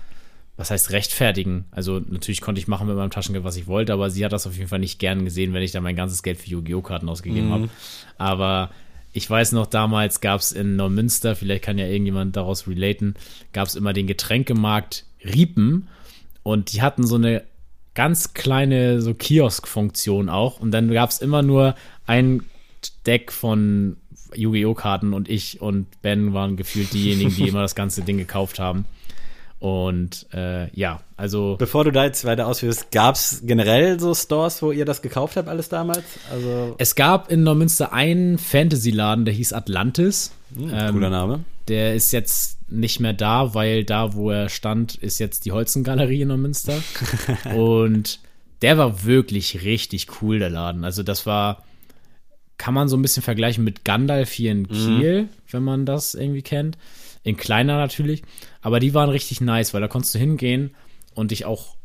was 0.57 0.71
heißt 0.71 0.91
rechtfertigen. 0.91 1.65
Also 1.71 1.99
natürlich 1.99 2.41
konnte 2.41 2.59
ich 2.59 2.67
machen 2.67 2.87
mit 2.87 2.95
meinem 2.97 3.11
Taschengeld, 3.11 3.43
was 3.45 3.55
ich 3.57 3.67
wollte, 3.67 3.93
aber 3.93 4.09
sie 4.09 4.25
hat 4.25 4.33
das 4.33 4.47
auf 4.47 4.57
jeden 4.57 4.67
Fall 4.69 4.79
nicht 4.79 4.99
gern 4.99 5.23
gesehen, 5.23 5.53
wenn 5.53 5.61
ich 5.63 5.71
da 5.71 5.79
mein 5.81 5.95
ganzes 5.95 6.23
Geld 6.23 6.39
für 6.39 6.49
Yu-Gi-Oh! 6.49 6.81
Karten 6.81 7.07
ausgegeben 7.09 7.47
Mhm. 7.47 7.53
habe. 7.53 7.69
Aber 8.17 8.71
ich 9.13 9.29
weiß 9.29 9.51
noch, 9.53 9.67
damals 9.67 10.19
gab 10.19 10.41
es 10.41 10.51
in 10.51 10.75
Neumünster, 10.75 11.35
vielleicht 11.35 11.63
kann 11.63 11.77
ja 11.77 11.85
irgendjemand 11.87 12.35
daraus 12.35 12.67
relaten, 12.67 13.13
gab 13.53 13.67
es 13.67 13.75
immer 13.75 13.93
den 13.93 14.07
Getränkemarkt 14.07 15.05
Riepen 15.23 15.87
und 16.43 16.73
die 16.73 16.81
hatten 16.81 17.05
so 17.05 17.15
eine 17.15 17.43
ganz 17.93 18.33
kleine 18.33 19.01
so 19.01 19.13
Kiosk-Funktion 19.13 20.29
auch 20.29 20.59
und 20.59 20.71
dann 20.71 20.91
gab 20.91 21.09
es 21.09 21.19
immer 21.19 21.41
nur 21.41 21.75
ein 22.05 22.43
Deck 23.05 23.31
von 23.31 23.97
Yu-Gi-Oh! 24.35 24.73
Karten 24.73 25.13
und 25.13 25.29
ich 25.29 25.61
und 25.61 25.87
Ben 26.01 26.33
waren 26.33 26.57
gefühlt 26.57 26.93
diejenigen, 26.93 27.33
die 27.35 27.47
immer 27.47 27.61
das 27.61 27.75
ganze 27.75 28.01
Ding 28.03 28.17
gekauft 28.17 28.59
haben. 28.59 28.85
Und 29.59 30.27
äh, 30.33 30.69
ja, 30.77 31.01
also 31.15 31.55
Bevor 31.57 31.83
du 31.83 31.91
da 31.91 32.05
jetzt 32.05 32.25
weiter 32.25 32.47
ausführst, 32.47 32.91
gab 32.91 33.15
es 33.15 33.41
generell 33.43 33.99
so 33.99 34.13
Stores, 34.13 34.61
wo 34.61 34.71
ihr 34.71 34.85
das 34.85 35.01
gekauft 35.01 35.35
habt, 35.35 35.47
alles 35.47 35.67
damals? 35.69 36.03
Also, 36.31 36.75
es 36.77 36.93
gab 36.93 37.31
in 37.31 37.43
Neumünster 37.43 37.91
einen 37.91 38.37
Fantasy-Laden, 38.37 39.25
der 39.25 39.33
hieß 39.33 39.53
Atlantis. 39.53 40.31
Ähm, 40.55 40.91
cooler 40.91 41.09
Name. 41.09 41.43
Der 41.67 41.95
ist 41.95 42.11
jetzt 42.11 42.57
nicht 42.69 42.99
mehr 42.99 43.13
da, 43.13 43.55
weil 43.55 43.83
da, 43.83 44.13
wo 44.13 44.29
er 44.29 44.49
stand, 44.49 44.95
ist 44.95 45.19
jetzt 45.19 45.45
die 45.45 45.51
Holzengalerie 45.51 46.21
in 46.21 46.27
Neumünster. 46.27 46.81
und 47.55 48.19
der 48.61 48.77
war 48.77 49.05
wirklich 49.05 49.63
richtig 49.63 50.07
cool, 50.21 50.37
der 50.39 50.49
Laden. 50.49 50.83
Also 50.83 51.01
das 51.01 51.25
war, 51.25 51.63
kann 52.57 52.73
man 52.73 52.89
so 52.89 52.97
ein 52.97 53.01
bisschen 53.01 53.23
vergleichen 53.23 53.63
mit 53.63 53.85
Gandalf 53.85 54.31
hier 54.31 54.51
in 54.51 54.67
Kiel, 54.67 55.29
wenn 55.49 55.63
man 55.63 55.85
das 55.85 56.13
irgendwie 56.13 56.41
kennt. 56.41 56.77
In 57.27 57.35
kleiner 57.35 57.75
natürlich. 57.77 58.23
Aber 58.61 58.79
die 58.79 58.93
waren 58.93 59.09
richtig 59.09 59.41
nice, 59.41 59.73
weil 59.73 59.81
da 59.81 59.87
konntest 59.89 60.15
du 60.15 60.19
hingehen 60.19 60.73
und 61.13 61.31
dich 61.31 61.43
auch 61.45 61.75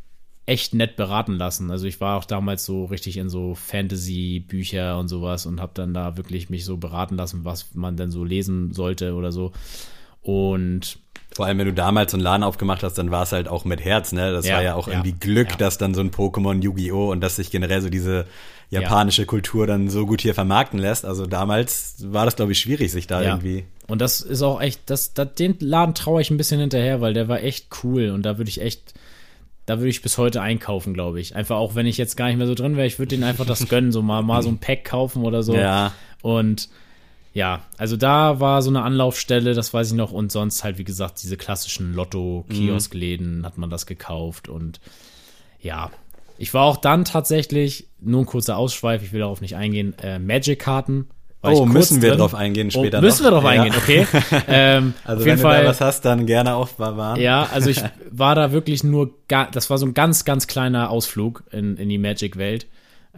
echt 0.46 0.74
nett 0.74 0.96
beraten 0.96 1.34
lassen. 1.34 1.70
Also 1.70 1.86
ich 1.86 2.00
war 2.00 2.16
auch 2.18 2.24
damals 2.24 2.64
so 2.64 2.84
richtig 2.84 3.16
in 3.16 3.28
so 3.28 3.54
Fantasy-Bücher 3.54 4.98
und 4.98 5.08
sowas 5.08 5.46
und 5.46 5.60
habe 5.60 5.72
dann 5.74 5.94
da 5.94 6.16
wirklich 6.16 6.50
mich 6.50 6.64
so 6.64 6.76
beraten 6.76 7.16
lassen, 7.16 7.44
was 7.44 7.74
man 7.74 7.96
denn 7.96 8.10
so 8.10 8.24
lesen 8.24 8.72
sollte 8.72 9.14
oder 9.14 9.32
so. 9.32 9.52
Und 10.20 10.98
Vor 11.34 11.46
allem, 11.46 11.58
wenn 11.58 11.66
du 11.66 11.72
damals 11.72 12.12
so 12.12 12.16
einen 12.16 12.24
Laden 12.24 12.42
aufgemacht 12.44 12.82
hast, 12.82 12.94
dann 12.98 13.10
war 13.10 13.22
es 13.24 13.32
halt 13.32 13.48
auch 13.48 13.64
mit 13.64 13.80
Herz, 13.84 14.12
ne? 14.12 14.32
Das 14.32 14.46
Ja, 14.46 14.56
war 14.56 14.62
ja 14.62 14.74
auch 14.74 14.86
ja, 14.86 14.94
irgendwie 14.94 15.12
Glück, 15.12 15.50
ja. 15.50 15.56
dass 15.56 15.78
dann 15.78 15.94
so 15.94 16.00
ein 16.00 16.10
Pokémon, 16.10 16.62
Yu-Gi-Oh! 16.62 17.10
und 17.10 17.20
dass 17.20 17.36
sich 17.36 17.50
generell 17.50 17.80
so 17.80 17.88
diese 17.90 18.26
japanische 18.72 19.26
Kultur 19.26 19.66
dann 19.66 19.90
so 19.90 20.06
gut 20.06 20.22
hier 20.22 20.34
vermarkten 20.34 20.78
lässt. 20.78 21.04
Also 21.04 21.26
damals 21.26 21.96
war 22.10 22.24
das, 22.24 22.36
glaube 22.36 22.52
ich, 22.52 22.58
schwierig, 22.58 22.90
sich 22.90 23.06
da 23.06 23.22
ja. 23.22 23.30
irgendwie. 23.30 23.64
Und 23.86 24.00
das 24.00 24.20
ist 24.20 24.42
auch 24.42 24.60
echt, 24.60 24.80
das, 24.86 25.12
das, 25.12 25.34
den 25.34 25.56
Laden 25.60 25.94
traue 25.94 26.22
ich 26.22 26.30
ein 26.30 26.38
bisschen 26.38 26.60
hinterher, 26.60 27.00
weil 27.00 27.12
der 27.12 27.28
war 27.28 27.42
echt 27.42 27.68
cool 27.84 28.10
und 28.10 28.22
da 28.22 28.38
würde 28.38 28.48
ich 28.48 28.62
echt, 28.62 28.94
da 29.66 29.78
würde 29.78 29.90
ich 29.90 30.00
bis 30.00 30.16
heute 30.16 30.40
einkaufen, 30.40 30.94
glaube 30.94 31.20
ich. 31.20 31.36
Einfach 31.36 31.56
auch, 31.56 31.74
wenn 31.74 31.86
ich 31.86 31.98
jetzt 31.98 32.16
gar 32.16 32.28
nicht 32.28 32.38
mehr 32.38 32.46
so 32.46 32.54
drin 32.54 32.76
wäre, 32.76 32.86
ich 32.86 32.98
würde 32.98 33.10
denen 33.10 33.24
einfach 33.24 33.44
das 33.44 33.68
gönnen, 33.68 33.92
so 33.92 34.00
mal, 34.00 34.22
mal 34.22 34.42
so 34.42 34.48
ein 34.48 34.58
Pack 34.58 34.84
kaufen 34.84 35.22
oder 35.22 35.42
so. 35.42 35.54
Ja. 35.54 35.92
Und 36.22 36.70
ja, 37.34 37.62
also 37.78 37.96
da 37.96 38.40
war 38.40 38.62
so 38.62 38.70
eine 38.70 38.82
Anlaufstelle, 38.82 39.54
das 39.54 39.72
weiß 39.72 39.88
ich 39.88 39.94
noch. 39.94 40.12
Und 40.12 40.32
sonst 40.32 40.64
halt, 40.64 40.78
wie 40.78 40.84
gesagt, 40.84 41.22
diese 41.22 41.36
klassischen 41.36 41.94
Lotto-Kioskläden 41.94 43.44
hat 43.44 43.58
man 43.58 43.70
das 43.70 43.86
gekauft. 43.86 44.48
Und 44.48 44.80
ja, 45.60 45.90
ich 46.38 46.52
war 46.54 46.64
auch 46.64 46.76
dann 46.76 47.04
tatsächlich, 47.04 47.88
nur 48.00 48.20
ein 48.22 48.26
kurzer 48.26 48.56
Ausschweif, 48.56 49.02
ich 49.02 49.12
will 49.12 49.20
darauf 49.20 49.40
nicht 49.40 49.56
eingehen, 49.56 49.94
äh, 50.02 50.18
Magic-Karten. 50.18 51.08
Oh, 51.44 51.66
müssen 51.66 52.00
wir 52.02 52.10
drin. 52.10 52.20
drauf 52.20 52.34
eingehen 52.36 52.70
später 52.70 52.98
oh, 52.98 53.00
Müssen 53.00 53.24
noch? 53.24 53.32
wir 53.32 53.40
drauf 53.40 53.44
Ja. 53.44 53.62
eingehen, 53.62 53.74
okay. 53.76 54.06
ähm, 54.48 54.94
Also 55.04 55.20
auf 55.22 55.24
wenn 55.24 55.30
jeden 55.32 55.36
du 55.38 55.48
Fall, 55.48 55.62
da 55.64 55.68
was 55.68 55.80
hast, 55.80 56.04
dann 56.04 56.24
gerne 56.26 56.54
auch 56.54 56.68
bewahren. 56.68 57.20
ja, 57.20 57.48
also 57.52 57.68
ich 57.68 57.82
war 58.12 58.36
da 58.36 58.52
wirklich 58.52 58.84
nur, 58.84 59.10
das 59.28 59.68
war 59.68 59.78
so 59.78 59.86
ein 59.86 59.94
ganz, 59.94 60.24
ganz 60.24 60.46
kleiner 60.46 60.88
Ausflug 60.90 61.42
in, 61.50 61.76
in 61.78 61.88
die 61.88 61.98
Magic-Welt. 61.98 62.66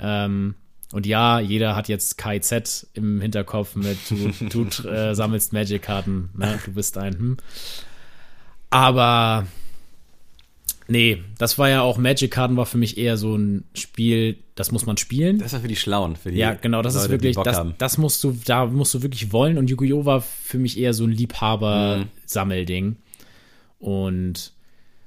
Ähm, 0.00 0.54
und 0.92 1.06
ja, 1.06 1.38
jeder 1.40 1.76
hat 1.76 1.88
jetzt 1.88 2.16
KIZ 2.16 2.86
im 2.94 3.20
Hinterkopf 3.20 3.74
mit, 3.76 3.98
du, 4.08 4.64
du 4.64 4.88
äh, 4.88 5.14
sammelst 5.14 5.52
Magic-Karten, 5.52 6.30
ne? 6.34 6.58
du 6.64 6.72
bist 6.72 6.96
ein, 6.96 7.12
hm. 7.14 7.36
Aber, 8.70 9.46
nee, 10.88 11.22
das 11.38 11.58
war 11.58 11.68
ja 11.68 11.82
auch, 11.82 11.98
Magic-Karten 11.98 12.56
war 12.56 12.66
für 12.66 12.78
mich 12.78 12.98
eher 12.98 13.16
so 13.16 13.36
ein 13.36 13.64
Spiel, 13.74 14.36
das 14.54 14.72
muss 14.72 14.86
man 14.86 14.96
spielen. 14.96 15.38
Das 15.38 15.52
war 15.52 15.60
für 15.60 15.68
die 15.68 15.76
Schlauen, 15.76 16.16
für 16.16 16.30
die 16.30 16.38
Ja, 16.38 16.54
genau, 16.54 16.82
das 16.82 16.94
Leute, 16.94 17.06
ist 17.06 17.10
wirklich, 17.10 17.36
das, 17.36 17.56
haben. 17.56 17.74
das 17.78 17.98
musst 17.98 18.22
du, 18.24 18.36
da 18.44 18.66
musst 18.66 18.94
du 18.94 19.02
wirklich 19.02 19.32
wollen. 19.32 19.58
Und 19.58 19.70
Yu-Gi-Oh! 19.70 20.04
war 20.04 20.20
für 20.20 20.58
mich 20.58 20.78
eher 20.78 20.94
so 20.94 21.04
ein 21.04 21.10
Liebhaber-Sammelding. 21.10 22.96
Und 23.78 24.52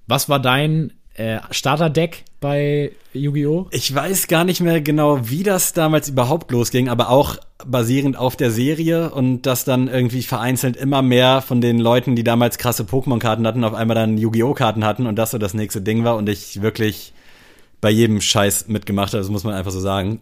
was 0.07 0.29
war 0.29 0.41
dein 0.41 0.93
äh, 1.17 1.39
Starterdeck 1.51 2.23
bei 2.39 2.91
Yu-Gi-Oh! 3.13 3.67
Ich 3.71 3.93
weiß 3.93 4.27
gar 4.27 4.43
nicht 4.43 4.62
mehr 4.62 4.82
genau, 4.82 5.30
wie 5.30 5.43
das 5.43 5.73
damals 5.73 6.10
überhaupt 6.10 6.51
losging, 6.51 6.89
aber 6.89 7.10
auch 7.10 7.38
basierend 7.65 8.17
auf 8.17 8.36
der 8.36 8.51
Serie 8.51 9.10
und 9.10 9.41
dass 9.41 9.65
dann 9.65 9.88
irgendwie 9.88 10.21
vereinzelt 10.21 10.77
immer 10.77 11.01
mehr 11.01 11.41
von 11.41 11.60
den 11.60 11.80
Leuten, 11.80 12.15
die 12.15 12.23
damals 12.23 12.58
krasse 12.58 12.84
Pokémon-Karten 12.84 13.47
hatten, 13.47 13.63
auf 13.63 13.73
einmal 13.73 13.95
dann 13.95 14.17
Yu-Gi-Oh! 14.17 14.53
Karten 14.53 14.86
hatten 14.86 15.08
und 15.08 15.15
das 15.15 15.32
so 15.32 15.38
das 15.38 15.53
nächste 15.53 15.82
Ding 15.82 16.03
war 16.03 16.15
und 16.15 16.30
ich 16.30 16.62
wirklich 16.62 17.13
bei 17.82 17.89
jedem 17.89 18.21
Scheiß 18.21 18.67
mitgemacht 18.67 19.13
habe, 19.13 19.21
das 19.21 19.30
muss 19.30 19.43
man 19.43 19.53
einfach 19.53 19.71
so 19.71 19.80
sagen. 19.80 20.19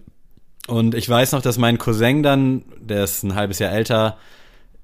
Und 0.68 0.96
ich 0.96 1.08
weiß 1.08 1.34
noch, 1.34 1.42
dass 1.42 1.58
mein 1.58 1.78
Cousin 1.78 2.24
dann, 2.24 2.64
der 2.80 3.04
ist 3.04 3.24
ein 3.24 3.36
halbes 3.36 3.60
Jahr 3.60 3.72
älter, 3.72 4.18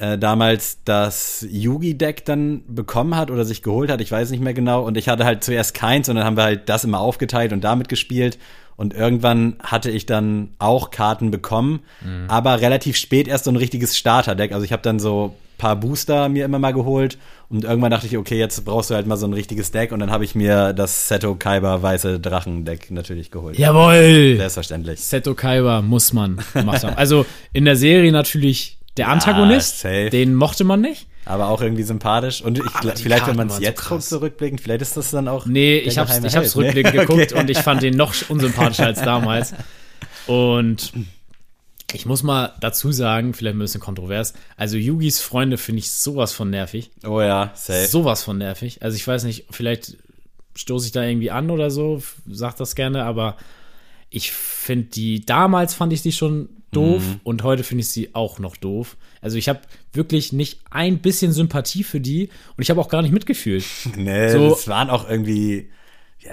äh, 0.02 0.18
damals 0.18 0.80
das 0.84 1.46
Yugi-Deck 1.50 2.26
dann 2.26 2.64
bekommen 2.68 3.16
hat 3.16 3.30
oder 3.30 3.46
sich 3.46 3.62
geholt 3.62 3.92
hat, 3.92 4.02
ich 4.02 4.12
weiß 4.12 4.32
nicht 4.32 4.42
mehr 4.42 4.56
genau. 4.56 4.84
Und 4.84 4.98
ich 4.98 5.08
hatte 5.08 5.26
halt 5.26 5.44
zuerst 5.44 5.76
keins 5.76 6.10
und 6.10 6.16
dann 6.16 6.26
haben 6.26 6.38
wir 6.38 6.44
halt 6.44 6.70
das 6.70 6.84
immer 6.84 7.00
aufgeteilt 7.00 7.54
und 7.54 7.64
damit 7.64 7.88
gespielt. 7.88 8.40
Und 8.78 8.96
irgendwann 8.96 9.58
hatte 9.62 9.92
ich 9.92 10.08
dann 10.08 10.56
auch 10.58 10.90
Karten 10.90 11.30
bekommen, 11.30 11.82
aber 12.28 12.62
relativ 12.62 12.98
spät 12.98 13.28
erst 13.28 13.44
so 13.44 13.52
ein 13.52 13.56
richtiges 13.56 13.96
Starterdeck. 13.96 14.54
Also 14.54 14.66
ich 14.66 14.72
habe 14.72 14.82
dann 14.82 14.98
so 14.98 15.36
paar 15.62 15.76
Booster 15.76 16.28
mir 16.30 16.46
immer 16.46 16.58
mal 16.58 16.74
geholt 16.74 17.20
und 17.50 17.64
irgendwann 17.64 17.92
dachte 17.92 18.08
ich, 18.08 18.18
okay, 18.18 18.40
jetzt 18.40 18.66
brauchst 18.66 18.90
du 18.90 18.96
halt 18.96 19.06
mal 19.06 19.18
so 19.18 19.28
ein 19.28 19.34
richtiges 19.34 19.70
Deck 19.70 19.92
und 19.92 20.00
dann 20.00 20.10
habe 20.10 20.24
ich 20.26 20.34
mir 20.34 20.74
das 20.74 21.08
Seto 21.08 21.36
Kaiba 21.36 21.84
weiße 21.84 22.20
Drachen-Deck 22.20 22.90
natürlich 22.90 23.30
geholt. 23.30 23.60
Jawohl! 23.60 24.38
Selbstverständlich. 24.38 25.00
Seto 25.02 25.36
Kaiba 25.36 25.84
muss 25.84 26.14
man 26.14 26.40
gemacht 26.54 26.84
haben. 26.84 26.96
Also 26.96 27.28
in 27.54 27.66
der 27.66 27.76
Serie 27.76 28.12
natürlich 28.12 28.80
der 28.98 29.08
Antagonist, 29.10 29.80
safe. 29.80 30.10
den 30.10 30.36
mochte 30.36 30.64
man 30.64 30.82
nicht. 30.82 31.08
Aber 31.26 31.48
auch 31.50 31.62
irgendwie 31.62 31.84
sympathisch. 31.84 32.42
Und 32.42 32.58
ich, 32.58 32.64
die 32.64 33.04
vielleicht, 33.04 33.26
Karten 33.26 33.38
wenn 33.38 33.38
man 33.38 33.48
es 33.48 33.58
so 33.58 33.62
jetzt 33.62 33.86
guckt, 33.88 34.04
zurückblickend, 34.04 34.60
vielleicht 34.60 34.82
ist 34.82 34.98
das 34.98 35.12
dann 35.12 35.28
auch. 35.28 35.46
Nee, 35.46 35.78
ich 35.78 35.98
hab's, 35.98 36.18
ich 36.18 36.36
hab's 36.36 36.56
Held, 36.56 36.56
ne? 36.56 36.62
rückblickend 36.64 36.94
geguckt 36.94 37.32
Okay. 37.32 37.40
und 37.40 37.50
ich 37.50 37.60
fand 37.60 37.84
den 37.84 37.96
noch 37.96 38.14
unsympathischer 38.30 38.88
als 38.88 39.02
damals. 39.04 39.54
Und 40.28 40.92
ich 41.94 42.06
muss 42.06 42.24
mal 42.24 42.54
dazu 42.60 42.92
sagen, 42.92 43.34
vielleicht 43.34 43.56
ein 43.56 43.60
bisschen 43.60 43.82
kontrovers, 43.82 44.34
also 44.58 44.78
Yugis 44.78 45.20
Freunde 45.20 45.58
finde 45.58 45.80
ich 45.80 45.92
sowas 45.92 46.34
von 46.34 46.50
nervig. 46.50 46.90
Oh 47.06 47.22
ja, 47.22 47.52
safe. 47.54 47.86
Sowas 47.88 48.24
von 48.24 48.38
nervig. 48.38 48.82
Also 48.82 48.96
ich 48.96 49.06
weiß 49.08 49.24
nicht, 49.26 49.46
vielleicht 49.52 49.98
stoße 50.56 50.86
ich 50.88 50.92
da 50.92 51.04
irgendwie 51.04 51.32
an 51.32 51.50
oder 51.50 51.70
so, 51.70 52.02
sag 52.30 52.56
das 52.58 52.76
gerne, 52.76 53.04
aber 53.04 53.38
ich 54.12 54.32
finde 54.32 54.90
die, 54.90 55.26
damals 55.26 55.74
fand 55.74 55.92
ich 55.94 56.04
die 56.04 56.12
schon 56.12 56.50
doof 56.72 57.02
Mhm. 57.02 57.20
und 57.24 57.44
heute 57.44 57.64
finde 57.64 57.82
ich 57.82 57.90
sie 57.90 58.14
auch 58.14 58.38
noch 58.40 58.56
doof. 58.56 58.96
Also 59.22 59.38
ich 59.38 59.50
habe 59.50 59.60
wirklich 59.94 60.32
nicht 60.32 60.60
ein 60.70 61.00
bisschen 61.00 61.32
Sympathie 61.34 61.84
für 61.84 62.00
die 62.00 62.30
und 62.56 62.62
ich 62.62 62.70
habe 62.70 62.80
auch 62.80 62.88
gar 62.90 63.02
nicht 63.02 63.12
mitgefühlt. 63.14 63.66
Nee, 63.98 64.30
So- 64.30 64.50
das 64.50 64.68
waren 64.68 64.90
auch 64.90 65.10
irgendwie, 65.10 65.70
ja, 66.20 66.32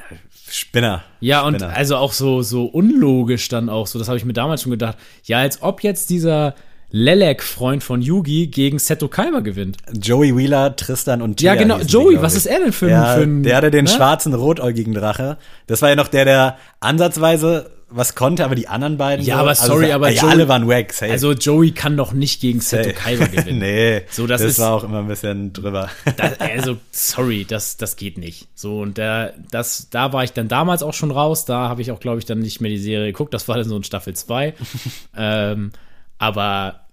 Spinner. 0.51 1.03
Ja, 1.21 1.43
und 1.43 1.55
Spinner. 1.57 1.73
also 1.75 1.97
auch 1.97 2.13
so, 2.13 2.43
so 2.43 2.67
unlogisch 2.67 3.49
dann 3.49 3.69
auch 3.69 3.87
so, 3.87 3.99
das 3.99 4.09
habe 4.09 4.19
ich 4.19 4.25
mir 4.25 4.33
damals 4.33 4.63
schon 4.63 4.71
gedacht. 4.71 4.97
Ja, 5.25 5.39
als 5.39 5.63
ob 5.63 5.83
jetzt 5.83 6.11
dieser 6.11 6.55
Lelek-Freund 6.91 7.83
von 7.85 8.01
Yugi 8.01 8.47
gegen 8.47 8.79
Seto 8.79 9.09
Kaiba 9.09 9.41
gewinnt. 9.41 9.77
Joey 9.93 10.37
Wheeler, 10.37 10.75
Tristan 10.75 11.21
und 11.23 11.41
Ja, 11.43 11.53
Tia 11.55 11.63
genau. 11.63 11.79
die, 11.79 11.85
Joey, 11.87 12.13
glaub 12.15 12.25
was 12.25 12.35
ist 12.35 12.47
er 12.47 12.61
denn 12.61 12.73
für 12.73 12.87
ein- 12.87 12.91
ja, 12.93 13.15
für 13.15 13.23
ein- 13.23 13.43
Der 13.43 13.57
hatte 13.57 13.71
den 13.71 13.85
ne? 13.85 13.91
schwarzen 13.91 14.33
rotäugigen 14.35 14.95
Drache. 14.95 15.37
Das 15.67 15.83
war 15.83 15.91
ja 15.91 15.97
noch 15.97 16.09
der, 16.09 16.25
der 16.25 16.57
ansatzweise 16.81 17.71
was 17.91 18.15
konnte, 18.15 18.45
aber 18.45 18.55
die 18.55 18.69
anderen 18.69 18.99
beiden. 18.99 19.25
Ja, 19.25 19.37
so, 19.37 19.41
aber 19.41 19.49
also, 19.51 19.67
sorry, 19.67 19.93
aber 19.93 20.11
ja, 20.11 20.21
Joey- 20.23 20.31
alle 20.33 20.49
waren 20.49 20.69
wack. 20.69 20.93
Safe. 20.93 21.11
Also 21.11 21.33
Joey 21.33 21.71
kann 21.71 21.97
doch 21.97 22.13
nicht 22.13 22.41
gegen 22.43 22.61
Seto. 22.61 22.91
Kaiba 22.95 23.27
gewinnen. 23.33 23.59
nee, 23.61 24.03
So, 24.11 24.27
das 24.27 24.43
ist- 24.43 24.59
war 24.59 24.73
auch 24.75 24.85
immer 24.85 24.99
ein 24.99 25.09
bisschen 25.09 25.55
drüber. 25.55 25.89
Das, 26.19 26.39
also, 26.39 26.77
sorry, 26.91 27.47
das, 27.49 27.79
das 27.79 27.97
geht 27.97 28.19
nicht. 28.19 28.49
So, 28.55 28.81
und 28.81 28.99
da, 28.99 29.31
das, 29.51 29.89
da 29.91 30.13
war 30.13 30.23
ich 30.25 30.33
dann 30.35 30.49
damals 30.49 30.83
auch 30.83 30.93
schon 30.93 31.11
raus. 31.11 31.47
Da 31.47 31.69
habe 31.71 31.81
ich 31.81 31.91
auch, 31.91 31.99
glaube 32.01 32.19
ich, 32.19 32.27
dann 32.27 32.41
nicht 32.41 32.61
mehr 32.61 32.71
die 32.71 32.77
Serie 32.79 33.07
geguckt. 33.07 33.33
Das 33.33 33.49
war 33.49 33.57
dann 33.57 33.69
so 33.69 33.77
in 33.77 33.85
Staffel 33.85 34.13
2. 34.15 34.53
ähm, 35.17 35.73
aber 36.19 36.87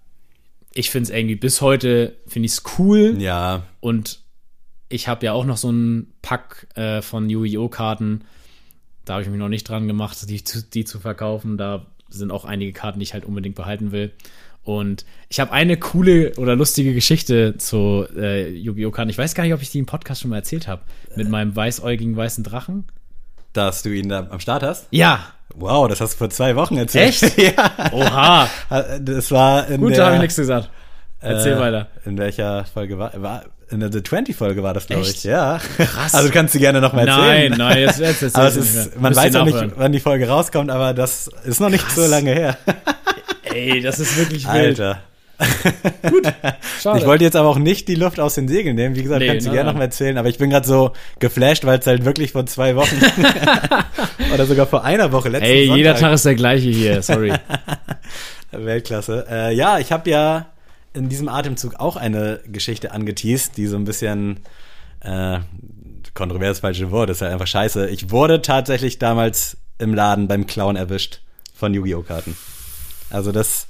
ich 0.72 0.90
finde 0.90 1.10
es 1.10 1.16
irgendwie 1.16 1.36
bis 1.36 1.60
heute, 1.60 2.16
finde 2.26 2.46
ich 2.46 2.52
es 2.52 2.62
cool. 2.78 3.16
ja, 3.18 3.62
Und 3.80 4.20
ich 4.88 5.08
habe 5.08 5.26
ja 5.26 5.32
auch 5.32 5.44
noch 5.44 5.56
so 5.56 5.68
einen 5.68 6.12
Pack 6.22 6.66
äh, 6.76 7.02
von 7.02 7.28
Yu-Gi-Oh! 7.28 7.68
Karten. 7.68 8.22
Da 9.04 9.14
habe 9.14 9.22
ich 9.22 9.28
mich 9.28 9.38
noch 9.38 9.48
nicht 9.48 9.68
dran 9.68 9.86
gemacht, 9.88 10.28
die, 10.28 10.44
zu- 10.44 10.62
die 10.62 10.84
zu 10.84 11.00
verkaufen. 11.00 11.56
Da 11.56 11.86
sind 12.08 12.30
auch 12.30 12.44
einige 12.44 12.72
Karten, 12.72 12.98
die 13.00 13.04
ich 13.04 13.14
halt 13.14 13.24
unbedingt 13.24 13.56
behalten 13.56 13.90
will. 13.90 14.12
Und 14.62 15.04
ich 15.28 15.38
habe 15.40 15.52
eine 15.52 15.76
coole 15.76 16.34
oder 16.36 16.54
lustige 16.56 16.92
Geschichte 16.92 17.56
zu 17.56 18.04
äh, 18.16 18.48
Yu-Gi-Oh! 18.50 18.90
Karten. 18.90 19.10
Ich 19.10 19.18
weiß 19.18 19.34
gar 19.34 19.44
nicht, 19.44 19.54
ob 19.54 19.62
ich 19.62 19.70
die 19.70 19.78
im 19.78 19.86
Podcast 19.86 20.20
schon 20.20 20.30
mal 20.30 20.36
erzählt 20.36 20.68
habe. 20.68 20.82
Mit 21.16 21.28
meinem 21.28 21.54
weißäugigen 21.56 22.16
weißen 22.16 22.44
Drachen. 22.44 22.84
Dass 23.56 23.82
du 23.82 23.90
ihn 23.90 24.08
da 24.08 24.26
am 24.30 24.40
Start 24.40 24.62
hast. 24.62 24.86
Ja. 24.90 25.20
Wow, 25.54 25.88
das 25.88 26.00
hast 26.00 26.14
du 26.14 26.18
vor 26.18 26.30
zwei 26.30 26.54
Wochen 26.56 26.76
erzählt. 26.76 27.22
Echt? 27.22 27.38
ja. 27.56 27.70
Oha. 27.92 28.48
Das 29.00 29.30
war 29.30 29.66
in 29.68 29.80
Gut, 29.80 29.96
da 29.96 30.06
habe 30.06 30.16
ich 30.16 30.22
nichts 30.22 30.36
gesagt. 30.36 30.70
Erzähl 31.20 31.54
äh, 31.54 31.60
weiter. 31.60 31.88
In 32.04 32.18
welcher 32.18 32.64
Folge 32.66 32.98
war, 32.98 33.10
war 33.16 33.44
in 33.70 33.80
der 33.80 33.90
The 33.90 34.02
20 34.02 34.36
Folge 34.36 34.62
war 34.62 34.74
das, 34.74 34.86
glaube 34.86 35.02
ich. 35.02 35.24
Ja. 35.24 35.58
Krass. 35.76 36.14
Also 36.14 36.30
kannst 36.30 36.54
du 36.54 36.58
gerne 36.58 36.80
noch 36.80 36.92
mal 36.92 37.04
Nein, 37.04 37.18
erzählen. 37.18 37.58
nein, 37.58 37.78
jetzt, 37.78 37.98
jetzt, 37.98 38.22
jetzt 38.22 38.36
aber 38.36 38.48
es 38.48 38.56
nicht 38.56 38.64
ist, 38.66 38.90
mehr. 38.92 39.00
man 39.00 39.16
weiß 39.16 39.34
auch 39.36 39.44
nicht, 39.44 39.58
wann 39.76 39.92
die 39.92 40.00
Folge 40.00 40.28
rauskommt, 40.28 40.70
aber 40.70 40.94
das 40.94 41.28
ist 41.44 41.60
noch 41.60 41.70
nicht 41.70 41.84
Krass. 41.84 41.96
so 41.96 42.06
lange 42.06 42.32
her. 42.32 42.56
Ey, 43.42 43.80
das 43.80 43.98
ist 43.98 44.16
wirklich 44.16 44.44
wild. 44.46 44.80
Alter. 44.80 45.00
Schade. 46.80 46.98
Ich 46.98 47.06
wollte 47.06 47.24
jetzt 47.24 47.36
aber 47.36 47.48
auch 47.48 47.58
nicht 47.58 47.88
die 47.88 47.94
Luft 47.94 48.18
aus 48.20 48.34
den 48.34 48.48
Segeln 48.48 48.76
nehmen. 48.76 48.94
Wie 48.94 49.02
gesagt, 49.02 49.20
Nee, 49.20 49.28
kannst 49.28 49.46
du 49.46 49.50
gerne 49.50 49.70
noch 49.70 49.78
mal 49.78 49.84
erzählen. 49.84 50.16
Aber 50.18 50.28
ich 50.28 50.38
bin 50.38 50.50
gerade 50.50 50.66
so 50.66 50.92
geflasht, 51.18 51.64
weil 51.64 51.78
es 51.78 51.86
halt 51.86 52.04
wirklich 52.04 52.32
vor 52.32 52.46
zwei 52.46 52.76
Wochen 52.76 52.96
oder 54.34 54.46
sogar 54.46 54.66
vor 54.66 54.84
einer 54.84 55.12
Woche 55.12 55.28
letzten 55.28 55.46
Ey, 55.46 55.74
jeder 55.74 55.94
Tag 55.94 56.14
ist 56.14 56.24
der 56.24 56.34
gleiche 56.34 56.70
hier, 56.70 57.02
sorry. 57.02 57.32
Weltklasse. 58.52 59.26
Äh, 59.30 59.54
ja, 59.54 59.78
ich 59.78 59.92
habe 59.92 60.08
ja 60.08 60.46
in 60.94 61.08
diesem 61.08 61.28
Atemzug 61.28 61.74
auch 61.78 61.96
eine 61.96 62.40
Geschichte 62.46 62.92
angeteased, 62.92 63.56
die 63.56 63.66
so 63.66 63.76
ein 63.76 63.84
bisschen 63.84 64.40
äh, 65.00 65.40
kontrovers 66.14 66.60
falsche 66.60 66.90
Wort, 66.90 67.10
ist 67.10 67.20
halt 67.20 67.32
einfach 67.32 67.46
scheiße. 67.46 67.88
Ich 67.90 68.10
wurde 68.10 68.40
tatsächlich 68.40 68.98
damals 68.98 69.58
im 69.78 69.94
Laden 69.94 70.26
beim 70.28 70.46
Clown 70.46 70.76
erwischt 70.76 71.20
von 71.54 71.74
Yu-Gi-Oh! 71.74 72.02
Karten. 72.02 72.36
Also 73.10 73.30
das, 73.30 73.66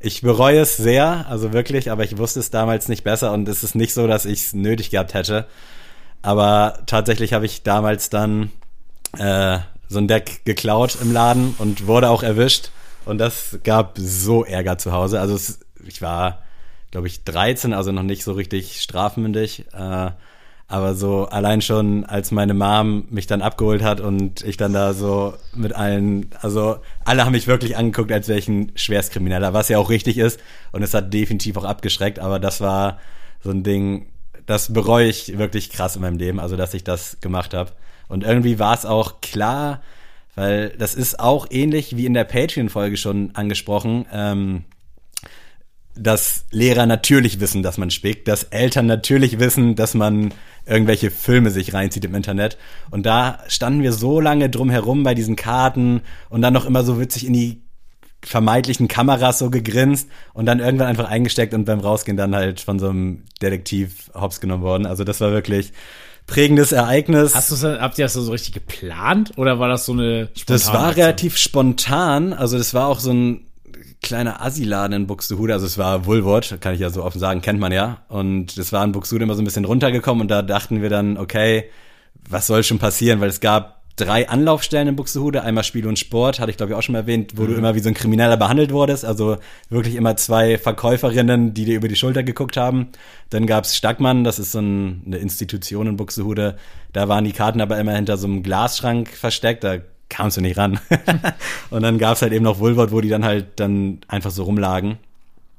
ich 0.00 0.20
bereue 0.22 0.60
es 0.60 0.76
sehr, 0.76 1.26
also 1.28 1.52
wirklich, 1.52 1.90
aber 1.90 2.04
ich 2.04 2.18
wusste 2.18 2.40
es 2.40 2.50
damals 2.50 2.88
nicht 2.88 3.04
besser 3.04 3.32
und 3.32 3.48
es 3.48 3.64
ist 3.64 3.74
nicht 3.74 3.94
so, 3.94 4.06
dass 4.06 4.24
ich 4.24 4.40
es 4.44 4.54
nötig 4.54 4.90
gehabt 4.90 5.14
hätte. 5.14 5.46
Aber 6.22 6.80
tatsächlich 6.86 7.32
habe 7.32 7.46
ich 7.46 7.62
damals 7.62 8.10
dann 8.10 8.50
äh, 9.18 9.58
so 9.88 9.98
ein 9.98 10.08
Deck 10.08 10.44
geklaut 10.44 10.98
im 11.00 11.12
Laden 11.12 11.54
und 11.58 11.86
wurde 11.86 12.10
auch 12.10 12.22
erwischt. 12.22 12.70
Und 13.04 13.18
das 13.18 13.58
gab 13.64 13.98
so 13.98 14.44
Ärger 14.44 14.78
zu 14.78 14.92
Hause. 14.92 15.20
Also 15.20 15.34
es, 15.34 15.60
ich 15.86 16.02
war, 16.02 16.42
glaube 16.90 17.06
ich, 17.06 17.24
13, 17.24 17.72
also 17.72 17.90
noch 17.90 18.02
nicht 18.02 18.22
so 18.22 18.32
richtig 18.32 18.80
strafmündig. 18.80 19.66
Äh, 19.72 20.10
aber 20.70 20.94
so 20.94 21.24
allein 21.24 21.62
schon, 21.62 22.04
als 22.04 22.30
meine 22.30 22.52
Mom 22.52 23.06
mich 23.08 23.26
dann 23.26 23.40
abgeholt 23.40 23.82
hat 23.82 24.02
und 24.02 24.42
ich 24.42 24.58
dann 24.58 24.74
da 24.74 24.92
so 24.92 25.32
mit 25.54 25.72
allen, 25.74 26.26
also 26.42 26.76
alle 27.06 27.24
haben 27.24 27.32
mich 27.32 27.46
wirklich 27.46 27.78
angeguckt, 27.78 28.12
als 28.12 28.28
wäre 28.28 28.38
ich 28.38 28.48
ein 28.48 28.72
Schwerstkrimineller, 28.74 29.54
was 29.54 29.70
ja 29.70 29.78
auch 29.78 29.88
richtig 29.88 30.18
ist. 30.18 30.38
Und 30.70 30.82
es 30.82 30.92
hat 30.92 31.12
definitiv 31.12 31.56
auch 31.56 31.64
abgeschreckt, 31.64 32.18
aber 32.18 32.38
das 32.38 32.60
war 32.60 32.98
so 33.42 33.50
ein 33.50 33.62
Ding, 33.62 34.08
das 34.44 34.70
bereue 34.72 35.08
ich 35.08 35.38
wirklich 35.38 35.70
krass 35.70 35.96
in 35.96 36.02
meinem 36.02 36.18
Leben, 36.18 36.38
also 36.38 36.56
dass 36.56 36.74
ich 36.74 36.84
das 36.84 37.16
gemacht 37.22 37.54
habe. 37.54 37.72
Und 38.08 38.22
irgendwie 38.22 38.58
war 38.58 38.74
es 38.74 38.84
auch 38.84 39.22
klar, 39.22 39.80
weil 40.34 40.68
das 40.70 40.94
ist 40.94 41.18
auch 41.18 41.46
ähnlich 41.50 41.96
wie 41.96 42.04
in 42.04 42.14
der 42.14 42.24
Patreon-Folge 42.24 42.98
schon 42.98 43.30
angesprochen, 43.34 44.04
ähm, 44.12 44.64
dass 45.98 46.44
Lehrer 46.50 46.86
natürlich 46.86 47.40
wissen, 47.40 47.62
dass 47.62 47.78
man 47.78 47.90
spickt, 47.90 48.28
dass 48.28 48.44
Eltern 48.44 48.86
natürlich 48.86 49.38
wissen, 49.38 49.74
dass 49.74 49.94
man 49.94 50.32
irgendwelche 50.66 51.10
Filme 51.10 51.50
sich 51.50 51.72
reinzieht 51.74 52.04
im 52.04 52.14
Internet. 52.14 52.58
Und 52.90 53.06
da 53.06 53.38
standen 53.48 53.82
wir 53.82 53.92
so 53.92 54.20
lange 54.20 54.50
drum 54.50 54.70
herum 54.70 55.02
bei 55.02 55.14
diesen 55.14 55.36
Karten 55.36 56.02
und 56.28 56.42
dann 56.42 56.52
noch 56.52 56.66
immer 56.66 56.84
so 56.84 57.00
witzig 57.00 57.26
in 57.26 57.32
die 57.32 57.62
vermeintlichen 58.24 58.88
Kameras 58.88 59.38
so 59.38 59.48
gegrinst 59.48 60.08
und 60.34 60.46
dann 60.46 60.58
irgendwann 60.58 60.88
einfach 60.88 61.08
eingesteckt 61.08 61.54
und 61.54 61.64
beim 61.64 61.80
Rausgehen 61.80 62.16
dann 62.16 62.34
halt 62.34 62.60
von 62.60 62.78
so 62.78 62.88
einem 62.88 63.24
Detektiv 63.40 64.10
hops 64.14 64.40
genommen 64.40 64.62
worden. 64.64 64.86
Also 64.86 65.04
das 65.04 65.20
war 65.20 65.30
wirklich 65.30 65.72
prägendes 66.26 66.72
Ereignis. 66.72 67.34
Hast 67.34 67.50
du's, 67.50 67.62
habt 67.64 67.98
ihr 67.98 68.04
das 68.04 68.12
so 68.12 68.30
richtig 68.30 68.54
geplant 68.54 69.32
oder 69.36 69.58
war 69.58 69.68
das 69.68 69.86
so 69.86 69.92
eine 69.92 70.28
Das 70.46 70.66
war 70.68 70.88
Aktion? 70.88 71.04
relativ 71.04 71.36
spontan. 71.38 72.32
Also 72.32 72.58
das 72.58 72.74
war 72.74 72.88
auch 72.88 73.00
so 73.00 73.12
ein 73.12 73.47
kleiner 74.02 74.42
Assi-Laden 74.42 74.92
in 74.92 75.06
Buxtehude. 75.06 75.52
Also 75.52 75.66
es 75.66 75.78
war 75.78 76.06
Woolworth, 76.06 76.60
kann 76.60 76.74
ich 76.74 76.80
ja 76.80 76.90
so 76.90 77.04
offen 77.04 77.18
sagen, 77.18 77.40
kennt 77.40 77.60
man 77.60 77.72
ja. 77.72 78.02
Und 78.08 78.58
das 78.58 78.72
war 78.72 78.84
in 78.84 78.92
Buxtehude 78.92 79.24
immer 79.24 79.34
so 79.34 79.42
ein 79.42 79.44
bisschen 79.44 79.64
runtergekommen 79.64 80.22
und 80.22 80.28
da 80.28 80.42
dachten 80.42 80.82
wir 80.82 80.90
dann, 80.90 81.16
okay, 81.16 81.64
was 82.28 82.46
soll 82.46 82.62
schon 82.62 82.78
passieren? 82.78 83.20
Weil 83.20 83.28
es 83.28 83.40
gab 83.40 83.78
drei 83.98 84.28
Anlaufstellen 84.28 84.88
in 84.88 84.96
Buxtehude, 84.96 85.42
einmal 85.42 85.64
Spiel 85.64 85.86
und 85.86 85.98
Sport, 85.98 86.40
hatte 86.40 86.50
ich 86.50 86.56
glaube 86.56 86.72
ich 86.72 86.78
auch 86.78 86.82
schon 86.82 86.92
mal 86.92 87.00
erwähnt, 87.00 87.32
wo 87.36 87.46
du 87.46 87.54
immer 87.54 87.74
wie 87.74 87.80
so 87.80 87.88
ein 87.88 87.94
Krimineller 87.94 88.36
behandelt 88.36 88.72
wurdest, 88.72 89.04
also 89.04 89.38
wirklich 89.70 89.96
immer 89.96 90.16
zwei 90.16 90.56
Verkäuferinnen, 90.56 91.52
die 91.52 91.64
dir 91.64 91.76
über 91.76 91.88
die 91.88 91.96
Schulter 91.96 92.22
geguckt 92.22 92.56
haben. 92.56 92.88
Dann 93.30 93.46
gab's 93.46 93.76
Stackmann, 93.76 94.24
das 94.24 94.38
ist 94.38 94.52
so 94.52 94.60
ein, 94.60 95.02
eine 95.06 95.18
Institution 95.18 95.88
in 95.88 95.96
Buxtehude, 95.96 96.56
da 96.92 97.08
waren 97.08 97.24
die 97.24 97.32
Karten 97.32 97.60
aber 97.60 97.78
immer 97.78 97.94
hinter 97.94 98.16
so 98.16 98.26
einem 98.26 98.42
Glasschrank 98.42 99.08
versteckt, 99.08 99.64
da 99.64 99.78
kamst 100.08 100.36
du 100.36 100.40
nicht 100.40 100.56
ran. 100.56 100.80
und 101.70 101.82
dann 101.82 101.98
gab's 101.98 102.22
halt 102.22 102.32
eben 102.32 102.44
noch 102.44 102.60
Woolworth, 102.60 102.92
wo 102.92 103.00
die 103.00 103.08
dann 103.08 103.24
halt 103.24 103.60
dann 103.60 104.00
einfach 104.08 104.30
so 104.30 104.44
rumlagen. 104.44 104.98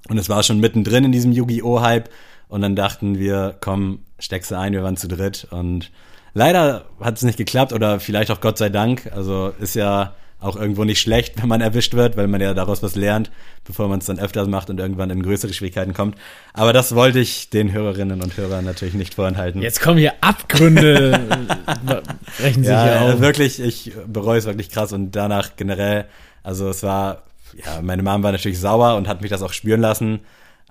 Und 0.08 0.18
es 0.18 0.30
war 0.30 0.44
schon 0.44 0.60
mittendrin 0.60 1.06
in 1.06 1.12
diesem 1.12 1.32
Yu-Gi-Oh! 1.32 1.82
Hype. 1.82 2.10
Und 2.48 2.62
dann 2.62 2.76
dachten 2.76 3.20
wir, 3.20 3.56
komm, 3.62 4.00
steckst 4.18 4.52
du 4.52 4.58
ein, 4.58 4.74
wir 4.74 4.84
waren 4.84 4.98
zu 4.98 5.08
dritt. 5.08 5.48
Und 5.52 5.92
leider 6.34 6.86
hat 7.00 7.18
es 7.18 7.24
nicht 7.24 7.38
geklappt 7.38 7.74
oder 7.74 8.00
vielleicht 8.00 8.32
auch 8.32 8.42
Gott 8.42 8.58
sei 8.58 8.70
Dank. 8.70 9.12
Also 9.14 9.54
ist 9.60 9.76
ja 9.76 10.14
auch 10.42 10.56
irgendwo 10.56 10.86
nicht 10.86 11.02
schlecht, 11.02 11.42
wenn 11.42 11.50
man 11.50 11.62
erwischt 11.62 11.94
wird, 11.94 12.16
weil 12.16 12.28
man 12.28 12.40
ja 12.40 12.54
daraus 12.54 12.82
was 12.82 12.96
lernt, 12.96 13.30
bevor 13.66 13.88
man 13.90 14.00
es 14.00 14.06
dann 14.06 14.20
öfter 14.20 14.48
macht 14.48 14.70
und 14.70 14.80
irgendwann 14.80 15.10
in 15.10 15.22
größere 15.22 15.54
Schwierigkeiten 15.54 15.94
kommt. 15.94 16.18
Aber 16.54 16.72
das 16.72 16.96
wollte 16.96 17.20
ich 17.20 17.50
den 17.50 17.74
Hörerinnen 17.74 18.22
und 18.22 18.38
Hörern 18.38 18.64
natürlich 18.64 18.94
nicht 18.94 19.16
vorenthalten. 19.16 19.62
Jetzt 19.62 19.82
kommen 19.82 19.98
hier 19.98 20.14
Abgründe, 20.22 21.20
brechen 22.40 22.64
sich 22.64 22.72
ja, 22.72 23.14
auf. 23.14 23.20
wirklich, 23.20 23.60
ich 23.60 23.92
bereue 24.08 24.40
es 24.40 24.46
wirklich 24.46 24.70
krass 24.70 24.94
und 24.94 25.12
danach 25.12 25.58
generell, 25.58 26.06
also 26.42 26.70
es 26.70 26.84
war, 26.84 27.24
ja, 27.66 27.82
meine 27.82 28.02
Mom 28.02 28.24
war 28.24 28.32
natürlich 28.32 28.60
sauer 28.60 28.96
und 28.96 29.08
hat 29.10 29.22
mich 29.22 29.32
das 29.32 29.42
auch 29.42 29.52
spüren 29.52 29.82
lassen, 29.82 30.22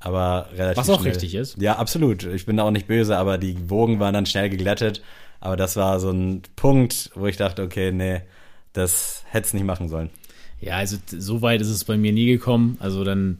aber 0.00 0.48
relativ 0.56 0.78
Was 0.78 0.90
auch 0.90 1.00
schnell. 1.00 1.12
richtig 1.12 1.34
ist. 1.34 1.60
Ja, 1.60 1.76
absolut. 1.76 2.24
Ich 2.24 2.46
bin 2.46 2.56
da 2.56 2.62
auch 2.62 2.70
nicht 2.70 2.86
böse, 2.86 3.18
aber 3.18 3.36
die 3.36 3.68
Wogen 3.68 4.00
waren 4.00 4.14
dann 4.14 4.26
schnell 4.26 4.48
geglättet. 4.48 5.02
Aber 5.40 5.56
das 5.56 5.76
war 5.76 6.00
so 6.00 6.10
ein 6.10 6.42
Punkt, 6.56 7.10
wo 7.14 7.26
ich 7.26 7.36
dachte, 7.36 7.62
okay, 7.62 7.92
nee, 7.92 8.22
das 8.72 9.22
hätte 9.30 9.46
es 9.48 9.54
nicht 9.54 9.64
machen 9.64 9.88
sollen. 9.88 10.10
Ja, 10.60 10.76
also 10.76 10.96
so 11.06 11.42
weit 11.42 11.60
ist 11.60 11.68
es 11.68 11.84
bei 11.84 11.96
mir 11.96 12.12
nie 12.12 12.26
gekommen. 12.26 12.76
Also 12.80 13.04
dann, 13.04 13.38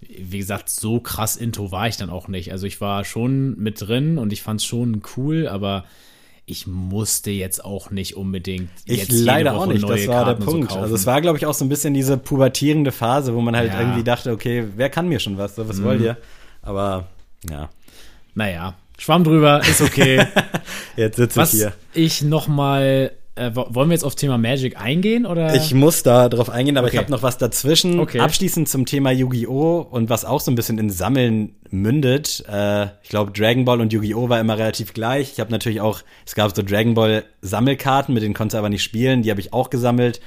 wie 0.00 0.38
gesagt, 0.38 0.68
so 0.70 0.98
krass 1.00 1.36
into 1.36 1.70
war 1.72 1.88
ich 1.88 1.96
dann 1.96 2.10
auch 2.10 2.28
nicht. 2.28 2.52
Also 2.52 2.66
ich 2.66 2.80
war 2.80 3.04
schon 3.04 3.58
mit 3.58 3.80
drin 3.80 4.16
und 4.18 4.32
ich 4.32 4.42
fand 4.42 4.60
es 4.60 4.66
schon 4.66 5.02
cool, 5.16 5.46
aber 5.48 5.84
ich 6.46 6.66
musste 6.66 7.30
jetzt 7.30 7.64
auch 7.64 7.90
nicht 7.90 8.16
unbedingt 8.16 8.68
Ich 8.84 8.98
jetzt 8.98 9.12
jede 9.12 9.24
leider 9.24 9.54
auch 9.56 9.66
nicht, 9.66 9.80
neue 9.82 9.96
das 9.96 10.06
war 10.08 10.24
der 10.26 10.34
Karten 10.34 10.42
so 10.42 10.50
Punkt. 10.50 10.68
kaufen. 10.68 10.82
also 10.82 10.94
es 10.94 11.06
war, 11.06 11.20
glaube 11.22 11.38
ich, 11.38 11.46
auch 11.46 11.54
so 11.54 11.64
ein 11.64 11.70
bisschen 11.70 11.94
diese 11.94 12.18
pubertierende 12.18 12.92
Phase, 12.92 13.34
wo 13.34 13.40
man 13.40 13.56
halt 13.56 13.72
Ja. 13.72 13.80
irgendwie 13.80 14.04
dachte, 14.04 14.30
okay, 14.30 14.64
wer 14.76 14.90
kann 14.90 15.08
mir 15.08 15.20
schon 15.20 15.38
was, 15.38 15.54
so, 15.56 15.66
was 15.68 15.82
wollt 15.82 16.00
ihr? 16.02 16.18
Aber 16.62 17.08
ja, 17.48 17.70
Naja, 18.34 18.74
Schwamm 18.98 19.24
drüber, 19.24 19.60
ist 19.68 19.80
okay. 19.80 20.26
jetzt 20.96 21.16
sitze 21.16 21.32
ich 21.32 21.42
Was 21.42 21.50
hier. 21.52 21.72
ich 21.94 22.22
noch 22.22 22.46
mal 22.46 23.10
äh, 23.36 23.50
wo- 23.54 23.66
wollen 23.70 23.88
wir 23.88 23.94
jetzt 23.94 24.04
auf 24.04 24.14
Thema 24.14 24.38
Magic 24.38 24.80
eingehen 24.80 25.26
oder? 25.26 25.54
Ich 25.54 25.74
muss 25.74 26.02
da 26.02 26.28
drauf 26.28 26.50
eingehen, 26.50 26.76
aber 26.76 26.86
Okay. 26.86 26.96
ich 26.96 27.02
habe 27.02 27.10
noch 27.10 27.22
was 27.22 27.36
dazwischen. 27.38 27.98
Okay. 28.00 28.20
Abschließend 28.20 28.68
zum 28.68 28.86
Thema 28.86 29.10
Yu-Gi-Oh! 29.10 29.86
und 29.90 30.08
was 30.10 30.24
auch 30.24 30.40
so 30.40 30.50
ein 30.50 30.54
bisschen 30.54 30.78
in 30.78 30.90
Sammeln 30.90 31.54
mündet. 31.70 32.44
Äh, 32.48 32.84
ich 33.02 33.08
glaube, 33.08 33.32
Dragon 33.32 33.64
Ball 33.64 33.80
und 33.80 33.92
Yu-Gi-Oh! 33.92 34.28
war 34.28 34.38
immer 34.40 34.56
relativ 34.56 34.94
gleich. 34.94 35.32
Ich 35.32 35.40
habe 35.40 35.50
natürlich 35.50 35.80
auch, 35.80 36.00
es 36.24 36.34
gab 36.34 36.54
so 36.54 36.62
Dragon 36.62 36.94
Ball 36.94 37.24
Sammelkarten, 37.42 38.14
mit 38.14 38.22
denen 38.22 38.34
konntest 38.34 38.54
du 38.54 38.58
aber 38.58 38.68
nicht 38.68 38.82
spielen, 38.84 39.22
die 39.22 39.30
habe 39.30 39.40
ich 39.40 39.52
auch 39.52 39.70
gesammelt. 39.70 40.20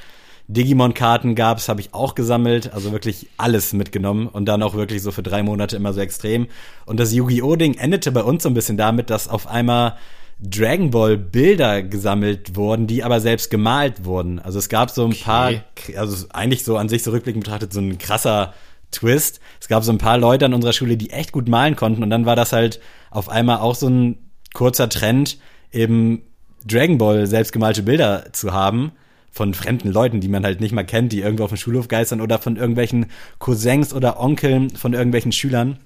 Digimon-Karten 0.49 1.36
gab's, 1.36 1.68
habe 1.68 1.82
ich 1.82 1.93
auch 1.93 2.16
gesammelt, 2.16 2.74
also 2.74 2.93
wirklich 2.93 3.28
alles 3.38 3.74
mitgenommen 3.74 4.28
und 4.28 4.45
dann 4.45 4.64
auch 4.64 4.76
wirklich 4.76 5.01
so 5.01 5.12
für 5.12 5.22
drei 5.24 5.43
Monate 5.43 5.76
immer 5.76 5.91
so 5.91 5.99
extrem. 5.99 6.47
Und 6.86 6.99
das 7.01 7.14
Yu-Gi-Oh! 7.14 7.58
Ding 7.58 7.74
endete 7.76 8.12
bei 8.14 8.24
uns 8.24 8.43
so 8.43 8.49
ein 8.49 8.53
bisschen 8.53 8.78
damit, 8.78 9.10
dass 9.10 9.28
auf 9.28 9.47
einmal 9.47 9.97
Dragon 10.39 10.91
Ball 10.91 11.17
Bilder 11.17 11.81
gesammelt 11.81 12.55
wurden, 12.55 12.85
die 12.85 13.03
aber 13.03 13.19
selbst 13.19 13.49
gemalt 13.49 14.05
wurden. 14.05 14.39
Also 14.39 14.59
es 14.59 14.69
gab 14.69 14.91
so 14.91 15.05
ein 15.05 15.15
paar, 15.19 15.51
also 15.95 16.27
eigentlich 16.29 16.63
so 16.63 16.77
an 16.77 16.89
sich 16.89 17.03
so 17.03 17.11
rückblickend 17.11 17.43
betrachtet 17.43 17.73
so 17.73 17.79
ein 17.79 17.97
krasser 17.97 18.53
Twist. 18.91 19.39
Es 19.59 19.67
gab 19.67 19.83
so 19.83 19.91
ein 19.91 19.97
paar 19.97 20.17
Leute 20.17 20.45
an 20.45 20.53
unserer 20.53 20.73
Schule, 20.73 20.95
die 20.95 21.09
echt 21.09 21.31
gut 21.31 21.47
malen 21.47 21.75
konnten 21.75 22.03
und 22.03 22.09
dann 22.09 22.25
war 22.25 22.35
das 22.35 22.53
halt 22.53 22.79
auf 23.09 23.29
einmal 23.29 23.57
auch 23.57 23.75
so 23.75 23.88
ein 23.88 24.17
kurzer 24.53 24.89
Trend, 24.89 25.39
eben 25.71 26.21
Dragon 26.65 26.97
Ball 26.97 27.25
selbstgemalte 27.25 27.83
Bilder 27.83 28.31
zu 28.31 28.53
haben 28.53 28.91
von 29.31 29.53
fremden 29.53 29.91
Leuten, 29.91 30.19
die 30.19 30.27
man 30.27 30.43
halt 30.43 30.61
nicht 30.61 30.71
mal 30.71 30.83
kennt, 30.83 31.11
die 31.11 31.21
irgendwo 31.21 31.43
auf 31.43 31.51
dem 31.51 31.57
Schulhof 31.57 31.88
geistern 31.88 32.21
oder 32.21 32.39
von 32.39 32.57
irgendwelchen 32.57 33.07
Cousins 33.39 33.93
oder 33.93 34.19
Onkeln 34.19 34.71
von 34.71 34.93
irgendwelchen 34.93 35.31
Schülern. 35.31 35.77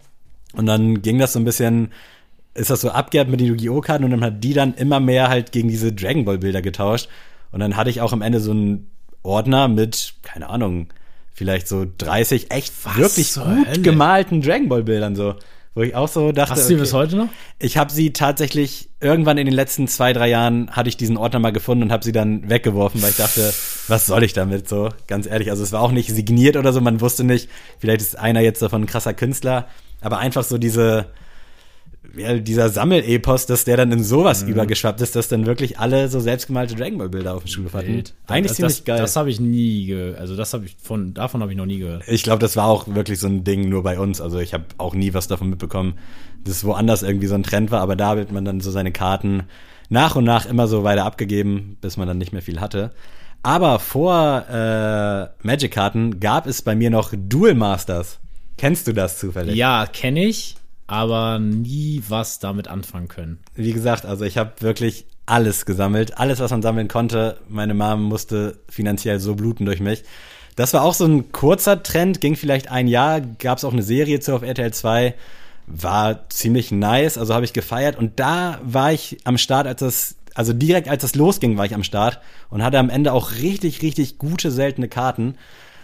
Und 0.53 0.65
dann 0.65 1.01
ging 1.01 1.19
das 1.19 1.33
so 1.33 1.39
ein 1.39 1.45
bisschen, 1.45 1.91
ist 2.53 2.69
das 2.69 2.81
so 2.81 2.89
abgeehrt 2.89 3.29
mit 3.29 3.39
den 3.39 3.47
Yu-Gi-Oh! 3.47 3.81
Karten 3.81 4.03
und 4.03 4.11
dann 4.11 4.23
hat 4.23 4.43
die 4.43 4.53
dann 4.53 4.73
immer 4.73 4.99
mehr 4.99 5.29
halt 5.29 5.51
gegen 5.51 5.69
diese 5.69 5.93
Dragon 5.93 6.25
Ball 6.25 6.37
Bilder 6.37 6.61
getauscht. 6.61 7.07
Und 7.51 7.59
dann 7.59 7.75
hatte 7.75 7.89
ich 7.89 8.01
auch 8.01 8.13
am 8.13 8.21
Ende 8.21 8.39
so 8.39 8.51
einen 8.51 8.89
Ordner 9.23 9.67
mit, 9.67 10.15
keine 10.23 10.49
Ahnung, 10.49 10.87
vielleicht 11.33 11.67
so 11.67 11.85
30 11.97 12.51
echt 12.51 12.73
Was 12.83 12.97
wirklich 12.97 13.33
gut 13.33 13.45
Hölle? 13.45 13.81
gemalten 13.81 14.41
Dragon 14.41 14.69
Ball 14.69 14.83
Bildern 14.83 15.15
so. 15.15 15.35
Wo 15.73 15.81
ich 15.83 15.95
auch 15.95 16.09
so 16.09 16.33
dachte, 16.33 16.51
Hast 16.51 16.65
du 16.65 16.67
die 16.67 16.73
okay. 16.73 16.81
bis 16.81 16.93
heute 16.93 17.15
noch? 17.15 17.29
Ich 17.57 17.77
habe 17.77 17.89
sie 17.93 18.11
tatsächlich 18.11 18.89
irgendwann 18.99 19.37
in 19.37 19.45
den 19.45 19.55
letzten 19.55 19.87
zwei, 19.87 20.11
drei 20.11 20.27
Jahren 20.27 20.69
hatte 20.71 20.89
ich 20.89 20.97
diesen 20.97 21.15
Ordner 21.15 21.39
mal 21.39 21.53
gefunden 21.53 21.83
und 21.83 21.91
habe 21.93 22.03
sie 22.03 22.11
dann 22.11 22.49
weggeworfen, 22.49 23.01
weil 23.01 23.11
ich 23.11 23.15
dachte, 23.15 23.53
was 23.87 24.05
soll 24.05 24.23
ich 24.23 24.33
damit 24.33 24.67
so? 24.67 24.89
Ganz 25.07 25.27
ehrlich, 25.27 25.49
also 25.49 25.63
es 25.63 25.71
war 25.71 25.81
auch 25.81 25.93
nicht 25.93 26.13
signiert 26.13 26.57
oder 26.57 26.73
so, 26.73 26.81
man 26.81 26.99
wusste 26.99 27.23
nicht, 27.23 27.49
vielleicht 27.79 28.01
ist 28.01 28.19
einer 28.19 28.41
jetzt 28.41 28.61
davon 28.61 28.83
ein 28.83 28.85
krasser 28.85 29.13
Künstler, 29.13 29.69
aber 30.01 30.17
einfach 30.17 30.43
so 30.43 30.57
diese 30.57 31.05
ja, 32.17 32.37
dieser 32.37 32.69
Sammelepos, 32.69 33.45
dass 33.45 33.63
der 33.63 33.77
dann 33.77 33.91
in 33.91 34.03
sowas 34.03 34.43
übergeschwappt 34.43 35.01
ist, 35.01 35.15
dass 35.15 35.27
dann 35.27 35.45
wirklich 35.45 35.79
alle 35.79 36.07
so 36.09 36.19
selbstgemalte 36.19 36.75
Dragon 36.75 36.97
Ball 36.97 37.09
Bilder 37.09 37.35
auf 37.35 37.43
dem 37.43 37.47
Schulhof 37.47 37.73
hatten. 37.73 38.03
Eigentlich 38.27 38.47
das, 38.47 38.55
ziemlich 38.57 38.77
das, 38.77 38.85
geil. 38.85 38.97
Das 38.99 39.15
habe 39.15 39.29
ich 39.29 39.39
nie, 39.39 39.85
ge 39.85 40.15
also 40.15 40.35
das 40.35 40.53
habe 40.53 40.65
ich 40.65 40.75
von, 40.81 41.13
davon 41.13 41.41
habe 41.41 41.51
ich 41.51 41.57
noch 41.57 41.65
nie 41.65 41.79
gehört. 41.79 42.03
Ich 42.07 42.23
glaube, 42.23 42.39
das 42.39 42.55
war 42.55 42.65
auch 42.65 42.87
wirklich 42.87 43.19
so 43.19 43.27
ein 43.27 43.43
Ding 43.43 43.69
nur 43.69 43.83
bei 43.83 43.99
uns. 43.99 44.19
Also 44.21 44.39
ich 44.39 44.53
habe 44.53 44.65
auch 44.77 44.93
nie 44.93 45.13
was 45.13 45.27
davon 45.27 45.49
mitbekommen, 45.49 45.97
dass 46.43 46.63
woanders 46.63 47.03
irgendwie 47.03 47.27
so 47.27 47.35
ein 47.35 47.43
Trend 47.43 47.71
war. 47.71 47.81
Aber 47.81 47.95
da 47.95 48.17
wird 48.17 48.31
man 48.31 48.45
dann 48.45 48.59
so 48.59 48.71
seine 48.71 48.91
Karten 48.91 49.43
nach 49.89 50.15
und 50.15 50.23
nach 50.23 50.45
immer 50.45 50.67
so 50.67 50.83
weiter 50.83 51.05
abgegeben, 51.05 51.77
bis 51.81 51.97
man 51.97 52.07
dann 52.07 52.17
nicht 52.17 52.33
mehr 52.33 52.41
viel 52.41 52.59
hatte. 52.59 52.91
Aber 53.43 53.79
vor 53.79 54.45
äh, 54.49 55.45
Magic-Karten 55.45 56.19
gab 56.19 56.45
es 56.45 56.61
bei 56.61 56.75
mir 56.75 56.89
noch 56.89 57.11
Duel 57.15 57.55
Masters. 57.55 58.19
Kennst 58.57 58.87
du 58.87 58.93
das 58.93 59.17
zufällig? 59.17 59.55
Ja, 59.55 59.87
kenne 59.87 60.23
ich, 60.23 60.55
aber 60.91 61.39
nie 61.39 62.03
was 62.09 62.39
damit 62.39 62.67
anfangen 62.67 63.07
können. 63.07 63.39
Wie 63.55 63.71
gesagt, 63.71 64.05
also 64.05 64.25
ich 64.25 64.37
habe 64.37 64.51
wirklich 64.59 65.05
alles 65.25 65.65
gesammelt, 65.65 66.17
alles, 66.17 66.41
was 66.41 66.51
man 66.51 66.61
sammeln 66.61 66.89
konnte. 66.89 67.37
Meine 67.47 67.73
Mom 67.73 68.03
musste 68.03 68.59
finanziell 68.67 69.21
so 69.21 69.35
bluten 69.35 69.65
durch 69.65 69.79
mich. 69.79 70.03
Das 70.57 70.73
war 70.73 70.83
auch 70.83 70.93
so 70.93 71.05
ein 71.05 71.31
kurzer 71.31 71.81
Trend, 71.81 72.19
ging 72.19 72.35
vielleicht 72.35 72.69
ein 72.69 72.89
Jahr, 72.89 73.21
gab 73.21 73.57
es 73.57 73.63
auch 73.63 73.71
eine 73.71 73.83
Serie 73.83 74.19
zu 74.19 74.35
auf 74.35 74.43
RTL 74.43 74.73
2, 74.73 75.15
war 75.65 76.27
ziemlich 76.27 76.71
nice, 76.71 77.17
also 77.17 77.33
habe 77.33 77.45
ich 77.45 77.53
gefeiert 77.53 77.97
und 77.97 78.19
da 78.19 78.59
war 78.61 78.91
ich 78.91 79.19
am 79.23 79.37
Start, 79.37 79.67
als 79.67 79.79
das, 79.79 80.15
also 80.33 80.51
direkt 80.51 80.89
als 80.89 81.03
das 81.03 81.15
losging, 81.15 81.57
war 81.57 81.65
ich 81.65 81.73
am 81.73 81.85
Start 81.85 82.19
und 82.49 82.63
hatte 82.63 82.79
am 82.79 82.89
Ende 82.89 83.13
auch 83.13 83.31
richtig, 83.31 83.81
richtig 83.81 84.17
gute, 84.17 84.51
seltene 84.51 84.89
Karten. 84.89 85.35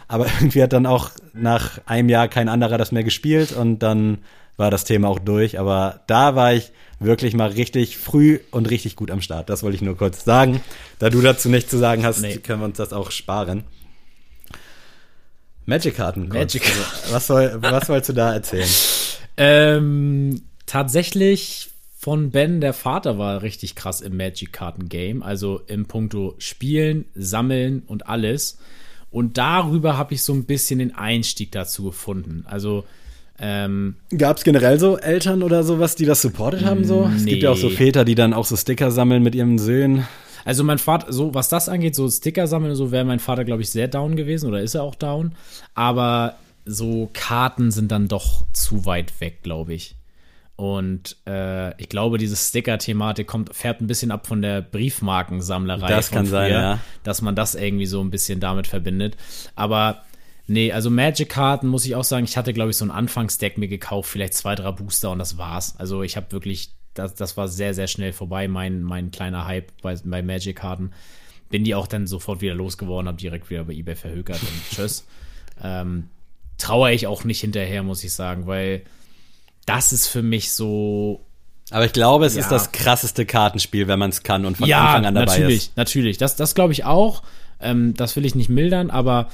Aber 0.09 0.25
irgendwie 0.39 0.61
hat 0.61 0.73
dann 0.73 0.85
auch 0.85 1.11
nach 1.31 1.79
einem 1.85 2.09
Jahr 2.09 2.27
kein 2.27 2.49
anderer 2.49 2.77
das 2.77 2.91
mehr 2.91 3.05
gespielt 3.05 3.53
und 3.53 3.79
dann 3.79 4.17
war 4.57 4.69
das 4.71 4.83
Thema 4.83 5.07
auch 5.07 5.19
durch. 5.19 5.59
Aber 5.59 6.01
da 6.07 6.35
war 6.35 6.53
ich 6.53 6.71
wirklich 6.99 7.33
mal 7.35 7.49
richtig 7.49 7.97
früh 7.97 8.39
und 8.51 8.69
richtig 8.69 8.95
gut 8.95 9.11
am 9.11 9.21
Start. 9.21 9.49
Das 9.49 9.63
wollte 9.63 9.75
ich 9.75 9.81
nur 9.81 9.95
kurz 9.97 10.23
sagen. 10.25 10.61
Da 10.99 11.09
du 11.09 11.21
dazu 11.21 11.47
nichts 11.49 11.69
zu 11.69 11.77
sagen 11.77 12.03
hast, 12.05 12.21
Nee. 12.21 12.37
können 12.37 12.61
wir 12.61 12.65
uns 12.65 12.77
das 12.77 12.91
auch 12.93 13.11
sparen. 13.11 13.63
Magic-Karten. 15.65 16.29
Magic- 16.29 16.63
Also, 16.65 17.13
was, 17.13 17.27
soll, 17.27 17.57
was 17.61 17.89
wolltest 17.89 18.09
du 18.09 18.13
da 18.13 18.33
erzählen? 18.33 18.69
Ähm, 19.35 20.41
tatsächlich 20.65 21.69
von 21.97 22.31
Ben, 22.31 22.61
der 22.61 22.73
Vater 22.73 23.17
war 23.17 23.41
richtig 23.41 23.75
krass 23.75 24.01
im 24.01 24.15
Magic-Karten-Game, 24.15 25.23
also 25.23 25.59
im 25.67 25.85
Punkto 25.85 26.35
Spielen, 26.37 27.05
Sammeln 27.15 27.83
und 27.85 28.07
alles. 28.07 28.59
Und 29.11 29.37
darüber 29.37 29.97
habe 29.97 30.13
ich 30.13 30.23
so 30.23 30.33
ein 30.33 30.45
bisschen 30.45 30.79
den 30.79 30.95
Einstieg 30.95 31.51
dazu 31.51 31.83
gefunden. 31.83 32.43
Also, 32.47 32.85
ähm, 33.39 33.95
Gab 34.17 34.37
es 34.37 34.43
generell 34.43 34.79
so 34.79 34.97
Eltern 34.97 35.43
oder 35.43 35.63
sowas, 35.63 35.95
die 35.95 36.05
das 36.05 36.21
supportet 36.21 36.65
haben? 36.65 36.85
So? 36.85 37.09
Es 37.15 37.25
gibt 37.25 37.43
ja 37.43 37.51
auch 37.51 37.57
so 37.57 37.67
Nee. 37.67 37.75
Väter, 37.75 38.05
die 38.05 38.15
dann 38.15 38.33
auch 38.33 38.45
so 38.45 38.55
Sticker 38.55 38.91
sammeln 38.91 39.21
mit 39.23 39.35
ihren 39.35 39.57
Söhnen. 39.59 40.07
Also 40.45 40.63
mein 40.63 40.77
Vater, 40.79 41.11
so 41.11 41.33
was 41.33 41.49
das 41.49 41.69
angeht, 41.69 41.93
so 41.93 42.09
Sticker 42.09 42.47
sammeln 42.47 42.71
und 42.71 42.77
so, 42.77 42.91
wäre 42.91 43.05
mein 43.05 43.19
Vater, 43.19 43.43
glaube 43.43 43.61
ich, 43.61 43.69
sehr 43.69 43.87
down 43.87 44.15
gewesen 44.15 44.47
oder 44.47 44.61
ist 44.61 44.75
er 44.75 44.83
auch 44.83 44.95
down. 44.95 45.35
Aber 45.75 46.35
so 46.65 47.09
Karten 47.13 47.71
sind 47.71 47.91
dann 47.91 48.07
doch 48.07 48.45
zu 48.53 48.85
weit 48.85 49.19
weg, 49.19 49.43
glaube 49.43 49.73
ich. 49.73 49.95
Und 50.55 51.17
äh, 51.27 51.79
ich 51.79 51.87
glaube, 51.87 52.17
diese 52.17 52.35
Sticker-Thematik 52.35 53.27
kommt, 53.27 53.53
fährt 53.53 53.79
ein 53.79 53.85
bisschen 53.85 54.09
ab 54.09 54.25
von 54.25 54.41
der 54.41 54.61
Briefmarkensammlerei. 54.61 55.87
Das 55.87 56.09
kann 56.09 56.25
sein, 56.25 56.51
ja. 56.51 56.79
Dass 57.03 57.21
man 57.21 57.35
das 57.35 57.53
irgendwie 57.53 57.85
so 57.85 58.01
ein 58.01 58.09
bisschen 58.09 58.39
damit 58.39 58.65
verbindet. 58.65 59.17
Aber 59.55 60.01
nee, 60.47 60.71
also 60.71 60.89
Magic-Karten 60.89 61.67
muss 61.67 61.85
ich 61.85 61.95
auch 61.95 62.03
sagen, 62.03 62.25
ich 62.25 62.37
hatte, 62.37 62.53
glaube 62.53 62.71
ich, 62.71 62.77
so 62.77 62.85
ein 62.85 62.91
Anfangsdeck 62.91 63.57
mir 63.57 63.67
gekauft, 63.67 64.09
vielleicht 64.09 64.33
zwei, 64.33 64.55
drei 64.55 64.71
Booster 64.71 65.11
und 65.11 65.19
das 65.19 65.37
war's. 65.37 65.75
Also 65.77 66.03
ich 66.03 66.15
habe 66.17 66.31
wirklich, 66.31 66.71
das, 66.93 67.15
das 67.15 67.37
war 67.37 67.47
sehr, 67.47 67.73
sehr 67.73 67.87
schnell 67.87 68.13
vorbei, 68.13 68.47
mein, 68.47 68.81
mein 68.81 69.11
kleiner 69.11 69.45
Hype 69.45 69.71
bei, 69.81 69.95
bei 70.03 70.21
Magic-Karten. 70.21 70.91
Bin 71.49 71.63
die 71.63 71.75
auch 71.75 71.87
dann 71.87 72.07
sofort 72.07 72.41
wieder 72.41 72.55
losgeworden, 72.55 73.07
habe 73.07 73.17
direkt 73.17 73.49
wieder 73.49 73.63
bei 73.63 73.73
Ebay 73.73 73.95
verhökert 73.95 74.41
und 74.41 74.49
tschüss. 74.75 75.05
Ähm, 75.63 76.09
trauere 76.57 76.91
ich 76.91 77.07
auch 77.07 77.23
nicht 77.23 77.39
hinterher, 77.41 77.83
muss 77.83 78.03
ich 78.03 78.13
sagen, 78.13 78.47
weil 78.47 78.81
das 79.65 79.93
ist 79.93 80.07
für 80.07 80.21
mich 80.23 80.51
so. 80.51 81.21
Aber 81.71 81.85
ich 81.85 81.93
glaube, 81.93 82.25
es 82.25 82.35
Ja. 82.35 82.41
ist 82.41 82.49
das 82.51 82.71
krasseste 82.71 83.25
Kartenspiel, 83.25 83.87
wenn 83.87 83.99
man 83.99 84.09
es 84.09 84.23
kann 84.23 84.45
und 84.45 84.57
von 84.57 84.67
ja, 84.67 84.85
Anfang 84.87 85.05
an 85.07 85.15
dabei 85.15 85.25
natürlich, 85.37 85.57
ist. 85.69 85.77
natürlich. 85.77 86.17
Das, 86.17 86.35
das 86.35 86.55
glaube 86.55 86.73
ich 86.73 86.85
auch. 86.85 87.23
Ähm, 87.59 87.93
das 87.95 88.15
will 88.15 88.25
ich 88.25 88.35
nicht 88.35 88.49
mildern, 88.49 88.89
aber 88.89 89.29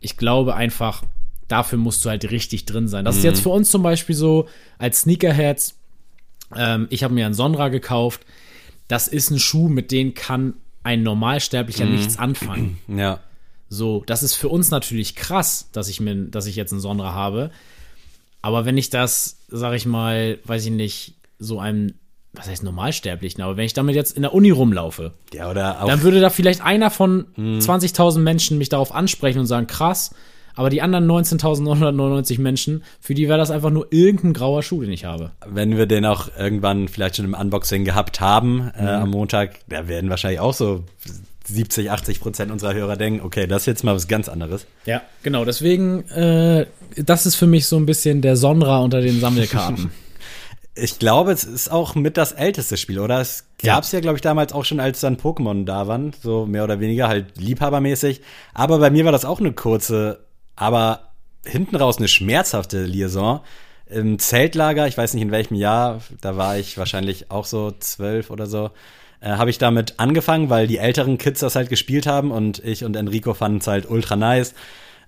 ich 0.00 0.16
glaube 0.16 0.54
einfach, 0.54 1.02
dafür 1.48 1.78
musst 1.78 2.04
du 2.04 2.08
halt 2.10 2.30
richtig 2.30 2.64
drin 2.66 2.88
sein. 2.88 3.04
Das 3.04 3.16
ist 3.16 3.22
Mhm. 3.22 3.28
jetzt 3.30 3.40
für 3.40 3.48
uns 3.50 3.70
zum 3.70 3.82
Beispiel 3.82 4.14
so, 4.14 4.48
als 4.78 5.00
Sneakerheads, 5.02 5.74
ähm, 6.54 6.86
ich 6.90 7.02
habe 7.04 7.14
mir 7.14 7.26
einen 7.26 7.34
Sonra 7.34 7.68
gekauft. 7.68 8.22
Das 8.86 9.08
ist 9.08 9.30
ein 9.30 9.38
Schuh, 9.38 9.68
mit 9.68 9.90
dem 9.92 10.14
kann 10.14 10.54
ein 10.82 11.02
Normalsterblicher 11.02 11.84
Mhm. 11.86 11.92
nichts 11.92 12.18
anfangen. 12.18 12.78
Ja. 12.88 13.20
So, 13.70 14.02
das 14.06 14.22
ist 14.22 14.34
für 14.34 14.48
uns 14.48 14.70
natürlich 14.70 15.14
krass, 15.14 15.68
dass 15.72 15.88
ich 15.90 16.00
mir, 16.00 16.14
dass 16.14 16.46
ich 16.46 16.56
jetzt 16.56 16.72
einen 16.72 16.80
Sonra 16.80 17.12
habe. 17.12 17.50
Aber 18.40 18.64
wenn 18.64 18.78
ich 18.78 18.88
das, 18.88 19.40
sag 19.48 19.74
ich 19.74 19.84
mal, 19.84 20.38
weiß 20.44 20.64
ich 20.64 20.70
nicht, 20.70 21.14
so 21.38 21.58
einem, 21.60 21.92
was 22.32 22.48
heißt 22.48 22.62
Normalsterblichen, 22.62 23.42
aber 23.42 23.56
wenn 23.56 23.64
ich 23.64 23.72
damit 23.72 23.94
jetzt 23.94 24.14
in 24.16 24.22
der 24.22 24.34
Uni 24.34 24.50
rumlaufe, 24.50 25.12
Ja, 25.32 25.50
oder 25.50 25.82
dann 25.86 26.02
würde 26.02 26.20
da 26.20 26.30
vielleicht 26.30 26.60
einer 26.62 26.90
von 26.90 27.26
Mhm. 27.36 27.58
20.000 27.60 28.18
Menschen 28.20 28.58
mich 28.58 28.68
darauf 28.68 28.94
ansprechen 28.94 29.38
und 29.40 29.46
sagen, 29.46 29.66
krass, 29.66 30.14
aber 30.54 30.70
die 30.70 30.82
anderen 30.82 31.06
19.999 31.06 32.40
Menschen, 32.40 32.82
für 33.00 33.14
die 33.14 33.28
wäre 33.28 33.38
das 33.38 33.50
einfach 33.50 33.70
nur 33.70 33.86
irgendein 33.90 34.32
grauer 34.34 34.62
Schuh, 34.62 34.82
den 34.82 34.92
ich 34.92 35.04
habe. 35.04 35.30
wenn 35.46 35.76
wir 35.76 35.86
den 35.86 36.04
auch 36.04 36.28
irgendwann 36.38 36.88
vielleicht 36.88 37.16
schon 37.16 37.24
im 37.24 37.34
Unboxing 37.34 37.84
gehabt 37.84 38.20
haben 38.20 38.70
äh, 38.76 38.82
Mhm. 38.82 38.88
am 38.88 39.10
Montag, 39.10 39.60
da 39.68 39.88
werden 39.88 40.10
wahrscheinlich 40.10 40.40
auch 40.40 40.54
so 40.54 40.84
70, 41.46 41.90
80 41.90 42.20
Prozent 42.20 42.52
unserer 42.52 42.74
Hörer 42.74 42.96
denken, 42.96 43.24
okay, 43.24 43.46
das 43.46 43.62
ist 43.62 43.66
jetzt 43.66 43.84
mal 43.84 43.94
was 43.94 44.06
ganz 44.06 44.28
anderes. 44.28 44.66
Ja, 44.84 45.00
genau, 45.22 45.44
deswegen, 45.46 46.06
äh, 46.10 46.66
das 46.96 47.24
ist 47.24 47.36
für 47.36 47.46
mich 47.46 47.66
so 47.66 47.76
ein 47.76 47.86
bisschen 47.86 48.20
der 48.20 48.36
Sonra 48.36 48.80
unter 48.80 49.00
den 49.00 49.18
Sammelkarten. 49.20 49.90
Ich 50.80 50.98
glaube, 50.98 51.32
es 51.32 51.44
ist 51.44 51.70
auch 51.70 51.94
mit 51.94 52.16
das 52.16 52.32
älteste 52.32 52.76
Spiel, 52.76 52.98
oder? 53.00 53.20
Es 53.20 53.44
Ja. 53.62 53.74
gab 53.74 53.84
es 53.84 53.92
ja, 53.92 54.00
glaube 54.00 54.16
ich, 54.16 54.22
damals 54.22 54.52
auch 54.52 54.64
schon, 54.64 54.80
als 54.80 55.00
dann 55.00 55.16
Pokémon 55.16 55.64
da 55.64 55.86
waren, 55.88 56.12
so 56.22 56.46
mehr 56.46 56.64
oder 56.64 56.78
weniger 56.80 57.08
halt 57.08 57.36
liebhabermäßig. 57.36 58.20
Aber 58.54 58.78
bei 58.78 58.90
mir 58.90 59.04
war 59.04 59.12
das 59.12 59.24
auch 59.24 59.40
eine 59.40 59.52
kurze, 59.52 60.20
aber 60.56 61.10
hinten 61.44 61.76
raus 61.76 61.98
eine 61.98 62.08
schmerzhafte 62.08 62.84
Liaison. 62.84 63.40
im 63.90 64.18
Zeltlager, 64.18 64.86
ich 64.86 64.98
weiß 64.98 65.14
nicht 65.14 65.22
in 65.22 65.30
welchem 65.30 65.54
Jahr, 65.54 66.02
da 66.20 66.36
war 66.36 66.58
ich 66.58 66.76
wahrscheinlich 66.76 67.30
auch 67.30 67.46
so 67.46 67.70
zwölf 67.80 68.30
oder 68.30 68.46
so, 68.46 68.70
äh, 69.20 69.30
habe 69.30 69.48
ich 69.48 69.56
damit 69.56 69.94
angefangen, 69.98 70.50
weil 70.50 70.66
die 70.66 70.76
älteren 70.76 71.16
Kids 71.16 71.40
das 71.40 71.56
halt 71.56 71.70
gespielt 71.70 72.06
haben 72.06 72.30
und 72.30 72.58
ich 72.62 72.84
und 72.84 72.96
Enrico 72.96 73.32
fanden 73.32 73.58
es 73.58 73.66
halt 73.66 73.88
ultra 73.90 74.14
nice. 74.16 74.52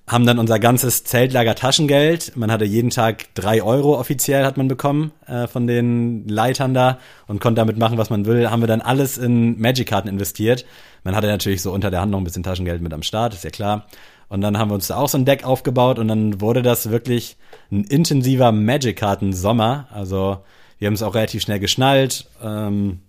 Haben 0.07 0.27
dann 0.27 0.41
unser 0.41 0.59
ganzes 0.59 1.05
Zeltlager 1.05 1.55
Taschengeld. 1.55 2.37
Man 2.37 2.51
hatte 2.51 2.65
jeden 2.65 2.91
Tag 2.91 3.33
drei 3.35 3.63
Euro 3.63 3.97
offiziell 3.99 4.45
hat 4.45 4.57
man 4.57 4.67
bekommen 4.67 5.13
äh, 5.27 5.47
von 5.47 5.69
den 5.69 6.27
Leitern 6.27 6.75
da 6.75 6.99
und 7.29 7.41
konnte 7.41 7.61
damit 7.61 7.79
machen, 7.79 7.97
was 7.97 8.11
man 8.11 8.27
will. 8.27 8.51
Haben 8.51 8.61
wir 8.61 8.67
dann 8.67 8.81
alles 8.81 9.19
in 9.19 9.61
Magic-Karten 9.61 10.09
investiert. 10.09 10.65
Man 11.05 11.15
hatte 11.15 11.29
natürlich 11.29 11.63
so 11.63 11.73
unter 11.73 11.91
der 11.93 12.01
Hand 12.01 12.11
noch 12.11 12.19
ein 12.19 12.25
bisschen 12.25 12.43
Taschengeld 12.43 12.83
mit 12.83 12.93
am 12.93 13.05
Start, 13.05 13.35
ist 13.35 13.45
ja 13.45 13.51
klar. 13.51 13.87
Und 14.29 14.41
dann 14.43 14.59
haben 14.59 14.71
wir 14.71 14.75
uns 14.75 14.87
da 14.87 14.97
auch 14.97 15.09
so 15.09 15.19
ein 15.19 15.25
Deck 15.25 15.45
aufgebaut 15.45 15.99
und 15.99 16.09
dann 16.09 16.41
wurde 16.41 16.63
das 16.63 16.91
wirklich 16.91 17.37
ein 17.71 17.85
intensiver 17.85 18.53
Magic-Karten-Sommer. 18.53 19.89
Also 19.93 20.39
wir 20.79 20.87
haben 20.87 20.95
es 20.95 21.03
auch 21.03 21.15
relativ 21.15 21.43
schnell 21.43 21.59
geschnallt. 21.59 22.27
Ähm, 22.43 23.01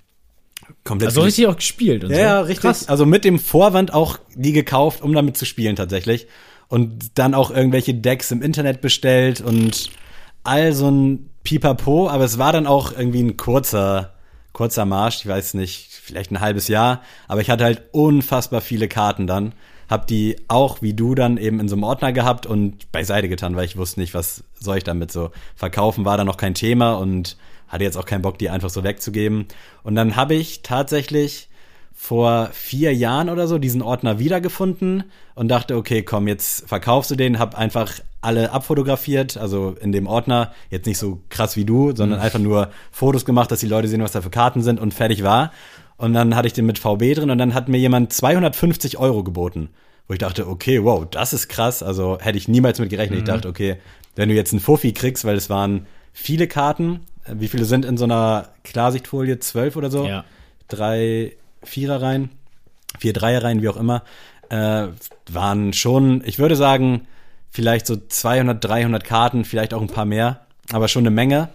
komplett 0.84 1.10
Also 1.10 1.22
richtig 1.22 1.48
auch 1.48 1.56
gespielt 1.56 2.04
und 2.04 2.12
ja, 2.12 2.16
so. 2.16 2.22
ja, 2.22 2.42
richtig. 2.42 2.62
Krass. 2.62 2.90
Also 2.90 3.06
mit 3.06 3.24
dem 3.24 3.40
Vorwand 3.40 3.94
auch 3.94 4.18
die 4.36 4.52
gekauft, 4.52 5.02
um 5.02 5.14
damit 5.14 5.38
zu 5.38 5.46
spielen 5.46 5.76
tatsächlich. 5.76 6.28
Und 6.72 7.20
dann 7.20 7.34
auch 7.34 7.52
irgendwelche 7.52 7.94
Decks 7.94 8.32
im 8.32 8.42
Internet 8.42 8.80
bestellt 8.80 9.42
und 9.42 9.90
all 10.46 10.72
so 10.72 10.90
ein 10.90 11.30
Pipapo. 11.44 12.08
Aber 12.10 12.24
es 12.24 12.38
war 12.38 12.54
dann 12.54 12.66
auch 12.66 12.94
irgendwie 12.94 13.22
ein 13.22 13.36
kurzer, 13.36 14.14
kurzer 14.54 14.86
Marsch. 14.86 15.18
Ich 15.18 15.28
weiß 15.28 15.56
nicht, 15.56 15.90
vielleicht 15.92 16.32
ein 16.32 16.40
halbes 16.40 16.70
Jahr. 16.70 17.02
Aber 17.28 17.42
ich 17.42 17.50
hatte 17.50 17.66
halt 17.66 17.82
unfassbar 17.92 18.62
viele 18.62 18.88
Karten 18.88 19.28
dann. 19.28 19.52
Hab 19.90 20.08
die 20.08 20.38
auch 20.48 20.82
wie 20.82 20.94
du 20.94 21.14
dann 21.14 21.36
eben 21.36 21.60
in 21.60 21.68
so 21.68 21.76
einem 21.76 21.84
Ordner 21.84 22.14
gehabt 22.14 22.46
und 22.46 22.90
beiseite 22.94 23.28
getan, 23.28 23.58
weil 23.58 23.66
ich 23.66 23.76
wusste 23.76 24.00
nicht, 24.00 24.14
was 24.14 24.46
soll 24.58 24.78
ich 24.78 24.86
damit 24.86 25.12
so 25.12 25.32
verkaufen, 25.58 26.06
war 26.06 26.16
da 26.16 26.24
noch 26.24 26.38
kein 26.38 26.54
Thema 26.54 26.94
und 26.94 27.36
hatte 27.68 27.84
jetzt 27.84 27.98
auch 27.98 28.06
keinen 28.06 28.22
Bock, 28.22 28.40
die 28.40 28.50
einfach 28.50 28.70
so 28.70 28.86
wegzugeben. 28.86 29.48
Und 29.84 29.96
dann 29.96 30.16
habe 30.16 30.36
ich 30.36 30.62
tatsächlich 30.62 31.50
vor 32.02 32.50
vier 32.52 32.96
Jahren 32.96 33.30
oder 33.30 33.48
so 33.48 33.60
diesen 33.60 33.84
Ordner 33.84 34.18
wiedergefunden 34.18 35.04
und 35.36 35.50
dachte, 35.50 35.78
okay, 35.78 36.02
komm, 36.02 36.28
jetzt 36.28 36.68
verkaufst 36.68 37.12
du 37.12 37.16
den, 37.16 37.38
hab 37.38 37.56
einfach 37.56 38.00
alle 38.22 38.52
abfotografiert, 38.52 39.38
also 39.38 39.76
in 39.80 39.92
dem 39.92 40.08
Ordner, 40.08 40.52
jetzt 40.72 40.88
nicht 40.88 40.98
so 40.98 41.20
krass 41.30 41.56
wie 41.58 41.64
du, 41.64 41.96
sondern 41.96 42.20
einfach 42.20 42.40
nur 42.40 42.72
Fotos 42.92 43.24
gemacht, 43.24 43.52
dass 43.52 43.60
die 43.60 43.68
Leute 43.68 43.88
sehen, 43.88 44.02
was 44.02 44.14
da 44.14 44.22
für 44.22 44.32
Karten 44.32 44.64
sind 44.64 44.80
und 44.80 44.96
fertig 44.96 45.22
war. 45.22 45.52
Und 45.96 46.16
dann 46.16 46.36
hatte 46.36 46.48
ich 46.48 46.54
den 46.54 46.66
mit 46.66 46.80
VB 46.80 47.14
drin 47.14 47.30
und 47.30 47.38
dann 47.38 47.54
hat 47.54 47.70
mir 47.70 47.78
jemand 47.78 48.12
250 48.12 48.98
Euro 48.98 49.24
geboten, 49.24 49.70
wo 50.08 50.14
ich 50.14 50.20
dachte, 50.20 50.48
okay, 50.48 50.84
wow, 50.84 51.06
das 51.08 51.34
ist 51.34 51.50
krass, 51.50 51.84
also 51.84 52.18
hätte 52.20 52.40
ich 52.40 52.48
niemals 52.48 52.80
mit 52.80 52.90
gerechnet. 52.90 53.20
Ich 53.20 53.26
dachte, 53.26 53.48
okay, 53.48 53.78
wenn 54.16 54.28
du 54.28 54.34
jetzt 54.34 54.54
einen 54.54 54.60
Fuffi 54.60 54.92
kriegst, 54.92 55.24
weil 55.24 55.36
es 55.36 55.52
waren 55.52 55.86
viele 56.14 56.48
Karten, 56.48 57.02
wie 57.32 57.48
viele 57.48 57.66
sind 57.66 57.86
in 57.86 57.96
so 57.96 58.06
einer 58.06 58.50
Klarsichtfolie? 58.64 59.38
Zwölf 59.38 59.76
oder 59.76 59.92
so? 59.92 60.08
Ja. 60.08 60.26
drei 60.68 61.34
Viererreihen, 61.64 62.30
vier 63.00 63.14
Dreierreihen, 63.14 63.62
wie 63.62 63.70
auch 63.70 63.78
immer, 63.78 64.04
äh, 64.50 64.88
waren 65.30 65.74
schon, 65.74 66.24
ich 66.26 66.40
würde 66.40 66.56
sagen, 66.56 67.08
vielleicht 67.50 67.88
so 67.88 67.96
200, 67.96 68.64
300 68.64 69.04
Karten, 69.04 69.46
vielleicht 69.46 69.74
auch 69.74 69.82
ein 69.82 69.88
paar 69.88 70.06
mehr, 70.06 70.42
aber 70.72 70.88
schon 70.88 71.04
eine 71.04 71.12
Menge. 71.12 71.50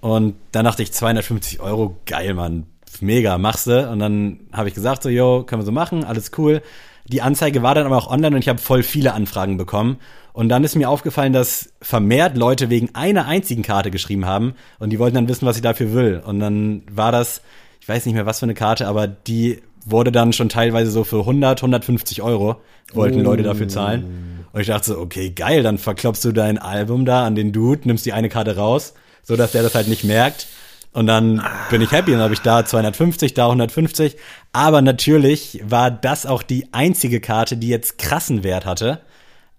Und 0.00 0.34
dann 0.52 0.64
dachte 0.64 0.82
ich, 0.82 0.92
250 0.92 1.60
Euro, 1.60 1.96
geil, 2.06 2.34
Mann, 2.34 2.66
mega, 3.00 3.38
machst 3.38 3.66
du. 3.66 3.88
Und 3.90 3.98
dann 3.98 4.40
habe 4.52 4.68
ich 4.68 4.74
gesagt, 4.74 5.02
so, 5.02 5.08
yo, 5.08 5.44
können 5.44 5.62
wir 5.62 5.66
so 5.66 5.72
machen, 5.72 6.04
alles 6.04 6.32
cool. 6.38 6.62
Die 7.08 7.22
Anzeige 7.22 7.62
war 7.62 7.74
dann 7.74 7.86
aber 7.86 7.96
auch 7.96 8.10
online 8.10 8.34
und 8.34 8.42
ich 8.42 8.48
habe 8.48 8.58
voll 8.58 8.82
viele 8.82 9.14
Anfragen 9.14 9.56
bekommen. 9.56 9.98
Und 10.32 10.48
dann 10.48 10.64
ist 10.64 10.74
mir 10.74 10.90
aufgefallen, 10.90 11.32
dass 11.32 11.72
vermehrt 11.80 12.36
Leute 12.36 12.68
wegen 12.68 12.94
einer 12.94 13.26
einzigen 13.26 13.62
Karte 13.62 13.90
geschrieben 13.90 14.26
haben 14.26 14.54
und 14.78 14.90
die 14.90 14.98
wollten 14.98 15.14
dann 15.14 15.28
wissen, 15.28 15.46
was 15.46 15.56
ich 15.56 15.62
dafür 15.62 15.92
will. 15.94 16.22
Und 16.24 16.40
dann 16.40 16.82
war 16.90 17.12
das, 17.12 17.42
ich 17.86 17.88
weiß 17.88 18.04
nicht 18.04 18.16
mehr, 18.16 18.26
was 18.26 18.40
für 18.40 18.46
eine 18.46 18.54
Karte, 18.54 18.88
aber 18.88 19.06
die 19.06 19.62
wurde 19.84 20.10
dann 20.10 20.32
schon 20.32 20.48
teilweise 20.48 20.90
so 20.90 21.04
für 21.04 21.20
100, 21.20 21.60
150 21.60 22.20
Euro 22.20 22.56
wollten 22.92 23.20
Leute 23.20 23.44
dafür 23.44 23.68
zahlen. 23.68 24.44
Und 24.52 24.60
ich 24.60 24.66
dachte 24.66 24.86
so, 24.86 24.98
okay, 24.98 25.30
geil, 25.30 25.62
dann 25.62 25.78
verklopfst 25.78 26.24
du 26.24 26.32
dein 26.32 26.58
Album 26.58 27.04
da 27.04 27.24
an 27.24 27.36
den 27.36 27.52
Dude, 27.52 27.82
nimmst 27.84 28.04
die 28.04 28.12
eine 28.12 28.28
Karte 28.28 28.56
raus, 28.56 28.94
so 29.22 29.36
dass 29.36 29.52
der 29.52 29.62
das 29.62 29.76
halt 29.76 29.86
nicht 29.86 30.02
merkt. 30.02 30.48
Und 30.94 31.06
dann 31.06 31.40
bin 31.70 31.80
ich 31.80 31.92
happy, 31.92 32.10
dann 32.10 32.22
habe 32.22 32.34
ich 32.34 32.40
da 32.40 32.64
250, 32.64 33.34
da 33.34 33.44
150. 33.44 34.16
Aber 34.52 34.82
natürlich 34.82 35.60
war 35.64 35.92
das 35.92 36.26
auch 36.26 36.42
die 36.42 36.66
einzige 36.72 37.20
Karte, 37.20 37.56
die 37.56 37.68
jetzt 37.68 37.98
krassen 37.98 38.42
Wert 38.42 38.66
hatte. 38.66 38.98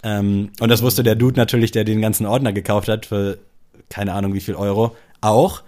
Ähm, 0.04 0.50
und 0.60 0.68
das 0.68 0.82
wusste 0.82 1.02
der 1.02 1.16
Dude 1.16 1.40
natürlich, 1.40 1.72
der 1.72 1.86
den 1.86 2.02
ganzen 2.02 2.26
Ordner 2.26 2.52
gekauft 2.52 2.90
hat, 2.90 3.06
für 3.06 3.38
keine 3.88 4.12
Ahnung 4.12 4.34
wie 4.34 4.42
viel 4.42 4.56
Euro, 4.56 4.98
auch. 5.22 5.64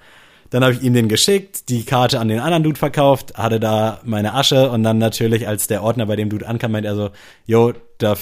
Dann 0.49 0.63
habe 0.63 0.73
ich 0.73 0.81
ihm 0.81 0.93
den 0.93 1.09
geschickt, 1.09 1.69
die 1.69 1.83
Karte 1.83 2.19
an 2.19 2.27
den 2.27 2.39
anderen 2.39 2.63
Dude 2.63 2.79
verkauft, 2.79 3.35
hatte 3.35 3.59
da 3.59 4.01
meine 4.03 4.33
Asche 4.33 4.71
und 4.71 4.83
dann 4.83 4.97
natürlich, 4.97 5.47
als 5.47 5.67
der 5.67 5.83
Ordner 5.83 6.07
bei 6.07 6.15
dem 6.15 6.29
Dude 6.29 6.47
ankam, 6.47 6.71
meint 6.71 6.85
er 6.85 6.95
so, 6.95 7.11
yo, 7.45 7.73
da, 7.99 8.15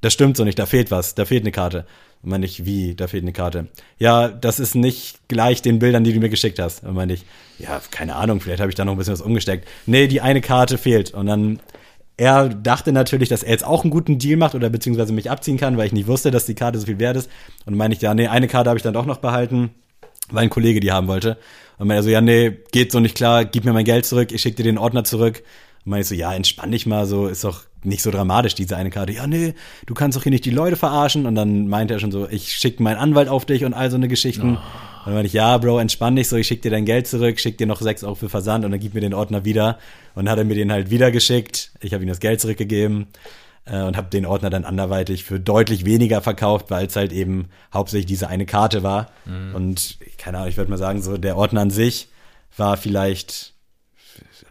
das 0.00 0.12
stimmt 0.12 0.36
so 0.36 0.44
nicht, 0.44 0.58
da 0.58 0.66
fehlt 0.66 0.90
was, 0.90 1.14
da 1.14 1.24
fehlt 1.24 1.42
eine 1.42 1.52
Karte. 1.52 1.84
Und 2.22 2.30
meine 2.30 2.46
ich, 2.46 2.64
wie, 2.64 2.94
da 2.94 3.06
fehlt 3.06 3.22
eine 3.22 3.34
Karte? 3.34 3.66
Ja, 3.98 4.28
das 4.28 4.58
ist 4.58 4.74
nicht 4.74 5.28
gleich 5.28 5.60
den 5.60 5.78
Bildern, 5.78 6.04
die 6.04 6.14
du 6.14 6.20
mir 6.20 6.30
geschickt 6.30 6.58
hast. 6.58 6.82
Und 6.82 6.94
meine 6.94 7.12
ich, 7.12 7.24
ja, 7.58 7.82
keine 7.90 8.16
Ahnung, 8.16 8.40
vielleicht 8.40 8.60
habe 8.60 8.70
ich 8.70 8.74
da 8.74 8.86
noch 8.86 8.92
ein 8.92 8.98
bisschen 8.98 9.12
was 9.12 9.20
umgesteckt. 9.20 9.68
Nee, 9.84 10.06
die 10.06 10.22
eine 10.22 10.40
Karte 10.40 10.78
fehlt. 10.78 11.12
Und 11.12 11.26
dann, 11.26 11.60
er 12.16 12.48
dachte 12.48 12.92
natürlich, 12.92 13.28
dass 13.28 13.42
er 13.42 13.50
jetzt 13.50 13.66
auch 13.66 13.82
einen 13.84 13.90
guten 13.90 14.18
Deal 14.18 14.38
macht 14.38 14.54
oder 14.54 14.70
beziehungsweise 14.70 15.12
mich 15.12 15.30
abziehen 15.30 15.58
kann, 15.58 15.76
weil 15.76 15.86
ich 15.86 15.92
nicht 15.92 16.06
wusste, 16.06 16.30
dass 16.30 16.46
die 16.46 16.54
Karte 16.54 16.78
so 16.78 16.86
viel 16.86 16.98
wert 16.98 17.16
ist. 17.18 17.30
Und 17.66 17.76
meine 17.76 17.92
ich, 17.92 18.00
ja, 18.00 18.14
nee, 18.14 18.28
eine 18.28 18.48
Karte 18.48 18.70
habe 18.70 18.78
ich 18.78 18.82
dann 18.82 18.94
doch 18.94 19.04
noch 19.04 19.18
behalten, 19.18 19.74
weil 20.30 20.44
ein 20.44 20.50
Kollege 20.50 20.80
die 20.80 20.92
haben 20.92 21.08
wollte. 21.08 21.36
Und 21.78 21.88
meinte 21.88 22.04
so, 22.04 22.10
ja, 22.10 22.20
nee, 22.20 22.52
geht 22.72 22.92
so 22.92 23.00
nicht 23.00 23.16
klar, 23.16 23.44
gib 23.44 23.64
mir 23.64 23.72
mein 23.72 23.84
Geld 23.84 24.06
zurück, 24.06 24.32
ich 24.32 24.42
schicke 24.42 24.56
dir 24.56 24.64
den 24.64 24.78
Ordner 24.78 25.04
zurück. 25.04 25.42
Und 25.84 25.90
meinte 25.90 26.02
ich 26.02 26.08
so, 26.08 26.14
ja, 26.14 26.32
entspann 26.32 26.70
dich 26.70 26.86
mal, 26.86 27.06
so 27.06 27.26
ist 27.26 27.44
doch 27.44 27.62
nicht 27.82 28.02
so 28.02 28.10
dramatisch, 28.10 28.54
diese 28.54 28.76
eine 28.76 28.90
Karte. 28.90 29.12
Ja, 29.12 29.26
nee, 29.26 29.54
du 29.86 29.94
kannst 29.94 30.16
doch 30.16 30.22
hier 30.22 30.32
nicht 30.32 30.44
die 30.44 30.50
Leute 30.50 30.76
verarschen. 30.76 31.26
Und 31.26 31.34
dann 31.34 31.68
meinte 31.68 31.94
er 31.94 32.00
schon 32.00 32.12
so, 32.12 32.28
ich 32.28 32.52
schicke 32.52 32.82
meinen 32.82 32.96
Anwalt 32.96 33.28
auf 33.28 33.44
dich 33.44 33.64
und 33.64 33.74
all 33.74 33.90
so 33.90 33.96
eine 33.96 34.08
Geschichten. 34.08 34.50
Und 34.50 34.58
dann 35.04 35.14
meinte 35.14 35.26
ich, 35.26 35.34
ja, 35.34 35.58
Bro, 35.58 35.78
entspann 35.80 36.16
dich 36.16 36.28
so, 36.28 36.36
ich 36.36 36.46
schicke 36.46 36.62
dir 36.62 36.70
dein 36.70 36.86
Geld 36.86 37.06
zurück, 37.06 37.38
schick 37.38 37.58
dir 37.58 37.66
noch 37.66 37.80
sechs 37.80 38.02
Euro 38.04 38.14
für 38.14 38.30
Versand 38.30 38.64
und 38.64 38.70
dann 38.70 38.80
gib 38.80 38.94
mir 38.94 39.00
den 39.00 39.12
Ordner 39.12 39.44
wieder. 39.44 39.78
Und 40.14 40.24
dann 40.24 40.32
hat 40.32 40.38
er 40.38 40.44
mir 40.44 40.54
den 40.54 40.72
halt 40.72 40.90
wieder 40.90 41.10
geschickt. 41.10 41.72
Ich 41.80 41.92
habe 41.92 42.02
ihm 42.02 42.08
das 42.08 42.20
Geld 42.20 42.40
zurückgegeben 42.40 43.08
äh, 43.66 43.82
und 43.82 43.96
habe 43.96 44.08
den 44.10 44.26
Ordner 44.26 44.50
dann 44.50 44.64
anderweitig 44.64 45.24
für 45.24 45.40
deutlich 45.40 45.84
weniger 45.84 46.20
verkauft, 46.20 46.70
weil 46.70 46.86
es 46.86 46.96
halt 46.96 47.12
eben 47.12 47.48
hauptsächlich 47.72 48.06
diese 48.06 48.28
eine 48.28 48.46
Karte 48.46 48.82
war. 48.82 49.10
Und 49.54 49.98
keine 50.18 50.38
Ahnung, 50.38 50.50
ich 50.50 50.56
würde 50.56 50.70
mal 50.70 50.76
sagen, 50.76 51.02
so 51.02 51.16
der 51.16 51.36
Ordner 51.36 51.62
an 51.62 51.70
sich 51.70 52.08
war 52.56 52.76
vielleicht 52.76 53.54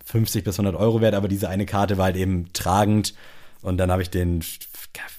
50 0.06 0.44
bis 0.44 0.60
100 0.60 0.80
Euro 0.80 1.02
wert, 1.02 1.16
aber 1.16 1.28
diese 1.28 1.50
eine 1.50 1.66
Karte 1.66 1.98
war 1.98 2.06
halt 2.06 2.18
eben 2.18 2.52
tragend. 2.54 3.14
Und 3.62 3.78
dann 3.78 3.92
habe 3.92 4.02
ich 4.02 4.10
den 4.10 4.44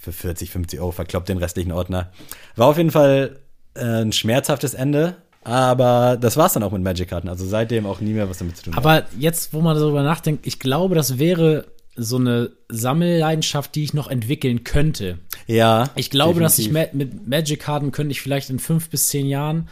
für 0.01 0.12
40, 0.12 0.51
50 0.51 0.80
Euro 0.80 0.92
verkloppt, 0.92 1.28
den 1.28 1.38
restlichen 1.38 1.72
Ordner. 1.72 2.12
War 2.57 2.68
auf 2.68 2.76
jeden 2.76 2.90
Fall 2.90 3.40
äh, 3.74 4.03
ein 4.03 4.12
schmerzhaftes 4.12 4.74
Ende, 4.74 5.16
aber 5.42 6.16
das 6.20 6.36
war's 6.36 6.53
dann 6.53 6.62
auch 6.62 6.72
mit 6.72 6.82
Magic-Karten. 6.82 7.28
Also 7.28 7.47
seitdem 7.47 7.86
auch 7.86 8.01
nie 8.01 8.12
mehr 8.12 8.28
was 8.28 8.38
damit 8.38 8.57
zu 8.57 8.64
tun. 8.64 8.74
Aber 8.74 9.05
jetzt, 9.18 9.53
wo 9.53 9.61
man 9.61 9.76
darüber 9.76 10.03
nachdenkt, 10.03 10.47
ich 10.47 10.59
glaube, 10.59 10.95
das 10.95 11.18
wäre 11.18 11.66
so 11.97 12.16
eine 12.16 12.51
Sammelleidenschaft, 12.68 13.74
die 13.74 13.84
ich 13.84 13.95
noch 13.95 14.09
entwickeln 14.09 14.64
könnte. 14.64 15.18
ja. 15.47 15.90
Ich 15.97 16.11
glaube, 16.11 16.40
dass 16.40 16.59
ich 16.59 16.68
definitiv. 16.68 16.92
ma 16.92 16.99
mit 16.99 17.28
Magic-Karten 17.28 17.92
könnte 17.92 18.12
ich 18.12 18.20
vielleicht 18.20 18.51
in 18.51 18.59
fünf 18.59 18.88
bis 18.90 19.09
zehn 19.09 19.26
Jahren 19.26 19.68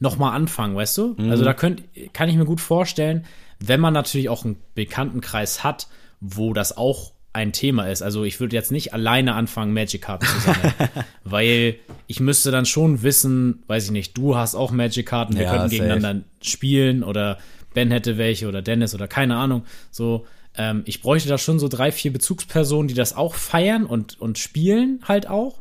noch 0.00 0.16
mal 0.18 0.32
anfangen, 0.32 0.74
weißt 0.76 0.98
du? 0.98 1.14
Mhm. 1.16 1.30
Also 1.30 1.44
da 1.44 1.54
könnt, 1.54 1.82
kann 2.12 2.28
ich 2.28 2.36
mir 2.36 2.44
gut 2.44 2.60
vorstellen, 2.60 3.24
wenn 3.60 3.80
man 3.80 3.92
natürlich 3.94 4.28
auch 4.28 4.44
einen 4.44 4.56
Bekanntenkreis 4.74 5.62
hat, 5.62 5.86
wo 6.20 6.52
das 6.52 6.76
auch 6.76 7.12
ein 7.32 7.52
Thema 7.52 7.88
ist. 7.88 8.02
Also 8.02 8.24
ich 8.24 8.40
würde 8.40 8.54
jetzt 8.56 8.72
nicht 8.72 8.92
alleine 8.92 9.34
anfangen, 9.34 9.72
Magic-Karten 9.72 10.26
zu 10.26 10.40
sammeln, 10.40 10.74
weil 11.24 11.76
ich 12.06 12.20
müsste 12.20 12.50
dann 12.50 12.66
schon 12.66 13.02
wissen, 13.02 13.62
weiß 13.68 13.86
ich 13.86 13.90
nicht, 13.92 14.18
du 14.18 14.36
hast 14.36 14.54
auch 14.54 14.70
Magic-Karten, 14.72 15.34
wir 15.36 15.44
Ja, 15.44 15.50
könnten 15.50 15.70
safe. 15.70 15.80
gegeneinander 15.82 16.24
spielen 16.42 17.02
oder 17.02 17.38
Ben 17.72 17.90
hätte 17.90 18.18
welche 18.18 18.48
oder 18.48 18.60
Dennis 18.60 18.94
oder 18.94 19.08
keine 19.08 19.36
Ahnung. 19.36 19.64
So, 19.90 20.26
ähm, 20.56 20.82
ich 20.84 21.00
bräuchte 21.00 21.28
da 21.28 21.38
schon 21.38 21.58
so 21.58 21.68
drei, 21.68 21.92
vier 21.92 22.12
Bezugspersonen, 22.12 22.88
die 22.88 22.94
das 22.94 23.16
auch 23.16 23.34
feiern 23.34 23.86
und, 23.86 24.20
und 24.20 24.38
spielen 24.38 25.00
halt 25.06 25.28
auch. 25.28 25.60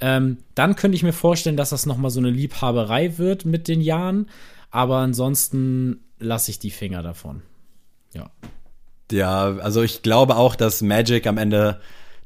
Ähm, 0.00 0.38
dann 0.54 0.74
könnte 0.76 0.96
ich 0.96 1.02
mir 1.02 1.12
vorstellen, 1.12 1.56
dass 1.56 1.70
das 1.70 1.86
nochmal 1.86 2.10
so 2.10 2.20
eine 2.20 2.30
Liebhaberei 2.30 3.16
wird 3.18 3.44
mit 3.44 3.68
den 3.68 3.80
Jahren. 3.80 4.28
Aber 4.70 4.98
ansonsten 4.98 6.00
lasse 6.18 6.50
ich 6.50 6.58
die 6.58 6.72
Finger 6.72 7.02
davon. 7.02 7.42
Ja. 8.12 8.30
Ja, 9.12 9.56
also 9.58 9.82
ich 9.82 10.02
glaube 10.02 10.36
auch, 10.36 10.56
dass 10.56 10.82
Magic 10.82 11.26
am 11.26 11.38
Ende 11.38 11.80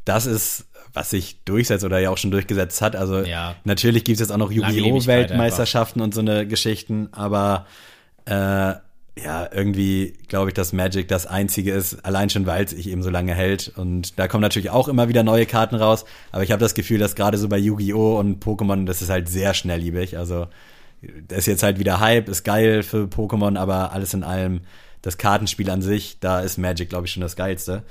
das 0.04 0.24
ist, 0.24 0.66
was 0.94 1.10
sich 1.10 1.44
durchsetzt 1.44 1.84
oder 1.84 1.98
ja 1.98 2.08
auch 2.10 2.16
schon 2.16 2.30
durchgesetzt 2.30 2.80
hat. 2.80 2.96
Also 2.96 3.18
Ja. 3.18 3.56
natürlich 3.64 4.04
gibt 4.04 4.14
es 4.14 4.20
jetzt 4.20 4.30
auch 4.30 4.38
noch 4.38 4.50
Yu-Gi-Oh! 4.50 5.06
Weltmeisterschaften 5.06 6.00
und 6.00 6.14
so 6.14 6.20
eine 6.20 6.46
Geschichten, 6.46 7.08
aber 7.12 7.66
äh, 8.24 8.74
ja, 9.22 9.48
irgendwie 9.52 10.14
glaube 10.28 10.50
ich, 10.50 10.54
dass 10.54 10.72
Magic 10.72 11.08
das 11.08 11.26
einzige 11.26 11.72
ist, 11.72 12.04
allein 12.04 12.30
schon, 12.30 12.46
weil 12.46 12.64
es 12.64 12.70
sich 12.70 12.88
eben 12.88 13.02
so 13.02 13.10
lange 13.10 13.34
hält. 13.34 13.72
Und 13.76 14.18
da 14.18 14.28
kommen 14.28 14.42
natürlich 14.42 14.70
auch 14.70 14.88
immer 14.88 15.08
wieder 15.08 15.22
neue 15.22 15.46
Karten 15.46 15.76
raus, 15.76 16.04
aber 16.32 16.42
ich 16.42 16.52
habe 16.52 16.60
das 16.60 16.74
Gefühl, 16.74 16.98
dass 16.98 17.14
gerade 17.14 17.38
so 17.38 17.48
bei 17.48 17.58
Yu-Gi-Oh! 17.58 18.18
und 18.18 18.44
Pokémon, 18.44 18.86
das 18.86 19.02
ist 19.02 19.10
halt 19.10 19.28
sehr 19.28 19.54
schnellliebig. 19.54 20.18
Also 20.18 20.46
das 21.28 21.38
ist 21.38 21.46
jetzt 21.46 21.62
halt 21.62 21.78
wieder 21.78 22.00
Hype, 22.00 22.28
ist 22.28 22.44
geil 22.44 22.82
für 22.82 23.04
Pokémon, 23.04 23.58
aber 23.58 23.92
alles 23.92 24.14
in 24.14 24.24
allem, 24.24 24.60
das 25.02 25.16
Kartenspiel 25.16 25.70
an 25.70 25.82
sich, 25.82 26.18
da 26.20 26.40
ist 26.40 26.58
Magic, 26.58 26.88
glaube 26.88 27.06
ich, 27.06 27.12
schon 27.12 27.20
das 27.20 27.36
Geilste. 27.36 27.84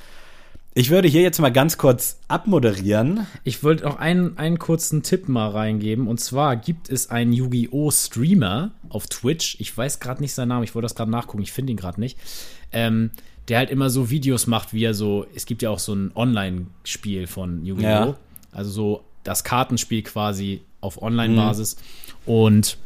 Ich 0.77 0.91
würde 0.91 1.07
hier 1.07 1.23
jetzt 1.23 1.39
mal 1.39 1.51
ganz 1.51 1.79
kurz 1.79 2.19
abmoderieren. 2.27 3.25
Ich 3.43 3.63
wollte 3.63 3.85
noch 3.85 3.97
einen, 3.97 4.37
einen 4.37 4.59
kurzen 4.59 5.01
Tipp 5.01 5.27
mal 5.27 5.49
reingeben. 5.49 6.07
Und 6.07 6.19
zwar 6.19 6.55
gibt 6.55 6.91
es 6.91 7.09
einen 7.09 7.33
Yu-Gi-Oh! 7.33 7.89
Streamer 7.89 8.69
auf 8.87 9.07
Twitch. 9.07 9.57
Ich 9.59 9.75
weiß 9.75 9.99
gerade 9.99 10.21
nicht 10.21 10.35
seinen 10.35 10.49
Namen, 10.49 10.63
ich 10.63 10.75
wollte 10.75 10.83
das 10.83 10.93
gerade 10.93 11.09
nachgucken, 11.09 11.41
ich 11.41 11.51
finde 11.51 11.71
ihn 11.71 11.77
gerade 11.77 11.99
nicht. 11.99 12.19
Ähm, 12.71 13.09
der 13.47 13.57
halt 13.57 13.71
immer 13.71 13.89
so 13.89 14.11
Videos 14.11 14.45
macht, 14.45 14.71
wie 14.71 14.83
er 14.83 14.93
so. 14.93 15.25
Es 15.33 15.47
gibt 15.47 15.63
ja 15.63 15.71
auch 15.71 15.79
so 15.79 15.95
ein 15.95 16.11
Online-Spiel 16.13 17.25
von 17.25 17.65
Yu-Gi-Oh! 17.65 17.83
Ja. 17.83 18.15
Also 18.51 18.69
so 18.69 19.03
das 19.23 19.43
Kartenspiel 19.43 20.03
quasi 20.03 20.61
auf 20.79 21.01
Online-Basis. 21.01 21.77
Und 22.27 22.77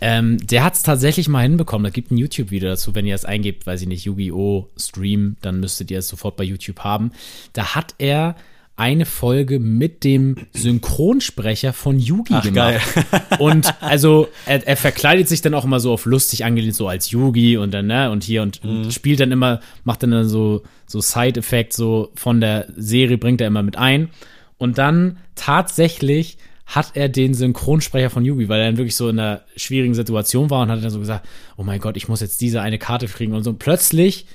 ähm, 0.00 0.38
der 0.46 0.64
hat 0.64 0.74
es 0.74 0.82
tatsächlich 0.82 1.28
mal 1.28 1.42
hinbekommen. 1.42 1.84
Da 1.84 1.90
gibt 1.90 2.10
ein 2.10 2.18
YouTube-Video 2.18 2.70
dazu, 2.70 2.94
wenn 2.94 3.06
ihr 3.06 3.14
es 3.14 3.24
eingebt, 3.24 3.66
weiß 3.66 3.82
ich 3.82 3.88
nicht, 3.88 4.04
Yu-Gi-Oh! 4.04 4.68
Stream, 4.76 5.36
dann 5.40 5.60
müsstet 5.60 5.90
ihr 5.90 5.98
es 5.98 6.08
sofort 6.08 6.36
bei 6.36 6.44
YouTube 6.44 6.80
haben. 6.80 7.12
Da 7.52 7.74
hat 7.74 7.94
er 7.98 8.36
eine 8.76 9.06
Folge 9.06 9.58
mit 9.58 10.04
dem 10.04 10.36
Synchronsprecher 10.52 11.72
von 11.72 11.98
Yugi 11.98 12.34
Ach, 12.34 12.42
gemacht. 12.42 12.82
Und 13.38 13.74
also 13.82 14.28
er, 14.44 14.66
er 14.66 14.76
verkleidet 14.76 15.28
sich 15.28 15.40
dann 15.40 15.54
auch 15.54 15.64
immer 15.64 15.80
so 15.80 15.92
auf 15.92 16.04
lustig 16.04 16.44
angelehnt, 16.44 16.74
so 16.74 16.86
als 16.86 17.10
Yugi 17.10 17.56
und 17.56 17.72
dann, 17.72 17.86
ne, 17.86 18.10
und 18.10 18.22
hier 18.22 18.42
und, 18.42 18.62
und 18.62 18.92
spielt 18.92 19.20
dann 19.20 19.32
immer, 19.32 19.60
macht 19.84 20.02
dann, 20.02 20.10
dann 20.10 20.28
so, 20.28 20.62
so 20.86 21.00
Side-Effekt 21.00 21.72
so 21.72 22.10
von 22.14 22.40
der 22.42 22.66
Serie, 22.76 23.16
bringt 23.16 23.40
er 23.40 23.46
immer 23.46 23.62
mit 23.62 23.78
ein. 23.78 24.10
Und 24.58 24.76
dann 24.76 25.18
tatsächlich 25.34 26.36
hat 26.66 26.90
er 26.94 27.08
den 27.08 27.32
Synchronsprecher 27.32 28.10
von 28.10 28.24
Yugi, 28.24 28.48
weil 28.48 28.60
er 28.60 28.66
dann 28.66 28.76
wirklich 28.76 28.96
so 28.96 29.08
in 29.08 29.18
einer 29.18 29.42
schwierigen 29.56 29.94
Situation 29.94 30.50
war 30.50 30.62
und 30.62 30.70
hat 30.70 30.82
dann 30.82 30.90
so 30.90 30.98
gesagt, 30.98 31.26
oh 31.56 31.62
mein 31.62 31.80
Gott, 31.80 31.96
ich 31.96 32.08
muss 32.08 32.20
jetzt 32.20 32.40
diese 32.40 32.60
eine 32.60 32.78
Karte 32.78 33.06
kriegen 33.06 33.32
und 33.34 33.44
so. 33.44 33.50
Und 33.50 33.60
plötzlich 33.60 34.26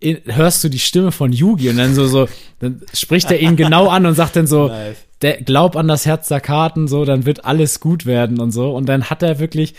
in, 0.00 0.18
hörst 0.26 0.64
du 0.64 0.68
die 0.68 0.78
Stimme 0.78 1.12
von 1.12 1.32
Yugi 1.32 1.68
und 1.68 1.76
dann 1.76 1.94
so, 1.94 2.06
so, 2.06 2.26
dann 2.60 2.82
spricht 2.94 3.30
er 3.30 3.40
ihn 3.40 3.56
genau 3.56 3.88
an 3.88 4.06
und 4.06 4.14
sagt 4.14 4.36
dann 4.36 4.46
so, 4.46 4.68
Nice. 4.68 4.96
der 5.20 5.42
glaub 5.42 5.76
an 5.76 5.88
das 5.88 6.06
Herz 6.06 6.28
der 6.28 6.40
Karten, 6.40 6.88
so, 6.88 7.04
dann 7.04 7.26
wird 7.26 7.44
alles 7.44 7.80
gut 7.80 8.06
werden 8.06 8.40
und 8.40 8.50
so. 8.50 8.74
Und 8.74 8.88
dann 8.88 9.10
hat 9.10 9.22
er 9.22 9.38
wirklich 9.38 9.74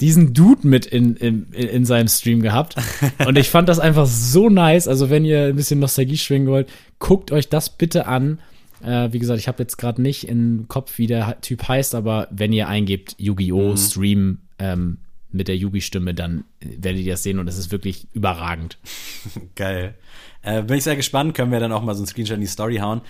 diesen 0.00 0.34
Dude 0.34 0.66
mit 0.66 0.86
in, 0.86 1.16
in, 1.16 1.52
in 1.52 1.84
seinem 1.84 2.08
Stream 2.08 2.42
gehabt. 2.42 2.74
Und 3.26 3.38
ich 3.38 3.48
fand 3.48 3.68
das 3.68 3.78
einfach 3.78 4.06
so 4.06 4.48
nice. 4.48 4.88
Also, 4.88 5.08
wenn 5.08 5.24
ihr 5.24 5.44
ein 5.44 5.56
bisschen 5.56 5.78
Nostalgie 5.78 6.18
schwingen 6.18 6.48
wollt, 6.48 6.68
guckt 6.98 7.30
euch 7.30 7.48
das 7.48 7.70
bitte 7.70 8.06
an. 8.06 8.40
Äh, 8.84 9.12
wie 9.12 9.18
gesagt, 9.18 9.38
ich 9.38 9.48
habe 9.48 9.62
jetzt 9.62 9.76
gerade 9.76 10.02
nicht 10.02 10.28
im 10.28 10.66
Kopf, 10.68 10.98
wie 10.98 11.06
der 11.06 11.40
Typ 11.40 11.66
heißt, 11.66 11.94
aber 11.94 12.28
wenn 12.30 12.52
ihr 12.52 12.68
eingebt 12.68 13.16
Yu-Gi-Oh! 13.18 13.76
Stream 13.76 14.38
ähm, 14.58 14.98
mit 15.30 15.48
der 15.48 15.56
Yugi-Stimme, 15.56 16.14
dann 16.14 16.44
werdet 16.60 17.02
ihr 17.02 17.12
das 17.12 17.22
sehen 17.22 17.38
und 17.38 17.48
es 17.48 17.58
ist 17.58 17.72
wirklich 17.72 18.06
überragend. 18.12 18.78
Geil. 19.56 19.94
Äh, 20.42 20.62
bin 20.62 20.76
ich 20.76 20.84
sehr 20.84 20.96
gespannt, 20.96 21.34
können 21.34 21.50
wir 21.50 21.60
dann 21.60 21.72
auch 21.72 21.82
mal 21.82 21.94
so 21.94 22.00
einen 22.00 22.06
Screenshot 22.06 22.36
in 22.36 22.40
die 22.42 22.46
Story 22.46 22.76
hauen. 22.76 23.00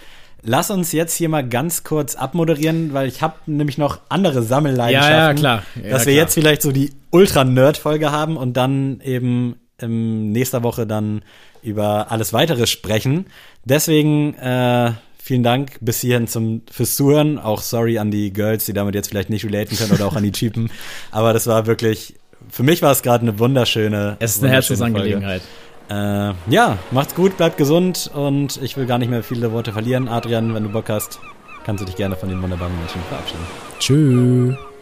Lass 0.42 0.70
uns 0.70 0.92
jetzt 0.92 1.14
hier 1.14 1.28
mal 1.28 1.46
ganz 1.46 1.84
kurz 1.84 2.16
abmoderieren, 2.16 2.92
weil 2.92 3.08
ich 3.08 3.22
habe 3.22 3.34
nämlich 3.46 3.78
noch 3.78 4.00
andere 4.10 4.42
Sammelleidenschaften. 4.42 5.16
Ja, 5.16 5.28
ja, 5.28 5.34
klar. 5.34 5.62
Ja, 5.82 5.90
dass 5.90 6.06
wir 6.06 6.12
klar. 6.12 6.24
jetzt 6.24 6.34
vielleicht 6.34 6.62
so 6.62 6.70
die 6.70 6.92
Ultra-Nerd-Folge 7.10 8.12
haben 8.12 8.36
und 8.36 8.54
dann 8.56 9.00
eben 9.00 9.56
in 9.78 10.32
nächster 10.32 10.62
Woche 10.62 10.86
dann 10.86 11.22
über 11.62 12.10
alles 12.10 12.32
weitere 12.32 12.66
sprechen. 12.66 13.26
Deswegen 13.64 14.34
äh, 14.34 14.92
vielen 15.24 15.42
Dank 15.42 15.78
bis 15.80 16.02
hierhin 16.02 16.28
zum, 16.28 16.62
fürs 16.70 16.96
Zuhören. 16.96 17.38
Auch 17.38 17.62
sorry 17.62 17.98
an 17.98 18.10
die 18.10 18.30
Girls, 18.30 18.66
die 18.66 18.74
damit 18.74 18.94
jetzt 18.94 19.08
vielleicht 19.08 19.30
nicht 19.30 19.44
relaten 19.44 19.74
können 19.74 19.92
oder 19.92 20.06
auch 20.06 20.16
an 20.16 20.22
die 20.22 20.32
Typen. 20.32 20.70
Aber 21.10 21.32
das 21.32 21.46
war 21.46 21.66
wirklich, 21.66 22.14
für 22.50 22.62
mich 22.62 22.82
war 22.82 22.92
es 22.92 23.02
gerade 23.02 23.22
eine 23.22 23.38
wunderschöne 23.38 24.18
Es 24.20 24.36
ist 24.36 24.44
eine 24.44 24.52
Herzensangelegenheit. 24.52 25.40
Äh, 25.88 26.32
ja, 26.48 26.78
macht's 26.90 27.14
gut, 27.14 27.38
bleibt 27.38 27.56
gesund 27.56 28.10
und 28.14 28.60
ich 28.62 28.76
will 28.76 28.84
gar 28.84 28.98
nicht 28.98 29.10
mehr 29.10 29.22
viele 29.22 29.50
Worte 29.52 29.72
verlieren. 29.72 30.08
Adrian, 30.08 30.54
wenn 30.54 30.62
du 30.62 30.68
Bock 30.68 30.90
hast, 30.90 31.20
kannst 31.64 31.80
du 31.80 31.86
dich 31.86 31.96
gerne 31.96 32.16
von 32.16 32.28
den 32.28 32.42
wunderbaren 32.42 32.76
Menschen 32.78 33.00
verabschieden. 33.08 33.44
Tschüss. 33.78 34.73